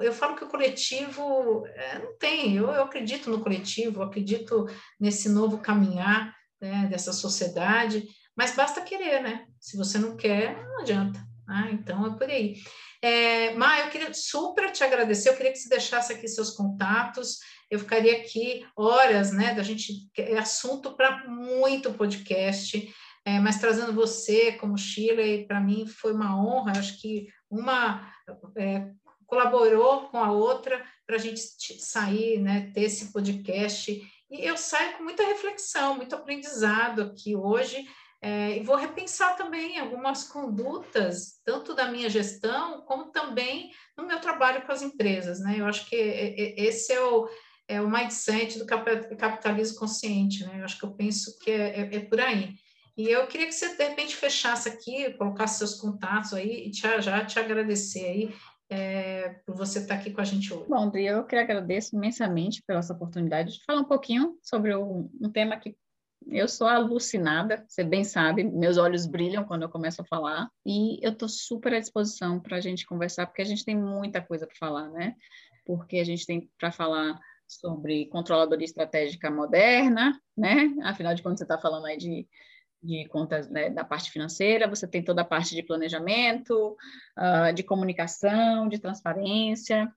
Eu 0.03 0.13
falo 0.13 0.35
que 0.35 0.45
o 0.45 0.49
coletivo 0.49 1.65
é, 1.69 2.01
não 2.01 2.19
tem, 2.19 2.57
eu, 2.57 2.67
eu, 2.67 2.83
acredito 2.83 3.31
no 3.31 3.41
coletivo, 3.41 4.01
eu 4.01 4.07
acredito 4.07 4.67
nesse 4.99 5.29
novo 5.29 5.59
caminhar 5.59 6.35
né, 6.61 6.89
dessa 6.91 7.13
sociedade, 7.13 8.09
mas 8.37 8.55
basta 8.55 8.81
querer, 8.83 9.23
né? 9.23 9.47
Se 9.59 9.77
você 9.77 9.99
não 9.99 10.17
quer, 10.17 10.63
não 10.69 10.81
adianta. 10.81 11.19
Ah, 11.49 11.71
então 11.71 12.07
é 12.07 12.17
por 12.17 12.29
aí. 12.29 12.57
É, 13.01 13.55
Má, 13.55 13.81
eu 13.81 13.91
queria 13.91 14.13
super 14.13 14.71
te 14.73 14.83
agradecer, 14.83 15.29
eu 15.29 15.37
queria 15.37 15.53
que 15.53 15.59
você 15.59 15.69
deixasse 15.69 16.13
aqui 16.13 16.27
seus 16.27 16.51
contatos, 16.51 17.39
eu 17.71 17.79
ficaria 17.79 18.17
aqui 18.17 18.67
horas, 18.77 19.33
né, 19.33 19.55
da 19.55 19.63
gente, 19.63 20.11
é 20.17 20.39
assunto 20.39 20.97
para 20.97 21.29
muito 21.29 21.93
podcast, 21.93 22.93
é, 23.25 23.39
mas 23.39 23.59
trazendo 23.59 23.93
você 23.93 24.53
como 24.53 24.79
Chile, 24.79 25.47
para 25.47 25.61
mim 25.61 25.87
foi 25.87 26.13
uma 26.13 26.37
honra, 26.41 26.73
acho 26.79 27.01
que 27.01 27.29
uma 27.51 28.13
é, 28.57 28.91
colaborou 29.27 30.09
com 30.09 30.19
a 30.19 30.33
outra 30.33 30.85
para 31.07 31.17
a 31.17 31.19
gente 31.19 31.41
sair, 31.81 32.41
né, 32.41 32.71
ter 32.73 32.83
esse 32.83 33.13
podcast, 33.13 33.93
e 34.31 34.45
eu 34.45 34.57
saio 34.57 34.97
com 34.97 35.05
muita 35.05 35.25
reflexão, 35.25 35.97
muito 35.97 36.15
aprendizado 36.17 37.03
aqui 37.03 37.37
hoje, 37.37 37.85
é, 38.23 38.59
e 38.59 38.63
vou 38.63 38.77
repensar 38.77 39.37
também 39.37 39.79
algumas 39.79 40.25
condutas, 40.25 41.41
tanto 41.45 41.75
da 41.75 41.91
minha 41.91 42.09
gestão, 42.09 42.83
como 42.83 43.11
também 43.13 43.71
no 43.97 44.07
meu 44.07 44.21
trabalho 44.21 44.65
com 44.65 44.73
as 44.73 44.83
empresas. 44.83 45.41
Né? 45.41 45.57
Eu 45.59 45.67
acho 45.67 45.89
que 45.89 45.97
esse 45.97 46.93
é 46.93 47.01
o, 47.01 47.29
é 47.69 47.81
o 47.81 47.91
mindset 47.91 48.59
do 48.59 48.67
capitalismo 48.67 49.79
consciente. 49.79 50.45
Né? 50.45 50.61
Eu 50.61 50.65
acho 50.65 50.79
que 50.79 50.85
eu 50.85 50.95
penso 50.95 51.39
que 51.39 51.51
é, 51.51 51.81
é, 51.81 51.97
é 51.97 52.01
por 52.01 52.21
aí. 52.21 52.55
E 52.97 53.11
eu 53.11 53.27
queria 53.27 53.47
que 53.47 53.53
você, 53.53 53.77
de 53.77 53.85
repente, 53.85 54.17
fechasse 54.17 54.69
aqui, 54.69 55.13
colocasse 55.19 55.59
seus 55.59 55.75
contatos 55.75 56.33
aí 56.33 56.67
e 56.67 56.71
te, 56.71 56.81
já 57.03 57.25
te 57.25 57.39
agradecer 57.39 58.07
aí 58.07 58.35
é, 58.71 59.41
por 59.45 59.55
você 59.55 59.81
estar 59.81 59.97
aqui 59.97 60.11
com 60.11 60.23
a 60.23 60.25
gente 60.25 60.53
hoje. 60.53 60.67
Bom, 60.69 60.91
eu 60.95 61.25
que 61.25 61.37
agradeço 61.37 61.95
imensamente 61.95 62.63
pela 62.67 62.79
essa 62.79 62.95
oportunidade 62.95 63.53
de 63.53 63.65
falar 63.65 63.81
um 63.81 63.85
pouquinho 63.85 64.39
sobre 64.43 64.75
um, 64.75 65.11
um 65.21 65.31
tema 65.31 65.59
que 65.59 65.77
eu 66.29 66.49
sou 66.49 66.67
alucinada, 66.67 67.65
você 67.69 67.85
bem 67.85 68.05
sabe, 68.05 68.43
meus 68.45 68.77
olhos 68.77 69.07
brilham 69.07 69.45
quando 69.45 69.63
eu 69.63 69.69
começo 69.69 70.03
a 70.03 70.05
falar, 70.05 70.49
e 70.65 70.99
eu 71.03 71.13
estou 71.13 71.29
super 71.29 71.75
à 71.75 71.81
disposição 71.81 72.41
para 72.41 72.57
a 72.57 72.61
gente 72.61 72.87
conversar, 72.87 73.27
porque 73.27 73.43
a 73.43 73.47
gente 73.47 73.65
tem 73.65 73.77
muita 73.77 74.21
coisa 74.21 74.47
para 74.47 74.57
falar, 74.57 74.89
né? 74.91 75.15
Porque 75.65 75.99
a 75.99 76.05
gente 76.05 76.27
tem 76.27 76.51
para 76.59 76.73
falar 76.73 77.19
sobre 77.47 78.07
controladoria 78.07 78.65
estratégica 78.65 79.31
moderna, 79.31 80.21
né? 80.37 80.75
Afinal 80.83 81.15
de 81.15 81.23
contas, 81.23 81.39
você 81.39 81.45
está 81.45 81.59
falando 81.59 81.87
aí 81.87 81.97
de, 81.97 82.27
de 82.83 83.07
contas 83.09 83.49
né, 83.49 83.71
da 83.71 83.85
parte 83.85 84.11
financeira, 84.11 84.69
você 84.69 84.87
tem 84.87 85.03
toda 85.03 85.23
a 85.23 85.25
parte 85.25 85.55
de 85.55 85.63
planejamento, 85.63 86.77
uh, 87.17 87.53
de 87.55 87.63
comunicação, 87.63 88.69
de 88.69 88.79
transparência, 88.79 89.89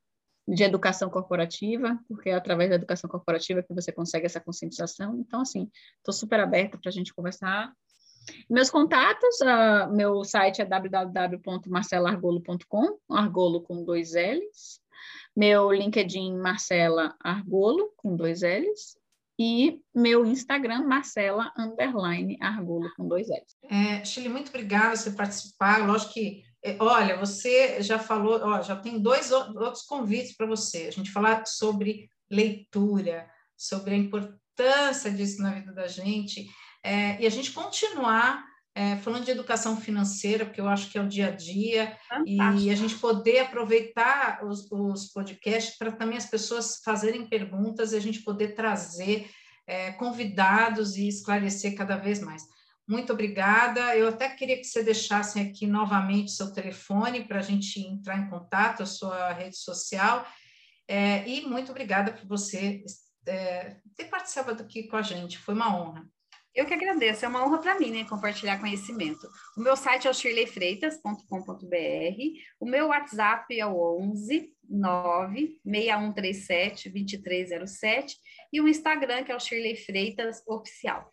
de 0.50 0.64
educação 0.64 1.10
corporativa, 1.10 2.00
porque 2.08 2.30
é 2.30 2.34
através 2.34 2.70
da 2.70 2.76
educação 2.76 3.10
corporativa 3.10 3.62
que 3.62 3.74
você 3.74 3.92
consegue 3.92 4.26
essa 4.26 4.40
conscientização. 4.40 5.20
Então, 5.20 5.42
assim, 5.42 5.70
estou 5.98 6.14
super 6.14 6.40
aberta 6.40 6.78
para 6.78 6.88
a 6.90 6.92
gente 6.92 7.14
conversar. 7.14 7.74
Meus 8.50 8.70
contatos, 8.70 9.42
uh, 9.42 9.94
meu 9.94 10.24
site 10.24 10.62
é 10.62 10.66
www.marcelargolo.com, 10.66 12.98
argolo 13.10 13.62
com 13.62 13.84
dois 13.84 14.14
L's. 14.14 14.80
Meu 15.36 15.72
LinkedIn, 15.72 16.38
Marcela 16.38 17.16
Argolo, 17.24 17.92
com 17.96 18.16
dois 18.16 18.42
L's. 18.42 18.98
e 19.38 19.80
meu 19.96 20.26
Instagram, 20.26 20.86
Marcela 20.86 21.54
Underline 21.58 22.38
Argolo, 22.42 22.90
com 22.98 23.08
dois 23.08 23.28
L's. 23.30 23.56
É, 23.70 24.04
Chile, 24.04 24.30
muito 24.30 24.50
obrigada 24.50 24.90
por 24.90 24.98
você 24.98 25.12
participar. 25.12 25.88
Lógico 25.88 26.14
que, 26.14 26.44
olha, 26.80 27.18
você 27.18 27.82
já 27.82 27.98
falou, 27.98 28.40
ó, 28.42 28.62
já 28.62 28.76
tem 28.76 29.00
dois 29.00 29.32
outros 29.32 29.84
convites 29.84 30.36
para 30.36 30.48
você. 30.48 30.88
A 30.88 30.92
gente 30.92 31.12
falar 31.12 31.46
sobre 31.46 32.10
leitura, 32.30 33.30
sobre 33.58 33.94
a 33.94 33.98
importância 33.98 35.12
disso 35.12 35.42
na 35.42 35.54
vida 35.54 35.74
da 35.74 35.88
gente, 35.88 36.48
é, 36.84 37.22
e 37.22 37.26
a 37.26 37.30
gente 37.30 37.52
continuar 37.52 38.44
é, 38.76 38.96
falando 38.98 39.26
de 39.26 39.32
educação 39.32 39.76
financeira, 39.76 40.46
porque 40.46 40.62
eu 40.62 40.68
acho 40.68 40.90
que 40.90 40.98
é 40.98 41.02
o 41.02 41.08
dia 41.08 41.28
a 41.28 41.32
dia, 41.32 41.98
Fantástico. 42.08 42.62
e 42.62 42.70
a 42.70 42.76
gente 42.76 42.96
poder 42.96 43.40
aproveitar 43.40 44.46
os, 44.46 44.72
os 44.72 45.12
podcasts 45.12 45.78
para 45.78 45.92
também 45.92 46.18
as 46.18 46.26
pessoas 46.26 46.82
fazerem 46.84 47.28
perguntas 47.28 47.92
e 47.92 47.98
a 47.98 48.00
gente 48.00 48.22
poder 48.22 48.56
trazer 48.56 49.30
é, 49.68 49.92
convidados 49.94 50.96
e 50.96 51.08
esclarecer 51.08 51.76
cada 51.76 51.98
vez 51.98 52.20
mais. 52.22 52.44
Muito 52.90 53.14
obrigada. 53.14 53.96
Eu 53.96 54.08
até 54.08 54.28
queria 54.28 54.58
que 54.58 54.64
você 54.64 54.82
deixasse 54.82 55.40
aqui 55.40 55.68
novamente 55.68 56.32
seu 56.32 56.52
telefone 56.52 57.24
para 57.24 57.38
a 57.38 57.44
gente 57.44 57.80
entrar 57.80 58.18
em 58.18 58.28
contato, 58.28 58.82
a 58.82 58.88
sua 58.88 59.32
rede 59.32 59.58
social. 59.58 60.28
É, 60.88 61.24
e 61.30 61.46
muito 61.46 61.70
obrigada 61.70 62.12
por 62.12 62.26
você 62.26 62.84
é, 63.28 63.76
ter 63.96 64.06
participado 64.06 64.64
aqui 64.64 64.88
com 64.88 64.98
a 64.98 65.04
gente. 65.04 65.38
Foi 65.38 65.54
uma 65.54 65.78
honra. 65.78 66.04
Eu 66.56 66.66
que 66.66 66.74
agradeço, 66.74 67.24
é 67.24 67.28
uma 67.28 67.46
honra 67.46 67.60
para 67.60 67.80
mim, 67.80 67.92
né, 67.92 68.06
compartilhar 68.06 68.60
conhecimento. 68.60 69.30
O 69.56 69.62
meu 69.62 69.78
site 69.78 70.08
é 70.08 70.10
o 70.10 70.14
shirleyfreitas.com.br, 70.14 71.24
o 72.60 72.66
meu 72.66 72.88
WhatsApp 72.88 73.60
é 73.60 73.68
o 73.68 74.00
11 74.02 74.52
96137 74.68 76.90
2307 76.90 78.18
e 78.52 78.60
o 78.60 78.68
Instagram 78.68 79.24
que 79.24 79.32
é 79.32 79.36
o 79.36 79.40
Shirley 79.40 79.76
Freitas 79.76 80.42
Oficial. 80.48 81.08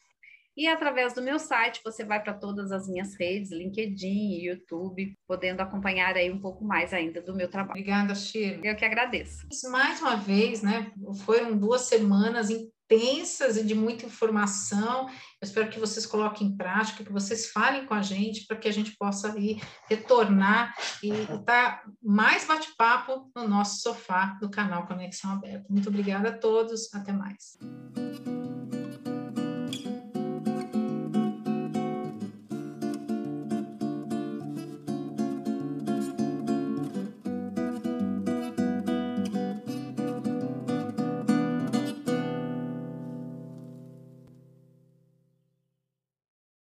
E 0.57 0.67
através 0.67 1.13
do 1.13 1.21
meu 1.21 1.39
site 1.39 1.81
você 1.85 2.05
vai 2.05 2.23
para 2.23 2.33
todas 2.33 2.73
as 2.73 2.89
minhas 2.89 3.15
redes, 3.15 3.51
LinkedIn, 3.51 4.43
YouTube, 4.43 5.15
podendo 5.29 5.61
acompanhar 5.61 6.17
aí 6.17 6.31
um 6.31 6.41
pouco 6.41 6.65
mais 6.65 6.95
ainda 6.95 7.21
do 7.21 7.35
meu 7.35 7.49
trabalho. 7.49 7.79
Obrigada, 7.79 8.15
Shirley. 8.15 8.67
Eu 8.67 8.75
que 8.75 8.85
agradeço. 8.85 9.47
Mais 9.71 10.01
uma 10.01 10.17
vez, 10.17 10.63
né? 10.63 10.91
Foram 11.25 11.57
duas 11.57 11.83
semanas 11.83 12.49
intensas 12.49 13.57
e 13.57 13.65
de 13.65 13.75
muita 13.75 14.07
informação. 14.07 15.07
Eu 15.09 15.13
espero 15.43 15.69
que 15.69 15.79
vocês 15.79 16.07
coloquem 16.07 16.47
em 16.47 16.57
prática, 16.57 17.05
que 17.05 17.13
vocês 17.13 17.51
falem 17.51 17.85
com 17.85 17.95
a 17.95 18.01
gente 18.01 18.47
para 18.47 18.57
que 18.57 18.69
a 18.69 18.73
gente 18.73 18.97
possa 18.97 19.39
ir 19.39 19.61
retornar 19.89 20.75
e 21.03 21.11
estar 21.11 21.45
tá 21.45 21.83
mais 22.03 22.47
bate-papo 22.47 23.31
no 23.37 23.47
nosso 23.47 23.83
sofá 23.83 24.39
do 24.41 24.49
canal 24.49 24.87
Conexão 24.87 25.33
Aberta. 25.33 25.67
Muito 25.69 25.89
obrigada 25.89 26.31
a 26.31 26.39
todos, 26.39 26.93
até 26.95 27.13
mais. 27.13 27.59